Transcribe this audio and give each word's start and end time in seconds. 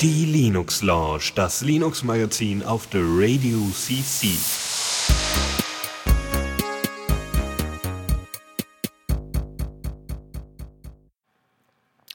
Die 0.00 0.24
Linux 0.24 0.82
Lounge, 0.82 1.30
das 1.36 1.62
Linux 1.62 2.02
Magazin 2.02 2.64
auf 2.64 2.88
der 2.88 3.02
Radio 3.02 3.58
CC. 3.72 4.30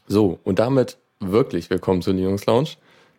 So, 0.07 0.39
und 0.43 0.59
damit 0.59 0.97
wirklich 1.21 1.69
willkommen 1.69 2.01
zur 2.01 2.13
Linux 2.13 2.45
Lounge 2.45 2.71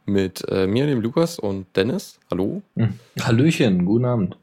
mit 0.05 0.47
äh, 0.51 0.67
mir, 0.67 0.87
dem 0.87 1.01
Lukas 1.01 1.39
und 1.39 1.67
Dennis. 1.75 2.19
Hallo. 2.31 2.61
Hm. 2.77 2.99
Hallöchen, 3.23 3.87
guten 3.87 4.05
Abend. 4.05 4.37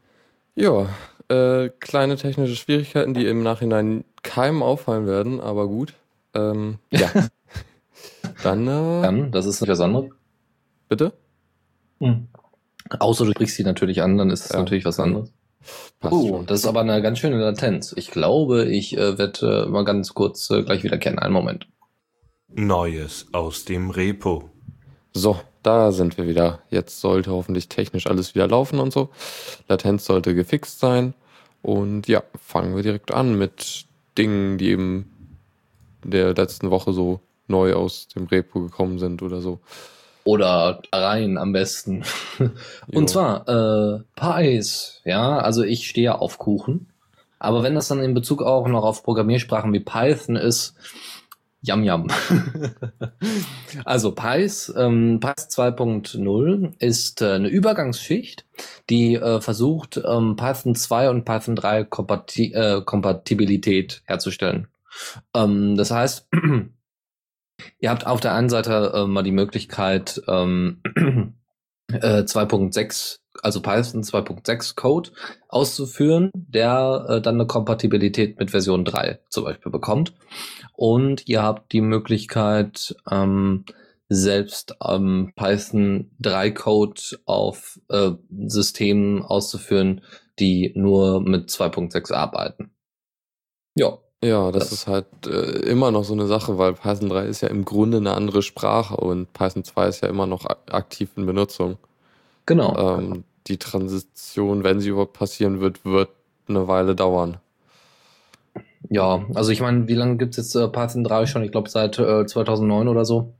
Ja, 0.55 0.89
äh, 1.27 1.69
kleine 1.79 2.15
technische 2.15 2.55
Schwierigkeiten, 2.55 3.13
die 3.13 3.27
im 3.27 3.43
Nachhinein 3.43 4.05
keinem 4.23 4.63
auffallen 4.63 5.05
werden, 5.05 5.39
aber 5.39 5.67
gut. 5.67 5.93
Ähm, 6.33 6.79
ja. 6.91 7.09
Dann, 8.43 8.67
äh, 8.67 9.01
Dann, 9.01 9.31
das 9.31 9.45
ist 9.45 9.61
nicht 9.61 9.69
was 9.69 9.79
anderes. 9.79 10.09
Bitte? 10.87 11.13
Hm. 11.99 12.27
Außer 12.99 13.25
du 13.25 13.31
sprichst 13.31 13.55
sie 13.55 13.63
natürlich 13.63 14.01
an, 14.01 14.17
dann 14.17 14.29
ist 14.29 14.45
es 14.45 14.51
ja. 14.51 14.59
natürlich 14.59 14.85
was 14.85 14.99
anderes. 14.99 15.31
Passt 15.99 16.13
oh, 16.13 16.27
schon. 16.29 16.45
das 16.45 16.61
ist 16.61 16.65
aber 16.65 16.81
eine 16.81 17.01
ganz 17.01 17.19
schöne 17.19 17.37
Latenz. 17.37 17.93
Ich 17.95 18.09
glaube, 18.09 18.65
ich 18.65 18.97
äh, 18.97 19.17
werde 19.17 19.65
äh, 19.67 19.69
mal 19.69 19.83
ganz 19.83 20.13
kurz 20.13 20.49
äh, 20.49 20.63
gleich 20.63 20.83
wieder 20.83 20.97
kennen. 20.97 21.19
Einen 21.19 21.33
Moment. 21.33 21.67
Neues 22.47 23.27
aus 23.33 23.65
dem 23.65 23.89
Repo. 23.89 24.49
So, 25.13 25.39
da 25.61 25.91
sind 25.91 26.17
wir 26.17 26.27
wieder. 26.27 26.63
Jetzt 26.69 27.01
sollte 27.01 27.31
hoffentlich 27.31 27.67
technisch 27.67 28.07
alles 28.07 28.33
wieder 28.33 28.47
laufen 28.47 28.79
und 28.79 28.91
so. 28.91 29.09
Latenz 29.67 30.05
sollte 30.05 30.33
gefixt 30.33 30.79
sein. 30.79 31.13
Und 31.61 32.07
ja, 32.07 32.23
fangen 32.41 32.75
wir 32.75 32.83
direkt 32.83 33.13
an 33.13 33.37
mit 33.37 33.85
Dingen, 34.17 34.57
die 34.57 34.69
eben 34.69 35.11
der 36.03 36.33
letzten 36.33 36.71
Woche 36.71 36.93
so 36.93 37.19
neu 37.47 37.73
aus 37.73 38.07
dem 38.07 38.27
Repo 38.27 38.61
gekommen 38.61 38.99
sind 38.99 39.21
oder 39.21 39.41
so. 39.41 39.59
Oder 40.23 40.81
rein 40.93 41.37
am 41.37 41.53
besten. 41.53 42.03
Und 42.87 43.09
zwar 43.09 43.47
äh, 43.47 43.99
Pies. 44.15 45.01
Ja, 45.05 45.39
also 45.39 45.63
ich 45.63 45.87
stehe 45.87 46.19
auf 46.19 46.37
Kuchen. 46.37 46.87
Aber 47.39 47.63
wenn 47.63 47.73
das 47.73 47.87
dann 47.87 48.03
in 48.03 48.13
Bezug 48.13 48.43
auch 48.43 48.67
noch 48.67 48.83
auf 48.83 49.03
Programmiersprachen 49.03 49.71
wie 49.73 49.79
Python 49.79 50.35
ist, 50.35 50.75
Yam 51.61 51.83
Yam. 51.83 52.07
also 53.85 54.11
Pies, 54.13 54.73
ähm, 54.77 55.19
Pies 55.19 55.49
2.0 55.49 56.73
ist 56.79 57.21
äh, 57.21 57.33
eine 57.33 57.49
Übergangsschicht, 57.49 58.45
die 58.89 59.15
äh, 59.15 59.41
versucht, 59.41 60.01
ähm, 60.05 60.35
Python 60.37 60.75
2 60.75 61.09
und 61.09 61.25
Python 61.25 61.55
3 61.55 61.83
Kompati 61.83 62.53
äh, 62.53 62.81
Kompatibilität 62.83 64.03
herzustellen. 64.05 64.67
Ähm, 65.33 65.75
das 65.75 65.91
heißt, 65.91 66.29
Ihr 67.79 67.89
habt 67.89 68.05
auf 68.05 68.19
der 68.19 68.33
einen 68.33 68.49
Seite 68.49 68.91
äh, 68.93 69.05
mal 69.05 69.23
die 69.23 69.31
Möglichkeit, 69.31 70.21
ähm, 70.27 70.81
äh, 71.91 72.21
2.6, 72.21 73.19
also 73.41 73.61
Python 73.61 74.03
2.6 74.03 74.75
Code 74.75 75.11
auszuführen, 75.47 76.31
der 76.33 77.05
äh, 77.07 77.21
dann 77.21 77.35
eine 77.35 77.47
Kompatibilität 77.47 78.39
mit 78.39 78.51
Version 78.51 78.85
3 78.85 79.19
zum 79.29 79.43
Beispiel 79.45 79.71
bekommt. 79.71 80.13
Und 80.73 81.27
ihr 81.27 81.43
habt 81.43 81.71
die 81.73 81.81
Möglichkeit, 81.81 82.95
ähm, 83.09 83.65
selbst 84.11 84.75
ähm, 84.83 85.33
Python 85.35 86.11
3 86.19 86.51
Code 86.51 87.01
auf 87.25 87.79
äh, 87.89 88.11
Systemen 88.47 89.21
auszuführen, 89.21 90.01
die 90.39 90.71
nur 90.75 91.21
mit 91.21 91.49
2.6 91.49 92.13
arbeiten. 92.13 92.71
Ja, 93.75 93.99
ja, 94.23 94.51
das, 94.51 94.65
das 94.65 94.71
ist 94.73 94.87
halt 94.87 95.05
äh, 95.25 95.59
immer 95.69 95.91
noch 95.91 96.03
so 96.03 96.13
eine 96.13 96.27
Sache, 96.27 96.57
weil 96.57 96.73
Python 96.73 97.09
3 97.09 97.25
ist 97.25 97.41
ja 97.41 97.47
im 97.47 97.63
Grunde 97.63 97.97
eine 97.97 98.13
andere 98.13 98.41
Sprache 98.41 98.97
und 98.97 99.31
Python 99.33 99.63
2 99.63 99.87
ist 99.87 100.01
ja 100.01 100.09
immer 100.09 100.27
noch 100.27 100.45
aktiv 100.45 101.11
in 101.15 101.25
Benutzung. 101.25 101.77
Genau. 102.45 102.97
Ähm, 102.97 103.23
die 103.47 103.57
Transition, 103.57 104.63
wenn 104.63 104.79
sie 104.79 104.89
überhaupt 104.89 105.13
passieren 105.13 105.61
wird, 105.61 105.85
wird 105.85 106.09
eine 106.47 106.67
Weile 106.67 106.95
dauern. 106.95 107.37
Ja, 108.89 109.25
also 109.35 109.51
ich 109.51 109.61
meine, 109.61 109.87
wie 109.87 109.93
lange 109.93 110.17
gibt 110.17 110.37
es 110.37 110.37
jetzt 110.37 110.55
äh, 110.55 110.67
Python 110.67 111.03
3 111.03 111.25
schon? 111.25 111.43
Ich 111.43 111.51
glaube 111.51 111.69
seit 111.69 111.97
äh, 111.99 112.25
2009 112.25 112.87
oder 112.87 113.05
so. 113.05 113.33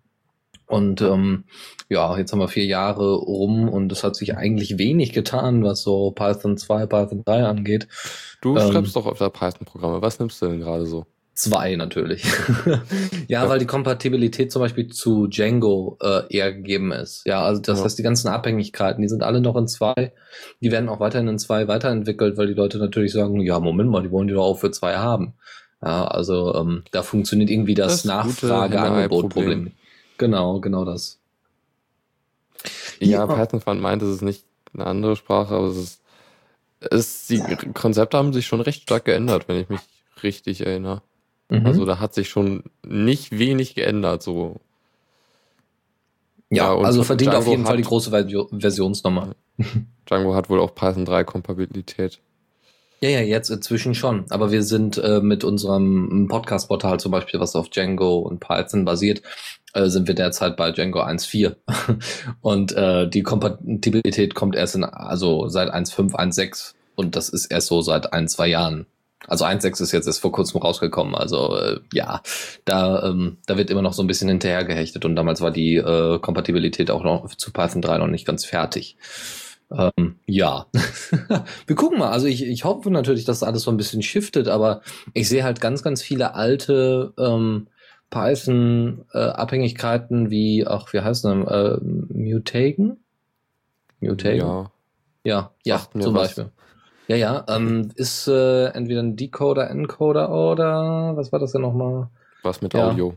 Und 0.70 1.02
ähm, 1.02 1.46
ja, 1.90 2.16
jetzt 2.16 2.32
haben 2.32 2.40
wir 2.40 2.48
vier 2.48 2.66
Jahre 2.66 3.16
rum 3.16 3.68
und 3.68 3.92
es 3.92 4.04
hat 4.04 4.16
sich 4.16 4.38
eigentlich 4.38 4.78
wenig 4.78 5.14
getan, 5.14 5.64
was 5.64 5.82
so 5.82 6.12
Python 6.12 6.58
2, 6.58 6.86
Python 6.86 7.24
3 7.26 7.44
angeht. 7.44 7.88
Du 8.42 8.56
ähm, 8.56 8.72
schreibst 8.72 8.96
doch 8.96 9.08
öfter 9.08 9.32
Python-Programme. 9.32 10.04
Was 10.04 10.20
nimmst 10.20 10.40
du 10.44 10.46
denn 10.46 10.60
gerade 10.60 10.86
so? 10.86 11.08
Zwei 11.34 11.76
natürlich. 11.76 12.24
ja, 12.68 12.84
ja, 13.28 13.50
weil 13.50 13.58
die 13.58 13.66
Kompatibilität 13.66 14.52
zum 14.52 14.62
Beispiel 14.62 14.90
zu 14.90 15.26
Django 15.26 15.98
äh, 16.02 16.22
eher 16.30 16.54
gegeben 16.54 16.92
ist. 16.92 17.26
Ja, 17.26 17.42
also 17.42 17.60
das 17.60 17.80
ja. 17.80 17.86
heißt, 17.86 17.98
die 17.98 18.04
ganzen 18.04 18.28
Abhängigkeiten, 18.28 19.02
die 19.02 19.08
sind 19.10 19.24
alle 19.24 19.42
noch 19.42 19.56
in 19.56 19.68
zwei. 19.68 20.12
Die 20.62 20.72
werden 20.72 20.88
auch 20.88 21.00
weiterhin 21.00 21.30
in 21.30 21.40
zwei 21.40 21.68
weiterentwickelt, 21.68 22.38
weil 22.38 22.46
die 22.46 22.54
Leute 22.54 22.78
natürlich 22.78 23.14
sagen, 23.14 23.40
ja, 23.40 23.60
Moment 23.60 23.90
mal, 23.90 24.04
die 24.04 24.12
wollen 24.12 24.28
die 24.28 24.36
doch 24.36 24.46
auch 24.46 24.60
für 24.60 24.70
zwei 24.70 24.98
haben. 24.98 25.34
Ja, 25.82 26.06
also 26.06 26.54
ähm, 26.54 26.84
da 26.92 27.02
funktioniert 27.02 27.50
irgendwie 27.50 27.74
das, 27.74 28.04
das 28.04 28.06
Nachfrage-Angebot-Problem. 28.06 29.72
Genau, 30.20 30.60
genau 30.60 30.86
das. 30.86 31.18
Ja, 33.00 33.26
ja. 33.26 33.28
Python 33.28 33.62
Fund 33.62 33.82
meint, 33.82 34.04
es 34.04 34.10
ist 34.10 34.22
nicht 34.22 34.46
eine 34.74 34.86
andere 34.86 35.16
Sprache, 35.16 35.56
aber 35.56 35.68
es 35.68 35.78
ist, 35.78 36.02
es, 36.82 37.28
die 37.28 37.42
Konzepte 37.74 38.18
haben 38.18 38.34
sich 38.34 38.46
schon 38.46 38.62
recht 38.62 38.84
stark 38.84 39.06
geändert, 39.06 39.48
wenn 39.48 39.60
ich 39.60 39.70
mich 39.70 39.80
richtig 40.22 40.62
erinnere. 40.66 41.02
Mhm. 41.50 41.66
Also 41.66 41.86
da 41.86 42.00
hat 42.00 42.14
sich 42.14 42.30
schon 42.30 42.64
nicht 42.86 43.38
wenig 43.40 43.76
geändert, 43.76 44.22
so. 44.22 44.58
Ja, 46.50 46.74
ja 46.74 46.78
also 46.78 47.04
verdient 47.04 47.32
Django 47.32 47.46
auf 47.46 47.48
jeden 47.48 47.66
Fall 47.66 47.78
die 47.78 47.84
große 47.84 48.12
Versionsnummer. 48.12 49.36
Django 50.06 50.36
hat 50.36 50.50
wohl 50.50 50.60
auch 50.60 50.76
Python 50.76 51.06
3 51.06 51.24
Kompatibilität. 51.24 52.20
Ja, 53.02 53.10
ja, 53.10 53.22
jetzt 53.22 53.50
inzwischen 53.50 53.96
schon. 53.96 54.26
Aber 54.30 54.52
wir 54.52 54.64
sind 54.64 54.98
äh, 54.98 55.22
mit 55.22 55.46
unserem 55.46 56.28
Podcast-Portal 56.28 57.00
zum 57.00 57.14
Beispiel, 57.14 57.40
was 57.40 57.56
auf 57.56 57.70
Django 57.70 58.20
und 58.20 58.42
Python 58.42 58.84
basiert, 58.84 59.22
äh, 59.74 59.88
sind 59.88 60.08
wir 60.08 60.16
derzeit 60.16 60.58
bei 60.58 60.72
Django 60.72 61.02
1.4. 61.02 61.56
und 62.42 62.72
äh, 62.74 63.08
die 63.10 63.24
Kompatibilität 63.24 64.36
kommt 64.36 64.56
erst 64.56 64.76
in, 64.76 64.84
also 64.84 65.48
seit 65.48 65.74
1.5, 65.74 66.14
1.6 66.14 66.74
und 66.96 67.16
das 67.16 67.30
ist 67.30 67.48
erst 67.48 67.68
so 67.68 67.82
seit 67.82 68.14
ein, 68.14 68.28
zwei 68.28 68.48
Jahren. 68.48 68.86
Also 69.28 69.46
1.6 69.46 69.84
ist 69.84 69.92
jetzt 69.92 70.08
erst 70.08 70.22
vor 70.22 70.32
kurzem 70.32 70.62
rausgekommen. 70.62 71.14
Also 71.14 71.56
äh, 71.56 71.80
ja, 71.94 72.22
da, 72.66 73.04
ähm, 73.04 73.38
da 73.46 73.58
wird 73.58 73.70
immer 73.70 73.82
noch 73.82 73.94
so 73.94 74.02
ein 74.02 74.08
bisschen 74.08 74.30
hinterher 74.30 74.64
gehechtet 74.64 75.06
und 75.06 75.16
damals 75.16 75.42
war 75.42 75.52
die 75.52 75.76
äh, 75.76 76.20
Kompatibilität 76.20 76.90
auch 76.90 77.04
noch 77.04 77.28
zu 77.36 77.52
Python 77.52 77.82
3 77.82 78.00
noch 78.00 78.08
nicht 78.08 78.26
ganz 78.26 78.46
fertig. 78.46 78.98
Ähm, 79.72 80.16
ja, 80.26 80.66
wir 81.68 81.76
gucken 81.76 82.00
mal. 82.00 82.10
Also 82.10 82.26
ich, 82.28 82.44
ich 82.44 82.64
hoffe 82.64 82.90
natürlich, 82.90 83.26
dass 83.26 83.44
alles 83.44 83.64
so 83.64 83.72
ein 83.72 83.78
bisschen 83.78 84.02
shiftet, 84.02 84.48
aber 84.48 84.82
ich 85.14 85.30
sehe 85.30 85.44
halt 85.44 85.62
ganz, 85.62 85.84
ganz 85.84 86.02
viele 86.02 86.34
alte 86.34 87.14
ähm, 87.20 87.68
Python-Abhängigkeiten 88.10 90.30
wie, 90.30 90.68
ach, 90.68 90.94
wie 90.94 91.02
heißt 91.02 91.26
das? 91.26 91.48
Äh, 91.48 91.78
Mutagen? 91.82 92.98
Mutagen? 94.00 94.40
Ja. 94.40 94.72
Ja, 95.24 95.52
ja, 95.64 95.82
zum 95.92 96.16
was. 96.16 96.36
Beispiel. 96.36 96.50
Ja, 97.08 97.16
ja, 97.16 97.46
ähm, 97.50 97.92
ist 97.96 98.28
äh, 98.28 98.68
entweder 98.68 99.02
ein 99.02 99.16
Decoder, 99.16 99.70
Encoder 99.70 100.32
oder 100.32 101.16
was 101.16 101.32
war 101.32 101.40
das 101.40 101.52
denn 101.52 101.62
nochmal? 101.62 102.10
Was 102.44 102.62
mit 102.62 102.74
ja. 102.74 102.90
Audio. 102.90 103.16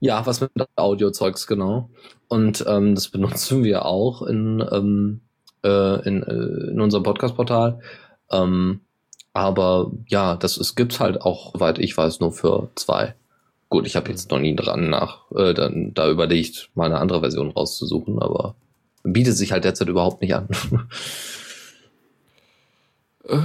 Ja, 0.00 0.26
was 0.26 0.40
mit 0.40 0.50
Audio-Zeugs, 0.76 1.46
genau. 1.46 1.90
Und 2.28 2.64
ähm, 2.66 2.94
das 2.94 3.08
benutzen 3.08 3.62
wir 3.62 3.84
auch 3.84 4.22
in, 4.22 4.64
ähm, 4.72 5.20
äh, 5.62 6.08
in, 6.08 6.22
äh, 6.22 6.70
in 6.72 6.80
unserem 6.80 7.04
Podcast-Portal. 7.04 7.80
Ähm, 8.30 8.80
aber 9.32 9.92
ja, 10.08 10.36
das 10.36 10.56
es 10.56 10.74
gibt's 10.74 11.00
halt 11.00 11.20
auch, 11.20 11.52
soweit 11.52 11.78
ich 11.78 11.96
weiß, 11.96 12.20
nur 12.20 12.32
für 12.32 12.70
zwei. 12.74 13.14
Gut, 13.74 13.88
ich 13.88 13.96
habe 13.96 14.08
jetzt 14.08 14.30
noch 14.30 14.38
nie 14.38 14.54
dran 14.54 14.88
nach 14.88 15.28
äh, 15.32 15.52
dann, 15.52 15.92
da 15.94 16.08
überlegt, 16.08 16.70
mal 16.76 16.84
eine 16.84 17.00
andere 17.00 17.18
Version 17.18 17.50
rauszusuchen, 17.50 18.22
aber 18.22 18.54
bietet 19.02 19.36
sich 19.36 19.50
halt 19.50 19.64
derzeit 19.64 19.88
überhaupt 19.88 20.22
nicht 20.22 20.32
an. 20.32 20.48
äh, 23.24 23.36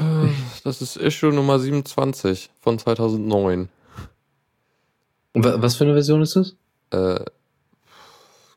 das 0.63 0.83
ist 0.83 0.97
Issue 0.97 1.33
Nummer 1.33 1.57
27 1.57 2.51
von 2.61 2.77
2009. 2.77 3.69
Was 5.33 5.77
für 5.77 5.85
eine 5.85 5.93
Version 5.93 6.21
ist 6.21 6.35
das? 6.35 6.55
Äh, 6.91 7.25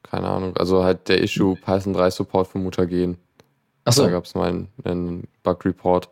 keine 0.02 0.28
Ahnung. 0.28 0.54
Also 0.58 0.84
halt 0.84 1.08
der 1.08 1.22
Issue 1.22 1.56
Python 1.56 1.94
3 1.94 2.10
Support 2.10 2.48
für 2.48 2.58
Mutagen. 2.58 3.16
Achso. 3.86 4.02
Da 4.02 4.10
gab 4.10 4.26
es 4.26 4.34
mal 4.34 4.50
einen, 4.50 4.68
einen 4.84 5.26
Bug-Report. 5.42 6.10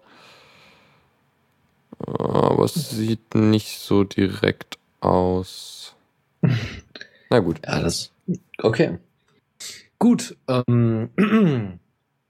Aber 1.99 2.65
es 2.65 2.89
sieht 2.89 3.35
nicht 3.35 3.79
so 3.79 4.05
direkt 4.05 4.80
aus. 5.01 5.95
Na 7.31 7.39
gut. 7.39 7.61
Ja, 7.65 7.81
das. 7.81 8.13
Okay. 8.63 8.99
Gut. 9.99 10.37
Ähm, 10.49 11.11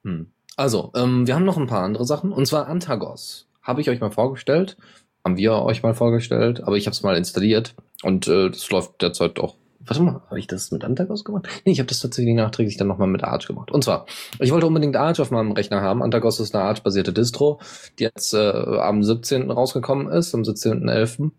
hm. 0.04 0.26
also, 0.56 0.90
ähm, 0.94 1.26
wir 1.26 1.34
haben 1.34 1.44
noch 1.44 1.56
ein 1.56 1.66
paar 1.66 1.82
andere 1.82 2.04
Sachen. 2.04 2.32
Und 2.32 2.46
zwar 2.46 2.66
Antagos. 2.66 3.46
Habe 3.62 3.80
ich 3.80 3.90
euch 3.90 4.00
mal 4.00 4.10
vorgestellt. 4.10 4.76
haben 5.24 5.36
wir 5.36 5.52
euch 5.62 5.82
mal 5.82 5.94
vorgestellt, 5.94 6.62
aber 6.62 6.76
ich 6.76 6.86
habe 6.86 6.94
es 6.94 7.02
mal 7.02 7.16
installiert 7.16 7.74
und 8.02 8.26
äh, 8.26 8.50
das 8.50 8.70
läuft 8.70 9.02
derzeit 9.02 9.38
auch. 9.38 9.56
Warte 9.80 10.02
mal, 10.02 10.20
habe 10.28 10.38
ich 10.38 10.46
das 10.46 10.70
mit 10.72 10.84
Antagos 10.84 11.24
gemacht? 11.24 11.48
Nee, 11.64 11.72
ich 11.72 11.78
habe 11.78 11.88
das 11.88 12.00
tatsächlich 12.00 12.34
nachträglich 12.34 12.76
dann 12.76 12.86
nochmal 12.86 13.08
mit 13.08 13.24
Arch 13.24 13.46
gemacht. 13.46 13.70
Und 13.70 13.82
zwar, 13.82 14.06
ich 14.38 14.52
wollte 14.52 14.66
unbedingt 14.66 14.96
Arch 14.96 15.20
auf 15.20 15.30
meinem 15.30 15.52
Rechner 15.52 15.80
haben. 15.80 16.02
Antagos 16.02 16.38
ist 16.38 16.54
eine 16.54 16.64
Arch-basierte 16.64 17.12
Distro, 17.12 17.60
die 17.98 18.04
jetzt 18.04 18.34
äh, 18.34 18.38
am 18.78 19.02
17. 19.02 19.50
rausgekommen 19.50 20.08
ist, 20.08 20.34
am 20.34 20.42
17.11. 20.42 21.30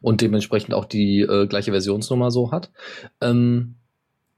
Und 0.00 0.20
dementsprechend 0.20 0.74
auch 0.74 0.84
die 0.84 1.20
äh, 1.20 1.46
gleiche 1.46 1.72
Versionsnummer 1.72 2.30
so 2.30 2.52
hat. 2.52 2.70
Ähm, 3.20 3.74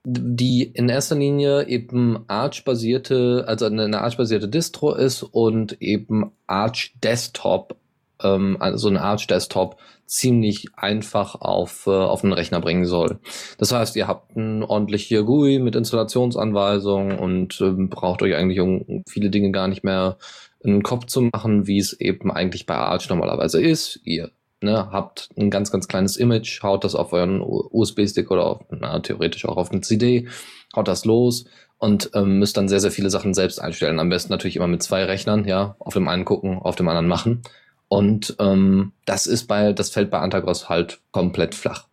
die 0.05 0.63
in 0.63 0.89
erster 0.89 1.17
Linie 1.17 1.67
eben 1.67 2.25
Arch-basierte, 2.27 3.45
also 3.47 3.67
eine 3.67 4.01
Arch-basierte 4.01 4.49
Distro 4.49 4.95
ist 4.95 5.23
und 5.23 5.81
eben 5.83 6.33
Arch 6.47 6.95
Desktop, 7.03 7.77
ähm, 8.23 8.57
also 8.61 8.89
ein 8.89 8.97
Arch 8.97 9.27
Desktop 9.27 9.77
ziemlich 10.07 10.69
einfach 10.75 11.35
auf, 11.35 11.87
äh, 11.87 11.91
auf 11.91 12.23
den 12.23 12.33
Rechner 12.33 12.61
bringen 12.61 12.87
soll. 12.87 13.19
Das 13.59 13.73
heißt, 13.73 13.95
ihr 13.97 14.09
habt 14.09 14.37
ein 14.37 14.63
ordentliche 14.63 15.23
GUI 15.25 15.59
mit 15.59 15.77
Installationsanweisungen 15.77 17.19
und 17.19 17.61
ähm, 17.61 17.91
braucht 17.91 18.23
euch 18.23 18.35
eigentlich 18.35 18.61
um 18.61 19.05
viele 19.07 19.31
Dinge 19.31 19.53
gar 19.53 19.69
nicht 19.69 19.85
mehr 19.85 20.17
einen 20.65 20.83
Kopf 20.83 21.07
zu 21.07 21.23
machen, 21.23 21.67
wie 21.67 21.79
es 21.79 21.93
eben 21.93 22.31
eigentlich 22.31 22.67
bei 22.67 22.75
Arch 22.75 23.09
normalerweise 23.09 23.63
ist. 23.63 24.01
Ihr 24.05 24.31
ne, 24.63 24.91
habt 24.91 25.31
ein 25.37 25.51
ganz, 25.51 25.71
ganz 25.71 25.89
kleines 25.89 26.17
Image, 26.17 26.63
haut 26.63 26.85
das 26.85 26.95
auf 26.95 27.13
euren 27.13 27.41
USB-Stick 27.41 28.31
oder 28.31 28.47
auf, 28.47 28.61
na, 28.71 28.99
theoretisch 29.01 29.45
auch 29.47 29.57
auf 29.57 29.71
eine 29.71 29.81
CD, 29.81 30.29
haut 30.75 30.89
das 30.89 31.05
los 31.05 31.45
und 31.79 32.11
ähm, 32.15 32.39
müsst 32.39 32.57
dann 32.57 32.69
sehr, 32.69 32.81
sehr 32.81 32.91
viele 32.91 33.11
Sachen 33.11 33.35
selbst 33.35 33.61
einstellen. 33.61 33.99
Am 33.99 34.11
besten 34.11 34.33
natürlich 34.33 34.57
immer 34.57 34.67
mit 34.67 34.83
zwei 34.83 35.05
Rechnern, 35.05 35.47
ja, 35.47 35.77
auf 35.79 35.95
dem 35.95 36.09
einen 36.09 36.25
gucken, 36.25 36.59
auf 36.59 36.77
dem 36.77 36.89
anderen 36.89 37.09
machen. 37.09 37.43
Und 37.89 38.37
ähm, 38.39 38.93
das 39.05 39.27
ist 39.27 39.47
bei, 39.47 39.73
das 39.73 39.91
fällt 39.91 40.11
bei 40.11 40.19
Antagros 40.21 40.69
halt 40.69 41.01
komplett 41.11 41.55
flach. 41.55 41.87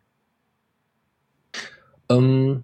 Ähm, 2.10 2.64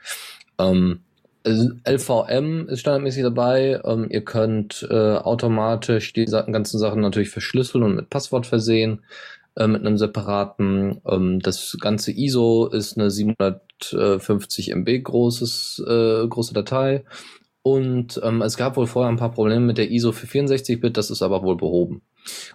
Ähm, 0.58 1.04
LVM 1.46 2.68
ist 2.68 2.80
standardmäßig 2.80 3.22
dabei. 3.22 3.80
Ähm, 3.84 4.06
ihr 4.08 4.24
könnt 4.24 4.86
äh, 4.90 5.16
automatisch 5.16 6.12
die 6.12 6.24
ganzen 6.24 6.78
Sachen 6.78 7.00
natürlich 7.02 7.30
verschlüsseln 7.30 7.84
und 7.84 7.96
mit 7.96 8.10
Passwort 8.10 8.46
versehen, 8.46 9.02
äh, 9.56 9.66
mit 9.66 9.82
einem 9.82 9.98
separaten. 9.98 11.00
Ähm, 11.06 11.40
das 11.40 11.76
ganze 11.80 12.12
ISO 12.12 12.66
ist 12.66 12.96
eine 12.96 13.10
750 13.10 14.70
MB 14.70 15.02
großes, 15.02 15.84
äh, 15.86 16.26
große 16.26 16.54
Datei. 16.54 17.04
Und 17.62 18.20
ähm, 18.22 18.42
es 18.42 18.56
gab 18.56 18.76
wohl 18.76 18.86
vorher 18.86 19.10
ein 19.10 19.18
paar 19.18 19.32
Probleme 19.32 19.64
mit 19.64 19.78
der 19.78 19.90
ISO 19.90 20.12
für 20.12 20.26
64-Bit, 20.26 20.96
das 20.96 21.10
ist 21.10 21.22
aber 21.22 21.42
wohl 21.42 21.56
behoben. 21.56 22.02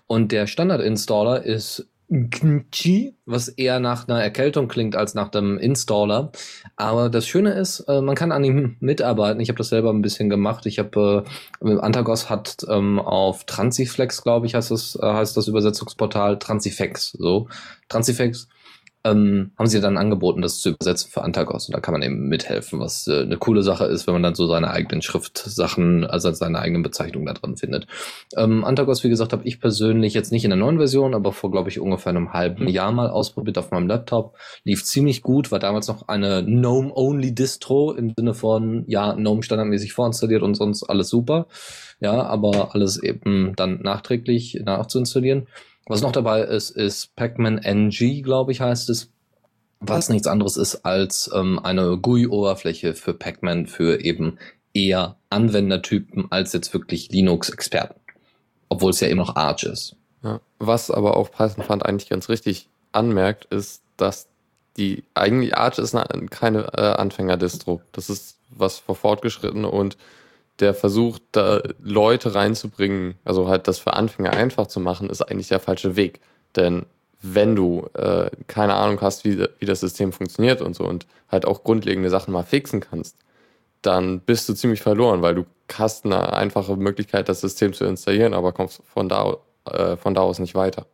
Und 0.08 0.32
der 0.32 0.48
Standard-Installer 0.48 1.44
ist 1.44 1.88
Gmchi, 2.10 3.16
was 3.26 3.50
eher 3.50 3.80
nach 3.80 4.08
einer 4.08 4.22
Erkältung 4.22 4.68
klingt 4.68 4.96
als 4.96 5.14
nach 5.14 5.30
dem 5.30 5.60
Installer. 5.60 6.32
Aber 6.76 7.10
das 7.10 7.28
Schöne 7.28 7.54
ist, 7.54 7.82
äh, 7.82 8.02
man 8.02 8.16
kann 8.16 8.32
an 8.32 8.44
ihm 8.44 8.78
mitarbeiten. 8.80 9.40
Ich 9.40 9.50
habe 9.50 9.58
das 9.58 9.70
selber 9.70 9.92
ein 9.92 10.02
bisschen 10.02 10.30
gemacht. 10.30 10.66
Ich 10.66 10.80
habe 10.80 11.24
äh, 11.64 11.78
Antagos 11.78 12.30
hat 12.30 12.58
ähm, 12.68 13.00
auf 13.00 13.44
Transiflex, 13.46 14.24
glaube 14.24 14.48
ich, 14.48 14.56
heißt 14.56 14.72
das, 14.72 14.98
äh, 15.02 15.06
heißt 15.06 15.38
das 15.38 15.48
Übersetzungsportal 15.48 16.40
Transifex. 16.40 17.12
So 17.12 17.48
Transifex 17.90 18.48
ähm, 19.06 19.52
haben 19.58 19.68
sie 19.68 19.80
dann 19.80 19.98
angeboten, 19.98 20.42
das 20.42 20.60
zu 20.60 20.70
übersetzen 20.70 21.10
für 21.10 21.22
Antagos. 21.22 21.68
Und 21.68 21.76
da 21.76 21.80
kann 21.80 21.94
man 21.94 22.02
eben 22.02 22.28
mithelfen, 22.28 22.80
was 22.80 23.08
äh, 23.08 23.22
eine 23.22 23.38
coole 23.38 23.64
Sache 23.64 23.86
ist, 23.86 24.08
wenn 24.08 24.14
man 24.14 24.24
dann 24.24 24.36
so 24.36 24.46
seine 24.48 24.72
eigenen 24.72 25.02
Schriftsachen, 25.02 26.04
also 26.04 26.32
seine 26.32 26.60
eigenen 26.60 26.84
Bezeichnungen 26.84 27.26
da 27.26 27.34
drin 27.34 27.56
findet. 27.56 27.88
Ähm, 28.36 28.66
Antagos, 28.66 29.04
wie 29.04 29.10
gesagt, 29.10 29.32
habe 29.32 29.46
ich 29.46 29.62
persönlich 29.62 30.14
jetzt 30.14 30.34
nicht 30.34 30.44
in 30.44 30.50
der 30.50 30.58
neuen 30.58 30.78
Version, 30.78 31.14
aber 31.14 31.32
vor, 31.32 31.50
glaube 31.50 31.70
ich, 31.70 31.80
ungefähr 31.80 32.10
einem 32.10 32.34
halben 32.34 32.68
Jahr 32.68 32.92
mal 32.92 33.10
ausprobiert 33.10 33.58
auf 33.58 33.72
meinem 33.72 33.88
Laptop. 33.88 34.36
Lief 34.66 34.84
ziemlich 34.84 35.22
gut, 35.22 35.52
war 35.52 35.60
damals 35.60 35.88
noch 35.88 36.10
eine 36.10 36.44
GNOME-Only-Distro 36.44 37.94
im 37.94 38.14
Sinne 38.18 38.34
von, 38.34 38.84
ja, 38.88 39.14
GNOME 39.14 39.44
standardmäßig 39.44 39.94
vorinstalliert 39.94 40.44
und 40.44 40.56
sonst 40.56 40.84
alles 40.84 41.08
super. 41.10 41.48
Ja, 42.02 42.24
aber 42.24 42.76
alles 42.76 43.02
eben 43.02 43.54
dann 43.56 43.82
nachträglich 43.82 44.62
nachzuinstallieren. 44.64 45.48
Was 45.90 46.02
noch 46.02 46.12
dabei 46.12 46.42
ist, 46.44 46.70
ist 46.70 47.16
Pac-Man 47.16 47.58
NG, 47.58 48.22
glaube 48.22 48.52
ich, 48.52 48.62
heißt 48.62 48.92
es. 48.92 49.12
Was 49.80 50.10
nichts 50.10 50.28
anderes 50.28 50.56
ist 50.56 50.86
als 50.86 51.32
ähm, 51.34 51.58
eine 51.58 51.98
GUI-Oberfläche 51.98 52.94
für 52.94 53.16
Pac-Man 53.16 53.66
für 53.66 54.00
eben 54.00 54.38
eher 54.72 55.16
Anwendertypen 55.32 56.32
als 56.32 56.54
jetzt 56.54 56.74
wirklich 56.74 57.10
Linux-Experten. 57.10 58.00
Obwohl 58.68 58.92
es 58.92 59.00
ja 59.00 59.08
eben 59.08 59.18
noch 59.18 59.36
Arch 59.36 59.64
ist. 59.64 59.96
Ja, 60.22 60.42
was 60.60 60.92
aber 60.92 61.18
auch 61.18 61.32
Python 61.32 61.64
fand 61.64 61.84
eigentlich 61.84 62.10
ganz 62.10 62.30
richtig 62.30 62.70
anmerkt, 62.92 63.46
ist, 63.46 63.82
dass 63.98 64.28
die 64.78 65.04
eigentlich 65.16 65.56
Arch 65.56 65.80
ist 65.80 65.96
eine, 65.96 66.28
keine 66.28 66.72
äh, 66.74 66.82
Anfänger-Distro. 66.82 67.82
Das 67.94 68.12
ist 68.12 68.38
was 68.52 68.78
für 68.78 68.94
Fortgeschrittene 68.94 69.68
und 69.68 69.98
der 70.60 70.74
versucht, 70.74 71.22
da 71.32 71.62
Leute 71.82 72.36
reinzubringen, 72.36 73.16
also 73.24 73.48
halt 73.48 73.68
das 73.68 73.80
für 73.80 73.94
Anfänger 73.94 74.34
einfach 74.34 74.68
zu 74.68 74.80
machen, 74.80 75.10
ist 75.10 75.22
eigentlich 75.22 75.48
der 75.48 75.60
falsche 75.60 75.96
Weg. 75.96 76.20
Denn 76.56 76.86
wenn 77.22 77.56
du 77.56 77.88
äh, 77.94 78.30
keine 78.48 78.76
Ahnung 78.76 79.02
hast, 79.02 79.26
wie, 79.26 79.46
wie 79.60 79.66
das 79.66 79.82
System 79.82 80.12
funktioniert 80.12 80.62
und 80.62 80.76
so 80.76 80.86
und 80.86 81.06
halt 81.30 81.46
auch 81.46 81.64
grundlegende 81.64 82.10
Sachen 82.10 82.34
mal 82.34 82.44
fixen 82.44 82.80
kannst, 82.80 83.18
dann 83.82 84.20
bist 84.22 84.48
du 84.50 84.54
ziemlich 84.54 84.82
verloren, 84.82 85.22
weil 85.22 85.36
du 85.36 85.46
hast 85.74 86.06
eine 86.06 86.34
einfache 86.34 86.76
Möglichkeit, 86.76 87.30
das 87.30 87.42
System 87.42 87.74
zu 87.74 87.86
installieren, 87.86 88.34
aber 88.34 88.52
kommst 88.52 88.82
von 88.86 89.08
da, 89.10 89.38
äh, 89.66 89.96
von 89.98 90.14
da 90.14 90.22
aus 90.22 90.40
nicht 90.40 90.56
weiter. 90.56 90.86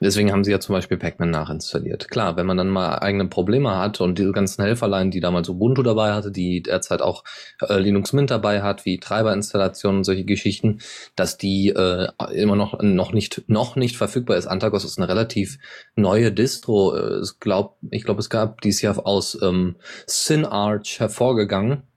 Deswegen 0.00 0.30
haben 0.30 0.44
sie 0.44 0.52
ja 0.52 0.60
zum 0.60 0.74
Beispiel 0.74 0.96
Pac-Man 0.96 1.30
nachinstalliert. 1.30 2.08
Klar, 2.08 2.36
wenn 2.36 2.46
man 2.46 2.56
dann 2.56 2.68
mal 2.68 2.98
eigene 2.98 3.26
Probleme 3.26 3.76
hat 3.76 4.00
und 4.00 4.18
diese 4.18 4.30
ganzen 4.30 4.62
Helferlein, 4.62 5.10
die 5.10 5.20
damals 5.20 5.48
Ubuntu 5.48 5.82
dabei 5.82 6.12
hatte, 6.12 6.30
die 6.30 6.62
derzeit 6.62 7.02
auch 7.02 7.24
äh, 7.68 7.78
Linux 7.78 8.12
Mint 8.12 8.30
dabei 8.30 8.62
hat, 8.62 8.84
wie 8.84 8.98
Treiberinstallationen 8.98 9.98
und 9.98 10.04
solche 10.04 10.24
Geschichten, 10.24 10.78
dass 11.16 11.36
die 11.36 11.70
äh, 11.70 12.08
immer 12.32 12.54
noch 12.54 12.80
noch 12.80 13.12
nicht 13.12 13.42
noch 13.48 13.74
nicht 13.74 13.96
verfügbar 13.96 14.36
ist. 14.36 14.46
Antagos 14.46 14.84
ist 14.84 14.98
eine 14.98 15.08
relativ 15.08 15.58
neue 15.96 16.30
Distro. 16.30 16.96
Ich 16.96 17.30
äh, 17.30 17.34
glaube, 17.40 17.74
ich 17.90 18.04
glaube, 18.04 18.20
es 18.20 18.30
gab 18.30 18.60
dieses 18.60 18.82
Jahr 18.82 19.04
aus 19.04 19.36
ähm, 19.42 19.76
SynArch 20.06 21.00
hervorgegangen 21.00 21.87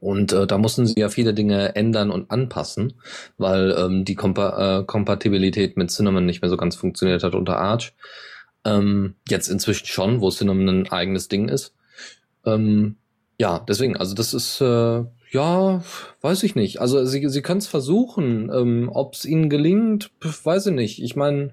und 0.00 0.32
äh, 0.32 0.46
da 0.46 0.56
mussten 0.56 0.86
sie 0.86 0.98
ja 0.98 1.10
viele 1.10 1.34
Dinge 1.34 1.76
ändern 1.76 2.10
und 2.10 2.30
anpassen, 2.30 2.94
weil 3.36 3.76
ähm, 3.78 4.04
die 4.06 4.14
Kompa 4.14 4.80
äh, 4.80 4.84
Kompatibilität 4.84 5.76
mit 5.76 5.90
Cinnamon 5.90 6.24
nicht 6.24 6.40
mehr 6.40 6.48
so 6.48 6.56
ganz 6.56 6.74
funktioniert 6.74 7.22
hat 7.22 7.34
unter 7.34 7.58
Arch. 7.58 7.92
Ähm, 8.64 9.14
jetzt 9.28 9.48
inzwischen 9.48 9.86
schon, 9.86 10.20
wo 10.22 10.30
Cinnamon 10.30 10.68
ein 10.68 10.90
eigenes 10.90 11.28
Ding 11.28 11.48
ist. 11.48 11.74
Ähm, 12.46 12.96
ja, 13.38 13.58
deswegen, 13.58 13.96
also 13.96 14.14
das 14.14 14.32
ist, 14.32 14.60
äh, 14.62 15.04
ja, 15.30 15.82
weiß 16.22 16.42
ich 16.44 16.54
nicht. 16.54 16.80
Also 16.80 17.04
sie, 17.04 17.28
sie 17.28 17.42
können 17.42 17.58
es 17.58 17.66
versuchen. 17.66 18.50
Ähm, 18.52 18.90
Ob 18.92 19.14
es 19.14 19.26
ihnen 19.26 19.50
gelingt, 19.50 20.10
weiß 20.44 20.66
ich 20.66 20.74
nicht. 20.74 21.02
Ich 21.02 21.14
meine, 21.14 21.52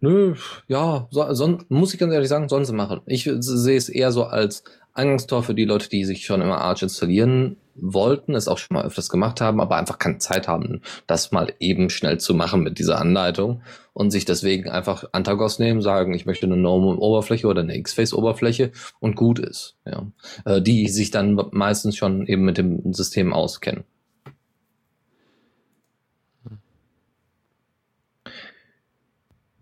nö, 0.00 0.34
ja, 0.66 1.08
so, 1.10 1.32
so, 1.34 1.58
muss 1.68 1.92
ich 1.92 2.00
ganz 2.00 2.12
ehrlich 2.12 2.28
sagen, 2.28 2.48
sollen 2.48 2.64
sie 2.64 2.74
machen. 2.74 3.00
Ich 3.04 3.30
sehe 3.40 3.76
es 3.76 3.88
eher 3.90 4.12
so 4.12 4.24
als 4.24 4.64
Eingangstor 4.94 5.42
für 5.42 5.54
die 5.54 5.66
Leute, 5.66 5.90
die 5.90 6.06
sich 6.06 6.24
schon 6.24 6.40
immer 6.40 6.58
Arch 6.58 6.82
installieren 6.82 7.56
wollten, 7.78 8.34
es 8.34 8.48
auch 8.48 8.58
schon 8.58 8.76
mal 8.76 8.84
öfters 8.84 9.08
gemacht 9.08 9.40
haben, 9.40 9.60
aber 9.60 9.76
einfach 9.76 9.98
keine 9.98 10.18
Zeit 10.18 10.48
haben, 10.48 10.82
das 11.06 11.32
mal 11.32 11.52
eben 11.60 11.90
schnell 11.90 12.18
zu 12.18 12.34
machen 12.34 12.62
mit 12.62 12.78
dieser 12.78 13.00
Anleitung 13.00 13.62
und 13.92 14.10
sich 14.10 14.24
deswegen 14.24 14.68
einfach 14.68 15.04
Antagos 15.12 15.58
nehmen, 15.58 15.80
sagen, 15.80 16.14
ich 16.14 16.26
möchte 16.26 16.46
eine 16.46 16.56
GNOME-Oberfläche 16.56 17.46
oder 17.46 17.62
eine 17.62 17.76
X-Face-Oberfläche 17.76 18.72
und 19.00 19.16
gut 19.16 19.38
ist. 19.38 19.76
Ja. 19.84 20.06
Äh, 20.44 20.62
die 20.62 20.88
sich 20.88 21.10
dann 21.10 21.40
meistens 21.52 21.96
schon 21.96 22.26
eben 22.26 22.44
mit 22.44 22.58
dem 22.58 22.92
System 22.92 23.32
auskennen. 23.32 23.84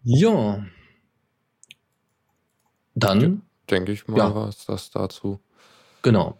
Ja. 0.02 0.64
Dann. 2.94 3.42
Denke 3.70 3.92
ich 3.92 4.06
mal, 4.06 4.18
ja. 4.18 4.34
was 4.34 4.66
das 4.66 4.90
dazu. 4.90 5.40
Genau. 6.02 6.36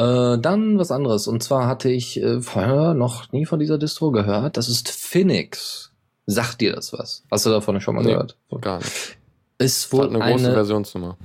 Äh, 0.00 0.38
dann 0.38 0.78
was 0.78 0.90
anderes. 0.90 1.28
Und 1.28 1.42
zwar 1.42 1.66
hatte 1.66 1.90
ich 1.90 2.22
äh, 2.22 2.40
vorher 2.40 2.94
noch 2.94 3.32
nie 3.32 3.44
von 3.44 3.58
dieser 3.58 3.76
Distro 3.76 4.10
gehört. 4.12 4.56
Das 4.56 4.70
ist 4.70 4.88
Phoenix. 4.88 5.92
Sagt 6.24 6.62
dir 6.62 6.72
das 6.72 6.94
was? 6.94 7.24
Hast 7.30 7.44
du 7.44 7.50
davon 7.50 7.78
schon 7.82 7.96
mal 7.96 8.04
nee, 8.04 8.12
gehört? 8.12 8.36
Gar 8.62 8.78
nicht. 8.78 9.18
Ist 9.58 9.92
wohl 9.92 10.04
Hat 10.04 10.14
eine 10.14 10.32
große 10.32 10.54
Versionsnummer. 10.54 11.18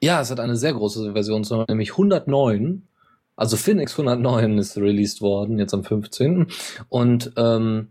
Ja, 0.00 0.20
es 0.20 0.30
hat 0.30 0.38
eine 0.38 0.54
sehr 0.56 0.74
große 0.74 1.12
Versionsnummer, 1.12 1.64
nämlich 1.68 1.90
109. 1.90 2.86
Also 3.34 3.56
Phoenix 3.56 3.92
109 3.98 4.58
ist 4.58 4.76
released 4.76 5.20
worden, 5.20 5.58
jetzt 5.58 5.74
am 5.74 5.82
15. 5.82 6.46
Und 6.88 7.32
ähm, 7.36 7.88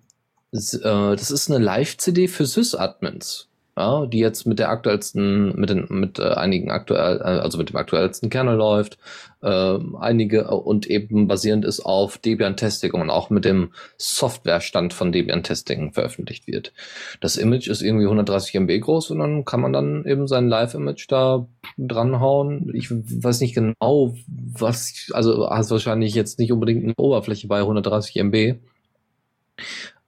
das, 0.54 0.74
äh, 0.74 0.80
das 0.84 1.32
ist 1.32 1.52
eine 1.52 1.62
Live-CD 1.62 2.30
für 2.30 2.46
Sys-Admins 2.46 3.50
ja, 3.78 4.08
die 4.08 4.18
jetzt 4.18 4.48
mit 4.48 4.58
der 4.58 4.70
aktuellsten, 4.70 5.56
mit 5.56 5.70
den, 5.70 5.86
mit 5.90 6.18
äh, 6.18 6.30
einigen 6.30 6.72
aktuell, 6.72 7.20
äh, 7.20 7.40
also 7.40 7.60
mit 7.60 7.70
dem 7.70 7.76
aktuellsten 7.76 8.32
Kernel 8.32 8.56
läuft, 8.56 8.98
äh, 9.44 9.78
einige 10.00 10.40
äh, 10.40 10.46
und 10.48 10.88
eben 10.88 11.28
basierend 11.28 11.64
ist 11.64 11.82
auf 11.82 12.18
Debian 12.18 12.58
Testing 12.58 12.94
und 12.94 13.12
auch 13.12 13.30
mit 13.30 13.46
dem 13.46 13.72
Softwarestand 13.98 14.94
von 14.94 15.12
Debian 15.12 15.44
Testing 15.44 15.94
veröffentlicht 15.94 16.48
wird. 16.48 16.74
Das 17.22 17.38
Image 17.38 17.68
ist 17.68 17.84
irgendwie 17.84 18.06
130 18.06 18.56
MB 18.56 18.82
groß 18.82 19.12
und 19.12 19.20
dann 19.20 19.46
kann 19.46 19.62
man 19.62 19.74
dann 19.74 20.06
eben 20.06 20.28
sein 20.28 20.50
Live-Image 20.50 21.06
da 21.08 21.48
dranhauen. 21.78 22.72
Ich 22.74 22.90
weiß 22.90 23.42
nicht 23.42 23.54
genau, 23.54 24.16
was, 24.28 25.12
also 25.14 25.52
hast 25.52 25.70
wahrscheinlich 25.70 26.16
jetzt 26.16 26.40
nicht 26.40 26.52
unbedingt 26.52 26.84
eine 26.84 26.96
Oberfläche 26.98 27.48
bei 27.48 27.60
130 27.60 28.16
MB, 28.16 28.56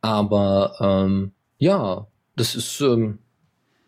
aber 0.01 0.73
ähm, 0.79 1.33
ja, 1.59 2.07
das 2.35 2.55
ist 2.55 2.81
ähm, 2.81 3.19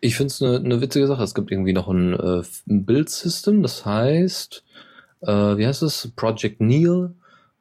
ich 0.02 0.16
finde 0.16 0.26
es 0.26 0.42
eine 0.42 0.60
ne 0.60 0.80
witzige 0.80 1.06
Sache. 1.06 1.22
Es 1.22 1.34
gibt 1.34 1.50
irgendwie 1.50 1.72
noch 1.72 1.88
ein, 1.88 2.12
äh, 2.12 2.42
ein 2.68 2.84
Build-System, 2.84 3.62
das 3.62 3.86
heißt, 3.86 4.64
äh, 5.20 5.26
wie 5.26 5.66
heißt 5.66 5.82
es? 5.82 6.10
Project 6.16 6.60
Neil. 6.60 7.12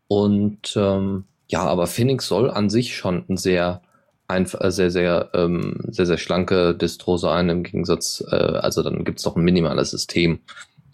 Und 0.07 0.73
ähm, 0.75 1.25
ja, 1.47 1.61
aber 1.61 1.87
Phoenix 1.87 2.27
soll 2.27 2.49
an 2.49 2.69
sich 2.69 2.97
schon 2.97 3.23
ein 3.29 3.37
sehr 3.37 3.81
einfach, 4.27 4.59
äh, 4.61 4.71
sehr, 4.71 4.89
sehr, 4.89 5.29
ähm, 5.33 5.81
sehr, 5.87 6.07
sehr 6.07 6.17
schlanke 6.17 6.73
Distro 6.73 7.17
sein 7.17 7.47
im 7.49 7.63
Gegensatz, 7.63 8.23
äh, 8.31 8.35
also 8.35 8.81
dann 8.81 9.05
gibt 9.05 9.19
es 9.19 9.25
noch 9.25 9.35
ein 9.35 9.43
minimales 9.43 9.91
System 9.91 10.39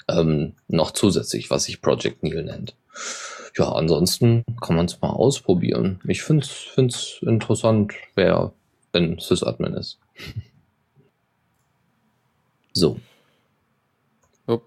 ähm, 0.09 0.53
noch 0.67 0.91
zusätzlich, 0.91 1.49
was 1.49 1.63
sich 1.63 1.81
Project 1.81 2.23
Neil 2.23 2.43
nennt. 2.43 2.75
Ja, 3.57 3.71
ansonsten 3.71 4.43
kann 4.61 4.75
man 4.75 4.87
es 4.87 5.01
mal 5.01 5.09
ausprobieren. 5.09 6.01
Ich 6.07 6.23
finde 6.23 6.45
es 6.45 7.19
interessant, 7.21 7.93
wer 8.15 8.51
wenn 8.91 9.17
Sysadmin 9.17 9.73
ist. 9.75 9.97
So. 12.77 12.99
Upp. 14.45 14.63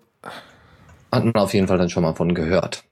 Hat 1.13 1.25
man 1.25 1.35
auf 1.37 1.55
jeden 1.55 1.69
Fall 1.69 1.79
dann 1.79 1.91
schon 1.91 2.03
mal 2.03 2.15
von 2.15 2.35
gehört. 2.35 2.83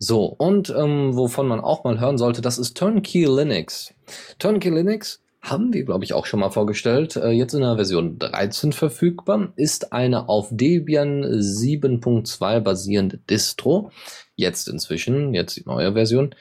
So, 0.00 0.24
und 0.24 0.68
ähm, 0.76 1.16
wovon 1.16 1.46
man 1.46 1.60
auch 1.60 1.84
mal 1.84 2.00
hören 2.00 2.18
sollte, 2.18 2.42
das 2.42 2.58
ist 2.58 2.76
Turnkey 2.76 3.24
Linux. 3.24 3.94
Turnkey 4.40 4.70
Linux 4.70 5.22
haben 5.40 5.72
wir, 5.72 5.84
glaube 5.84 6.04
ich, 6.04 6.12
auch 6.12 6.26
schon 6.26 6.40
mal 6.40 6.50
vorgestellt. 6.50 7.14
Äh, 7.14 7.30
jetzt 7.30 7.54
in 7.54 7.60
der 7.60 7.76
Version 7.76 8.18
13 8.18 8.72
verfügbar. 8.72 9.52
Ist 9.54 9.92
eine 9.92 10.28
auf 10.28 10.48
Debian 10.50 11.22
7.2 11.24 12.60
basierende 12.60 13.18
Distro. 13.18 13.92
Jetzt 14.34 14.68
inzwischen, 14.68 15.34
jetzt 15.34 15.56
die 15.56 15.64
neue 15.66 15.92
Version. 15.92 16.34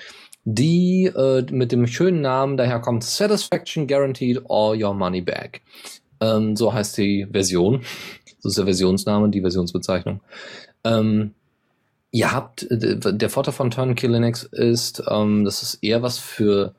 Die 0.43 1.05
äh, 1.05 1.45
mit 1.51 1.71
dem 1.71 1.85
schönen 1.85 2.21
Namen 2.21 2.57
daherkommt 2.57 3.03
Satisfaction 3.03 3.85
Guaranteed 3.87 4.41
All 4.49 4.81
Your 4.83 4.95
Money 4.95 5.21
Back. 5.21 5.61
Ähm, 6.23 6.55
so 6.55 6.73
heißt 6.73 6.97
die 6.97 7.27
Version. 7.31 7.81
Das 8.43 8.51
ist 8.51 8.57
der 8.57 8.65
Versionsname, 8.65 9.29
die 9.29 9.41
Versionsbezeichnung. 9.41 10.19
Ähm, 10.83 11.33
ihr 12.11 12.31
habt, 12.31 12.67
der 12.69 13.29
Vorteil 13.29 13.53
von 13.53 13.71
Turnkey 13.71 14.07
Linux 14.07 14.43
ist, 14.43 15.03
ähm, 15.09 15.45
das 15.45 15.63
ist 15.63 15.75
eher 15.83 16.01
was 16.01 16.19
für 16.19 16.75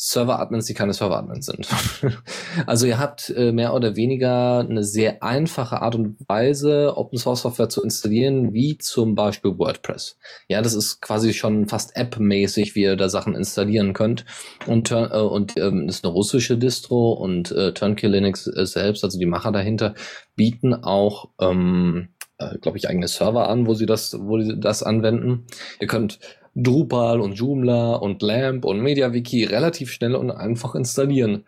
Server-Admins, 0.00 0.66
die 0.66 0.74
keine 0.74 0.94
Server-Admins 0.94 1.46
sind. 1.46 1.68
also 2.66 2.86
ihr 2.86 3.00
habt 3.00 3.30
äh, 3.30 3.50
mehr 3.50 3.74
oder 3.74 3.96
weniger 3.96 4.60
eine 4.60 4.84
sehr 4.84 5.24
einfache 5.24 5.82
Art 5.82 5.96
und 5.96 6.16
Weise, 6.28 6.96
Open-Source-Software 6.96 7.68
zu 7.68 7.82
installieren, 7.82 8.54
wie 8.54 8.78
zum 8.78 9.16
Beispiel 9.16 9.58
WordPress. 9.58 10.16
Ja, 10.46 10.62
das 10.62 10.74
ist 10.74 11.00
quasi 11.00 11.34
schon 11.34 11.66
fast 11.66 11.96
App-mäßig, 11.96 12.76
wie 12.76 12.82
ihr 12.82 12.94
da 12.94 13.08
Sachen 13.08 13.34
installieren 13.34 13.92
könnt. 13.92 14.24
Und, 14.66 14.92
äh, 14.92 14.94
und 14.94 15.56
ähm, 15.56 15.88
ist 15.88 16.04
eine 16.04 16.12
russische 16.12 16.56
Distro 16.56 17.12
und 17.14 17.50
äh, 17.50 17.74
Turnkey 17.74 18.06
Linux 18.06 18.46
äh, 18.46 18.66
selbst, 18.66 19.02
also 19.02 19.18
die 19.18 19.26
Macher 19.26 19.50
dahinter, 19.50 19.94
bieten 20.36 20.74
auch 20.74 21.30
ähm, 21.40 22.10
äh, 22.38 22.56
glaube 22.58 22.78
ich, 22.78 22.88
eigene 22.88 23.08
Server 23.08 23.48
an, 23.48 23.66
wo 23.66 23.74
sie 23.74 23.86
das, 23.86 24.16
wo 24.18 24.40
sie 24.40 24.60
das 24.60 24.84
anwenden. 24.84 25.46
Ihr 25.80 25.88
könnt 25.88 26.20
Drupal 26.60 27.20
und 27.20 27.34
Joomla 27.34 27.94
und 27.94 28.20
Lamp 28.22 28.64
und 28.64 28.80
MediaWiki 28.80 29.44
relativ 29.44 29.92
schnell 29.92 30.14
und 30.14 30.30
einfach 30.30 30.74
installieren. 30.74 31.44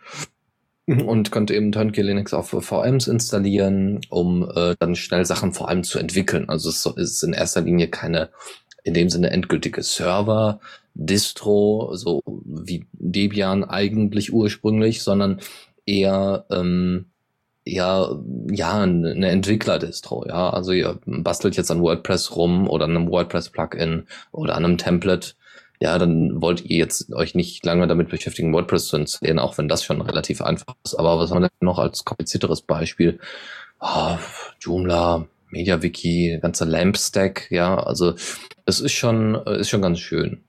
Und 0.86 1.30
könnt 1.30 1.52
eben 1.52 1.70
Turnkey 1.70 2.02
Linux 2.02 2.34
auf 2.34 2.48
VMs 2.50 3.06
installieren, 3.06 4.00
um 4.08 4.50
äh, 4.56 4.74
dann 4.80 4.96
schnell 4.96 5.24
Sachen 5.24 5.52
vor 5.52 5.68
allem 5.68 5.84
zu 5.84 6.00
entwickeln. 6.00 6.48
Also 6.48 6.68
es 6.68 6.84
ist 6.84 7.22
in 7.22 7.32
erster 7.32 7.60
Linie 7.60 7.88
keine 7.88 8.30
in 8.82 8.94
dem 8.94 9.10
Sinne 9.10 9.30
endgültige 9.30 9.82
Server, 9.82 10.60
Distro, 10.94 11.94
so 11.94 12.22
wie 12.44 12.86
Debian 12.92 13.64
eigentlich 13.64 14.32
ursprünglich, 14.32 15.02
sondern 15.02 15.40
eher 15.86 16.46
ähm, 16.50 17.09
ja, 17.72 18.16
ja, 18.50 18.82
eine 18.82 19.28
Entwickler-Distro, 19.28 20.26
ja. 20.26 20.50
Also 20.50 20.72
ihr 20.72 20.98
bastelt 21.06 21.56
jetzt 21.56 21.70
an 21.70 21.82
WordPress 21.82 22.36
rum 22.36 22.68
oder 22.68 22.84
an 22.84 22.96
einem 22.96 23.10
WordPress-Plugin 23.10 24.06
oder 24.32 24.56
an 24.56 24.64
einem 24.64 24.78
Template. 24.78 25.34
Ja, 25.80 25.98
dann 25.98 26.42
wollt 26.42 26.64
ihr 26.66 26.76
jetzt 26.76 27.12
euch 27.12 27.34
nicht 27.34 27.64
lange 27.64 27.86
damit 27.86 28.10
beschäftigen, 28.10 28.52
WordPress 28.52 28.88
zu 28.88 28.96
installieren, 28.98 29.38
auch 29.38 29.56
wenn 29.56 29.68
das 29.68 29.82
schon 29.84 30.02
relativ 30.02 30.42
einfach 30.42 30.74
ist. 30.84 30.94
Aber 30.94 31.18
was 31.18 31.30
haben 31.30 31.42
wir 31.42 31.48
denn 31.48 31.66
noch 31.66 31.78
als 31.78 32.04
komplizierteres 32.04 32.62
Beispiel? 32.62 33.18
Oh, 33.80 34.18
Joomla, 34.60 35.26
MediaWiki, 35.50 36.38
ganze 36.42 36.64
Lamp-Stack, 36.66 37.50
ja. 37.50 37.78
Also 37.78 38.14
es 38.66 38.80
ist 38.80 38.92
schon, 38.92 39.34
ist 39.34 39.70
schon 39.70 39.82
ganz 39.82 40.00
schön, 40.00 40.42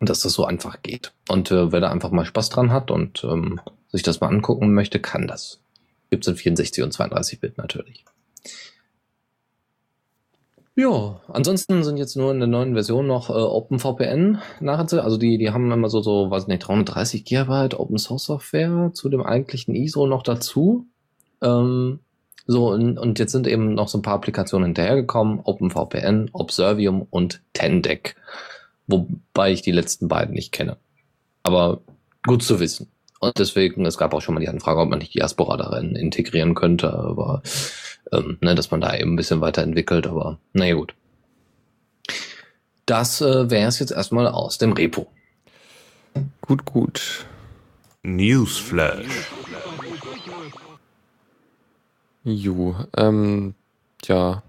dass 0.00 0.20
das 0.20 0.32
so 0.32 0.46
einfach 0.46 0.82
geht. 0.82 1.12
Und 1.28 1.50
äh, 1.50 1.72
wer 1.72 1.80
da 1.80 1.90
einfach 1.90 2.10
mal 2.10 2.24
Spaß 2.24 2.48
dran 2.48 2.72
hat 2.72 2.90
und 2.90 3.24
ähm, 3.24 3.60
sich 3.88 4.02
das 4.02 4.20
mal 4.20 4.28
angucken 4.28 4.72
möchte, 4.72 5.00
kann 5.00 5.26
das. 5.26 5.60
Gibt 6.10 6.24
es 6.24 6.28
in 6.28 6.36
64 6.36 6.84
und 6.84 6.94
32-Bit 6.94 7.58
natürlich. 7.58 8.04
Ja, 10.78 11.22
ansonsten 11.28 11.82
sind 11.84 11.96
jetzt 11.96 12.16
nur 12.16 12.30
in 12.32 12.38
der 12.38 12.48
neuen 12.48 12.74
Version 12.74 13.06
noch 13.06 13.30
äh, 13.30 13.32
OpenVPN 13.32 14.42
nachher, 14.60 15.02
also 15.02 15.16
die, 15.16 15.38
die 15.38 15.50
haben 15.50 15.72
immer 15.72 15.88
so, 15.88 16.02
so, 16.02 16.30
weiß 16.30 16.48
nicht, 16.48 16.68
330 16.68 17.24
Gigabyte 17.24 17.80
Open 17.80 17.96
Source 17.96 18.24
Software 18.24 18.90
zu 18.92 19.08
dem 19.08 19.22
eigentlichen 19.22 19.74
ISO 19.74 20.06
noch 20.06 20.22
dazu. 20.22 20.86
Ähm, 21.40 22.00
so, 22.46 22.68
und, 22.68 22.98
und 22.98 23.18
jetzt 23.18 23.32
sind 23.32 23.46
eben 23.46 23.72
noch 23.72 23.88
so 23.88 23.98
ein 23.98 24.02
paar 24.02 24.14
Applikationen 24.14 24.66
hinterhergekommen, 24.66 25.40
OpenVPN, 25.42 26.28
Observium 26.32 27.06
und 27.08 27.40
Tendec. 27.54 28.16
Wobei 28.86 29.52
ich 29.52 29.62
die 29.62 29.72
letzten 29.72 30.08
beiden 30.08 30.34
nicht 30.34 30.52
kenne. 30.52 30.76
Aber 31.42 31.80
gut 32.26 32.42
zu 32.42 32.60
wissen. 32.60 32.88
Und 33.26 33.38
deswegen, 33.38 33.84
es 33.84 33.98
gab 33.98 34.14
auch 34.14 34.20
schon 34.20 34.34
mal 34.34 34.40
die 34.40 34.48
Anfrage, 34.48 34.80
ob 34.80 34.88
man 34.88 35.00
nicht 35.00 35.14
Diaspora 35.14 35.56
darin 35.56 35.96
integrieren 35.96 36.54
könnte, 36.54 36.92
aber 36.92 37.42
ähm, 38.12 38.38
ne, 38.40 38.54
dass 38.54 38.70
man 38.70 38.80
da 38.80 38.96
eben 38.96 39.14
ein 39.14 39.16
bisschen 39.16 39.40
weiterentwickelt, 39.40 40.06
aber 40.06 40.38
naja 40.52 40.74
gut. 40.74 40.94
Das 42.86 43.20
äh, 43.20 43.50
wäre 43.50 43.68
es 43.68 43.80
jetzt 43.80 43.90
erstmal 43.90 44.28
aus 44.28 44.58
dem 44.58 44.72
Repo. 44.72 45.08
Gut, 46.40 46.64
gut. 46.64 47.26
Newsflash. 48.04 49.28
Jo, 52.22 52.76
ähm, 52.96 53.54
ja, 54.04 54.42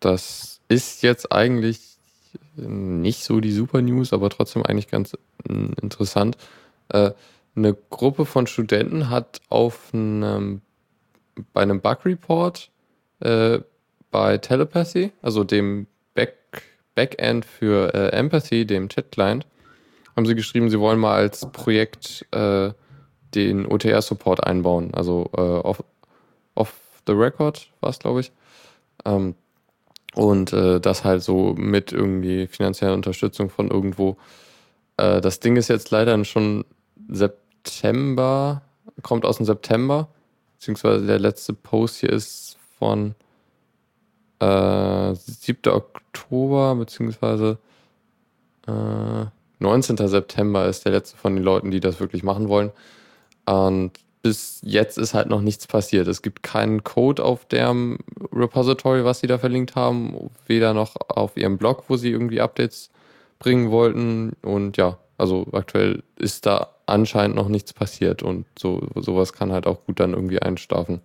das 0.00 0.60
ist 0.68 1.02
jetzt 1.02 1.32
eigentlich 1.32 1.80
nicht 2.56 3.24
so 3.24 3.40
die 3.40 3.52
Super 3.52 3.80
News, 3.80 4.12
aber 4.12 4.28
trotzdem 4.28 4.62
eigentlich 4.64 4.88
ganz 4.88 5.14
äh, 5.14 5.52
interessant. 5.80 6.36
Äh, 6.90 7.12
eine 7.56 7.76
Gruppe 7.90 8.26
von 8.26 8.46
Studenten 8.46 9.10
hat 9.10 9.40
auf 9.48 9.90
einem, 9.92 10.62
bei 11.52 11.62
einem 11.62 11.80
Bug 11.80 12.04
Report 12.04 12.70
äh, 13.20 13.60
bei 14.10 14.38
Telepathy, 14.38 15.12
also 15.22 15.44
dem 15.44 15.86
Back, 16.14 16.62
Backend 16.94 17.44
für 17.44 17.94
äh, 17.94 18.08
Empathy, 18.08 18.66
dem 18.66 18.88
Chat-Client, 18.88 19.46
haben 20.16 20.26
sie 20.26 20.34
geschrieben, 20.34 20.70
sie 20.70 20.80
wollen 20.80 20.98
mal 20.98 21.14
als 21.14 21.50
Projekt 21.52 22.26
äh, 22.32 22.72
den 23.34 23.66
OTR-Support 23.66 24.44
einbauen, 24.44 24.92
also 24.92 25.30
äh, 25.36 25.40
off, 25.40 25.84
off 26.54 26.74
the 27.06 27.12
record 27.12 27.70
war 27.80 27.90
es, 27.90 27.98
glaube 27.98 28.20
ich. 28.20 28.32
Ähm, 29.04 29.34
und 30.14 30.52
äh, 30.52 30.80
das 30.80 31.04
halt 31.04 31.22
so 31.22 31.54
mit 31.56 31.92
irgendwie 31.92 32.48
finanzieller 32.48 32.94
Unterstützung 32.94 33.48
von 33.48 33.70
irgendwo. 33.70 34.16
Äh, 34.96 35.20
das 35.20 35.38
Ding 35.38 35.56
ist 35.56 35.68
jetzt 35.68 35.92
leider 35.92 36.24
schon 36.24 36.64
September, 37.08 37.39
kommt 39.02 39.24
aus 39.24 39.36
dem 39.38 39.46
September, 39.46 40.08
beziehungsweise 40.58 41.06
der 41.06 41.18
letzte 41.18 41.52
Post 41.52 41.98
hier 42.00 42.10
ist 42.10 42.58
von 42.78 43.14
äh, 44.40 45.14
7. 45.14 45.72
Oktober, 45.72 46.74
beziehungsweise 46.74 47.58
äh, 48.66 49.26
19. 49.58 49.96
September 50.08 50.66
ist 50.66 50.84
der 50.84 50.92
letzte 50.92 51.16
von 51.16 51.34
den 51.34 51.44
Leuten, 51.44 51.70
die 51.70 51.80
das 51.80 52.00
wirklich 52.00 52.22
machen 52.22 52.48
wollen. 52.48 52.70
Und 53.46 53.92
bis 54.22 54.60
jetzt 54.62 54.98
ist 54.98 55.14
halt 55.14 55.28
noch 55.28 55.40
nichts 55.40 55.66
passiert. 55.66 56.08
Es 56.08 56.22
gibt 56.22 56.42
keinen 56.42 56.84
Code 56.84 57.24
auf 57.24 57.46
dem 57.46 57.98
Repository, 58.32 59.04
was 59.04 59.20
sie 59.20 59.26
da 59.26 59.38
verlinkt 59.38 59.76
haben, 59.76 60.30
weder 60.46 60.74
noch 60.74 60.94
auf 61.08 61.36
ihrem 61.36 61.58
Blog, 61.58 61.84
wo 61.88 61.96
sie 61.96 62.10
irgendwie 62.10 62.40
Updates 62.40 62.90
bringen 63.38 63.70
wollten. 63.70 64.32
Und 64.42 64.76
ja, 64.76 64.98
also 65.20 65.46
aktuell 65.52 66.02
ist 66.16 66.46
da 66.46 66.68
anscheinend 66.86 67.36
noch 67.36 67.48
nichts 67.48 67.72
passiert 67.72 68.22
und 68.22 68.46
so 68.58 68.86
sowas 68.96 69.32
kann 69.32 69.52
halt 69.52 69.66
auch 69.66 69.84
gut 69.86 70.00
dann 70.00 70.14
irgendwie 70.14 70.42
einstafen. 70.42 71.00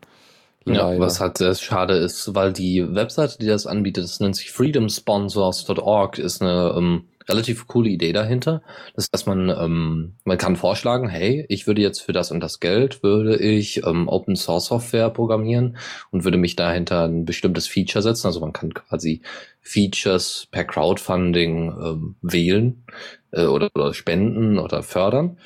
Ja, 0.68 0.98
was 0.98 1.22
halt 1.22 1.38
sehr 1.38 1.54
schade 1.54 1.94
ist, 1.94 2.34
weil 2.34 2.52
die 2.52 2.96
Webseite, 2.96 3.38
die 3.38 3.46
das 3.46 3.68
anbietet, 3.68 4.04
das 4.06 4.20
nennt 4.20 4.36
sich 4.36 4.52
freedomsponsors.org, 4.52 6.18
ist 6.18 6.42
eine 6.42 6.74
ähm, 6.76 7.04
relativ 7.27 7.67
coole 7.67 7.89
Idee 7.89 8.13
dahinter. 8.13 8.62
Das 8.96 9.10
dass 9.10 9.25
man, 9.25 9.50
ähm, 9.50 10.15
man 10.24 10.38
kann 10.38 10.55
vorschlagen, 10.55 11.08
hey, 11.08 11.46
ich 11.50 11.67
würde 11.67 11.82
jetzt 11.82 12.01
für 12.01 12.13
das 12.13 12.32
und 12.32 12.41
das 12.41 12.60
Geld, 12.60 13.01
würde 13.03 13.38
ich 13.38 13.86
ähm, 13.86 14.08
Open 14.08 14.36
Source 14.36 14.65
Software 14.65 15.10
programmieren 15.10 15.77
und 16.12 16.24
würde 16.24 16.38
mich 16.38 16.55
dahinter 16.55 17.05
ein 17.05 17.25
bestimmtes 17.25 17.67
Feature 17.67 18.01
setzen. 18.01 18.27
Also 18.27 18.39
man 18.39 18.53
kann 18.53 18.74
quasi 18.74 19.22
Features 19.62 20.48
per 20.51 20.65
Crowdfunding 20.65 21.70
ähm, 21.70 22.15
wählen 22.22 22.84
äh, 23.32 23.46
oder, 23.46 23.70
oder 23.74 23.94
spenden 23.94 24.60
oder 24.60 24.84
fördern. 24.84 25.38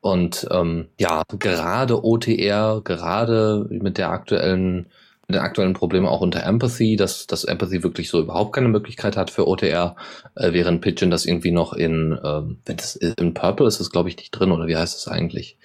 Und 0.00 0.48
ähm, 0.50 0.88
ja, 0.98 1.22
gerade 1.38 2.04
OTR, 2.04 2.80
gerade 2.82 3.66
mit 3.70 3.98
der 3.98 4.10
aktuellen 4.10 4.86
den 5.30 5.42
aktuellen 5.42 5.74
Problemen 5.74 6.06
auch 6.06 6.20
unter 6.20 6.44
Empathy, 6.44 6.96
dass, 6.96 7.26
dass 7.26 7.44
Empathy 7.44 7.82
wirklich 7.82 8.08
so 8.08 8.20
überhaupt 8.20 8.54
keine 8.54 8.68
Möglichkeit 8.68 9.16
hat 9.16 9.30
für 9.30 9.46
OTR, 9.46 9.96
äh, 10.34 10.52
während 10.52 10.80
Pigeon 10.80 11.10
das 11.10 11.26
irgendwie 11.26 11.52
noch 11.52 11.72
in, 11.72 12.18
ähm, 12.24 12.58
wenn 12.64 12.76
das 12.76 12.96
in 12.96 13.34
Purple 13.34 13.66
ist 13.66 13.80
das 13.80 13.90
glaube 13.90 14.08
ich 14.08 14.16
nicht 14.16 14.30
drin, 14.30 14.52
oder 14.52 14.66
wie 14.66 14.76
heißt 14.76 14.96
es 14.96 15.08
eigentlich? 15.08 15.56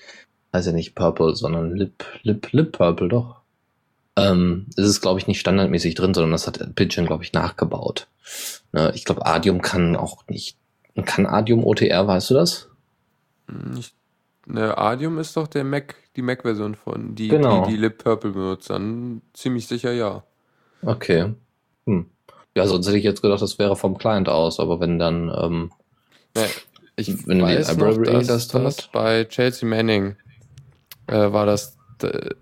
Heißt 0.54 0.68
ja 0.68 0.74
nicht 0.74 0.96
Purple, 0.96 1.36
sondern 1.36 1.76
Lip, 1.76 2.06
Lip, 2.24 2.52
Lip 2.52 2.72
Purple, 2.74 3.10
doch. 3.10 3.42
Ähm, 4.18 4.68
es 4.78 4.86
ist, 4.86 5.02
glaube 5.02 5.20
ich, 5.20 5.28
nicht 5.28 5.42
standardmäßig 5.42 5.96
drin, 5.96 6.14
sondern 6.14 6.32
das 6.32 6.48
hat 6.48 6.76
Pigeon, 6.76 7.06
glaube 7.06 7.24
ich, 7.24 7.34
nachgebaut. 7.34 8.08
Ne, 8.72 8.92
ich 8.96 9.04
glaube, 9.04 9.26
Adium 9.26 9.62
kann 9.62 9.96
auch 9.96 10.26
nicht. 10.28 10.58
Kann 11.06 11.26
Adium 11.26 11.66
OTR, 11.66 12.08
weißt 12.08 12.30
du 12.30 12.34
das? 12.36 12.70
Ich 13.78 13.94
Ne, 14.48 14.78
Adium 14.78 15.18
ist 15.18 15.36
doch 15.38 15.48
der 15.48 15.64
Mac, 15.64 15.96
die 16.16 16.22
Mac-Version 16.22 16.76
von, 16.76 17.16
die, 17.16 17.30
Genau. 17.30 17.66
die, 17.66 17.72
die 17.72 17.78
Lip 17.78 18.04
Purple 18.04 18.32
benutzt. 18.32 18.70
Dann 18.70 19.22
ziemlich 19.34 19.68
sicher 19.68 19.92
ja. 19.92 20.24
Okay. 20.84 21.34
Hm. 21.88 22.06
Ja, 22.56 22.68
sonst 22.68 22.88
hätte 22.88 22.98
ich 22.98 23.04
jetzt 23.04 23.22
gedacht, 23.22 23.42
das 23.42 23.60
wäre 23.60 23.76
vom 23.76 23.98
Client 23.98 24.30
aus, 24.30 24.60
aber 24.60 24.80
wenn 24.80 25.00
dann, 25.00 25.30
ähm, 25.36 25.72
Ne, 26.36 26.44
ich 26.98 27.28
Wenn 27.28 27.40
die 27.40 27.44
weiß 27.44 27.78
noch, 27.78 27.88
Library 27.88 28.26
dass, 28.26 28.48
das 28.48 28.64
das 28.64 28.88
bei 28.88 29.24
Chelsea 29.26 29.68
Manning 29.68 30.16
äh, 31.08 31.32
war 31.32 31.46
das, 31.46 31.78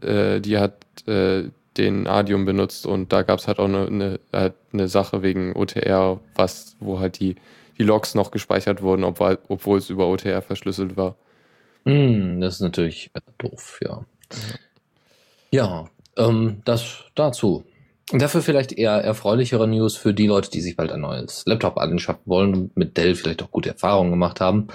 äh, 0.01 0.39
die 0.41 0.57
hat 0.57 0.77
äh, 1.07 1.49
den 1.77 2.07
Adium 2.07 2.45
benutzt 2.45 2.85
und 2.85 3.11
da 3.13 3.23
gab 3.23 3.39
es 3.39 3.47
halt 3.47 3.59
auch 3.59 3.65
eine, 3.65 3.87
eine, 3.87 4.19
halt 4.31 4.53
eine 4.73 4.87
Sache 4.87 5.21
wegen 5.23 5.55
OTR, 5.55 6.19
was, 6.35 6.75
wo 6.79 6.99
halt 6.99 7.19
die, 7.19 7.35
die 7.77 7.83
Logs 7.83 8.13
noch 8.15 8.29
gespeichert 8.31 8.81
wurden, 8.81 9.03
obwohl, 9.03 9.39
obwohl 9.47 9.77
es 9.79 9.89
über 9.89 10.07
OTR 10.07 10.41
verschlüsselt 10.41 10.97
war. 10.97 11.15
Hm, 11.85 12.41
das 12.41 12.55
ist 12.55 12.61
natürlich 12.61 13.11
doof, 13.37 13.79
ja. 13.83 14.05
Ja, 15.51 15.85
ähm, 16.17 16.61
das 16.65 17.05
dazu. 17.15 17.65
Dafür 18.11 18.41
vielleicht 18.41 18.73
eher 18.73 18.91
erfreulichere 18.91 19.67
News 19.67 19.95
für 19.95 20.13
die 20.13 20.27
Leute, 20.27 20.51
die 20.51 20.61
sich 20.61 20.75
bald 20.75 20.91
ein 20.91 21.01
neues 21.01 21.43
Laptop 21.45 21.77
anschaffen 21.77 22.23
wollen 22.25 22.53
und 22.53 22.77
mit 22.77 22.97
Dell 22.97 23.15
vielleicht 23.15 23.41
auch 23.41 23.51
gute 23.51 23.69
Erfahrungen 23.69 24.11
gemacht 24.11 24.41
haben. 24.41 24.67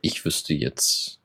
Ich 0.00 0.24
wüsste 0.24 0.54
jetzt 0.54 1.18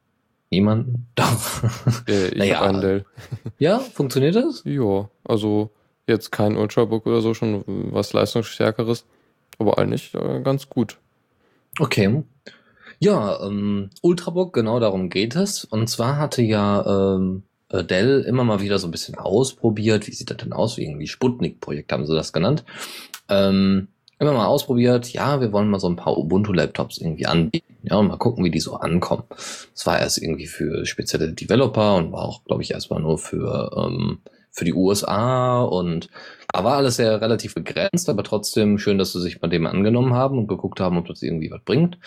niemanden. 0.50 1.08
Doch. 1.16 1.64
Äh, 2.08 2.30
ich 2.30 2.38
Naja. 2.38 2.62
einen 2.62 2.82
Dell. 2.82 3.06
ja, 3.60 3.80
funktioniert 3.80 4.36
das? 4.36 4.64
Ja, 4.66 5.10
also 5.24 5.72
jetzt 6.08 6.32
kein 6.32 6.58
Ultrabook 6.58 7.06
oder 7.06 7.22
so, 7.22 7.34
schon 7.34 7.64
was 7.66 8.14
leistungsstärkeres, 8.14 9.06
aber 9.60 9.78
eigentlich 9.78 10.14
äh, 10.14 10.42
ganz 10.42 10.70
gut. 10.70 10.98
Okay. 11.80 12.24
Ja, 13.00 13.40
ähm, 13.46 13.90
Ultrabook, 14.02 14.54
genau 14.54 14.80
darum 14.80 15.10
geht 15.10 15.36
es. 15.36 15.66
Und 15.66 15.90
zwar 15.90 16.18
hatte 16.18 16.42
ja 16.42 17.16
ähm, 17.16 17.44
äh, 17.70 17.84
Dell 17.84 18.22
immer 18.22 18.44
mal 18.44 18.62
wieder 18.62 18.80
so 18.80 18.88
ein 18.88 18.92
bisschen 18.92 19.16
ausprobiert. 19.16 20.08
Wie 20.08 20.14
sieht 20.14 20.30
das 20.30 20.38
denn 20.38 20.54
aus? 20.54 20.78
Wie 20.78 20.86
irgendwie 20.86 21.08
Sputnik-Projekt 21.08 21.92
haben 21.92 22.06
sie 22.06 22.16
das 22.16 22.34
genannt. 22.34 22.64
Ähm, 23.30 23.88
immer 24.20 24.34
mal 24.34 24.46
ausprobiert. 24.46 25.10
Ja, 25.10 25.42
wir 25.42 25.52
wollen 25.52 25.70
mal 25.70 25.80
so 25.80 25.88
ein 25.88 25.96
paar 25.96 26.18
Ubuntu-Laptops 26.18 27.00
irgendwie 27.00 27.26
anbieten. 27.26 27.76
Ja, 27.84 27.98
und 27.98 28.08
mal 28.08 28.18
gucken, 28.18 28.44
wie 28.44 28.52
die 28.52 28.60
so 28.60 28.76
ankommen. 28.76 29.24
Das 29.30 29.86
war 29.86 30.00
erst 30.00 30.22
irgendwie 30.22 30.48
für 30.48 30.86
spezielle 30.86 31.34
Developer 31.34 31.96
und 31.96 32.12
war 32.12 32.24
auch, 32.24 32.44
glaube 32.46 32.64
ich, 32.64 32.72
erstmal 32.72 33.02
nur 33.02 33.18
für, 33.18 33.72
ähm, 33.76 34.20
für 34.52 34.66
die 34.66 34.74
USA 34.74 35.62
und 35.62 36.10
da 36.56 36.64
war 36.64 36.78
alles 36.78 36.96
sehr 36.96 37.20
relativ 37.20 37.54
begrenzt, 37.54 38.08
aber 38.08 38.24
trotzdem 38.24 38.78
schön, 38.78 38.98
dass 38.98 39.12
sie 39.12 39.20
sich 39.20 39.42
bei 39.42 39.48
dem 39.50 39.68
angenommen 39.68 40.14
haben 40.14 40.38
und 40.38 40.48
geguckt 40.48 40.80
haben, 40.80 40.98
ob 40.98 41.06
das 41.06 41.22
irgendwie 41.22 41.52
was 41.52 41.62
bringt. 41.66 41.98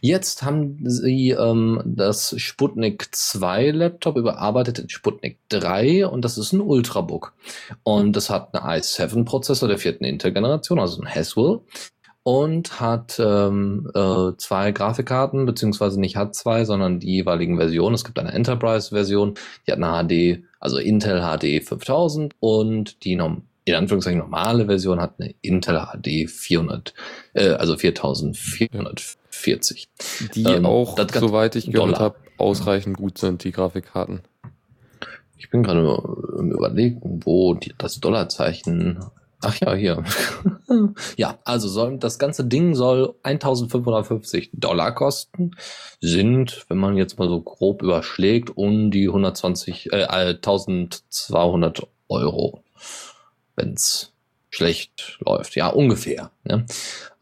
Jetzt 0.00 0.44
haben 0.44 0.78
sie 0.84 1.30
ähm, 1.30 1.82
das 1.84 2.40
Sputnik 2.40 3.08
2 3.10 3.72
Laptop 3.72 4.16
überarbeitet 4.16 4.78
in 4.78 4.88
Sputnik 4.90 5.40
3 5.48 6.06
und 6.06 6.24
das 6.24 6.38
ist 6.38 6.52
ein 6.52 6.60
Ultrabook. 6.60 7.32
Und 7.82 8.14
das 8.14 8.30
hat 8.30 8.54
einen 8.54 8.80
i7-Prozessor 8.80 9.66
der 9.66 9.78
vierten 9.78 10.04
Intel-Generation, 10.04 10.78
also 10.78 11.02
ein 11.02 11.12
Haswell. 11.12 11.62
Und 12.22 12.80
hat 12.80 13.20
ähm, 13.20 13.90
äh, 13.92 14.36
zwei 14.36 14.70
Grafikkarten, 14.70 15.46
beziehungsweise 15.46 16.00
nicht 16.00 16.16
hat 16.16 16.36
zwei, 16.36 16.64
sondern 16.64 17.00
die 17.00 17.10
jeweiligen 17.12 17.56
Versionen. 17.56 17.94
Es 17.94 18.04
gibt 18.04 18.20
eine 18.20 18.32
Enterprise-Version, 18.32 19.34
die 19.66 19.72
hat 19.72 19.82
eine 19.82 20.06
HD, 20.06 20.44
also 20.60 20.78
Intel 20.78 21.22
HD 21.22 21.64
5000 21.64 22.34
und 22.38 23.04
die 23.04 23.16
in 23.66 23.74
Anführungszeichen 23.74 24.20
normale 24.20 24.64
Version 24.66 25.00
hat 25.00 25.14
eine 25.18 25.34
Intel 25.42 25.80
HD 25.80 26.30
400, 26.30 26.94
äh, 27.34 27.48
also 27.50 27.76
4440. 27.76 29.88
Die 30.34 30.44
Ähm, 30.44 30.64
auch, 30.64 30.96
soweit 31.12 31.56
ich 31.56 31.72
gehört 31.72 31.98
habe, 31.98 32.14
ausreichend 32.38 32.96
gut 32.96 33.18
sind, 33.18 33.42
die 33.42 33.50
Grafikkarten. 33.50 34.20
Ich 35.36 35.50
bin 35.50 35.64
gerade 35.64 36.00
im 36.38 36.52
Überlegen, 36.52 37.22
wo 37.24 37.54
die, 37.54 37.74
das 37.76 37.98
Dollarzeichen. 37.98 39.00
Ach 39.42 39.58
ja, 39.60 39.74
hier. 39.74 40.04
ja, 41.16 41.40
also 41.44 41.68
soll, 41.68 41.98
das 41.98 42.20
ganze 42.20 42.44
Ding 42.44 42.76
soll 42.76 43.16
1550 43.24 44.50
Dollar 44.54 44.94
kosten. 44.94 45.56
Sind, 46.00 46.66
wenn 46.68 46.78
man 46.78 46.96
jetzt 46.96 47.18
mal 47.18 47.28
so 47.28 47.42
grob 47.42 47.82
überschlägt, 47.82 48.56
um 48.56 48.92
die 48.92 49.08
120, 49.08 49.92
äh, 49.92 50.06
1200 50.06 51.82
Euro. 52.08 52.62
Wenn's 53.56 54.12
schlecht 54.50 55.18
läuft. 55.20 55.56
Ja, 55.56 55.68
ungefähr. 55.68 56.30
Ne? 56.44 56.66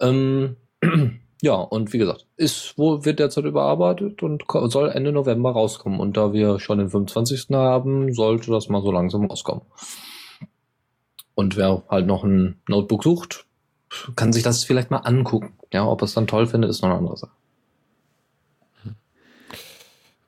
Ähm, 0.00 0.56
ja, 1.42 1.54
und 1.54 1.92
wie 1.92 1.98
gesagt, 1.98 2.26
ist, 2.36 2.74
wo 2.76 3.04
wird 3.04 3.18
derzeit 3.18 3.44
überarbeitet 3.44 4.22
und 4.22 4.44
soll 4.50 4.90
Ende 4.90 5.12
November 5.12 5.52
rauskommen. 5.52 6.00
Und 6.00 6.16
da 6.16 6.32
wir 6.32 6.60
schon 6.60 6.78
den 6.78 6.90
25. 6.90 7.48
haben, 7.50 8.12
sollte 8.12 8.50
das 8.50 8.68
mal 8.68 8.82
so 8.82 8.92
langsam 8.92 9.26
rauskommen. 9.26 9.62
Und 11.34 11.56
wer 11.56 11.82
halt 11.88 12.06
noch 12.06 12.22
ein 12.24 12.60
Notebook 12.68 13.02
sucht, 13.02 13.46
kann 14.16 14.32
sich 14.32 14.42
das 14.42 14.64
vielleicht 14.64 14.90
mal 14.90 14.98
angucken. 14.98 15.54
Ja, 15.72 15.86
ob 15.86 16.02
es 16.02 16.14
dann 16.14 16.26
toll 16.26 16.46
findet, 16.46 16.70
ist 16.70 16.82
noch 16.82 16.90
eine 16.90 16.98
andere 16.98 17.16
Sache. 17.16 17.32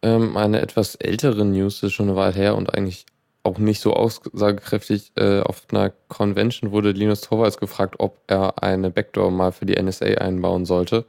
Ähm, 0.03 0.37
eine 0.37 0.61
etwas 0.61 0.95
ältere 0.97 1.45
News 1.45 1.83
ist 1.83 1.93
schon 1.93 2.09
eine 2.09 2.17
Weile 2.17 2.35
her 2.35 2.57
und 2.57 2.75
eigentlich 2.75 3.07
auch 3.47 3.59
nicht 3.59 3.81
so 3.81 3.95
aussagekräftig. 3.95 5.13
Äh, 5.17 5.41
auf 5.41 5.63
einer 5.71 5.93
Convention 6.09 6.73
wurde 6.73 6.91
Linus 6.91 7.23
Torvalds 7.23 7.59
gefragt, 7.59 7.95
ob 7.99 8.19
er 8.27 8.63
eine 8.63 8.91
Backdoor 8.91 9.31
mal 9.31 9.53
für 9.53 9.65
die 9.65 9.81
NSA 9.81 10.07
einbauen 10.07 10.67
sollte. 10.67 11.05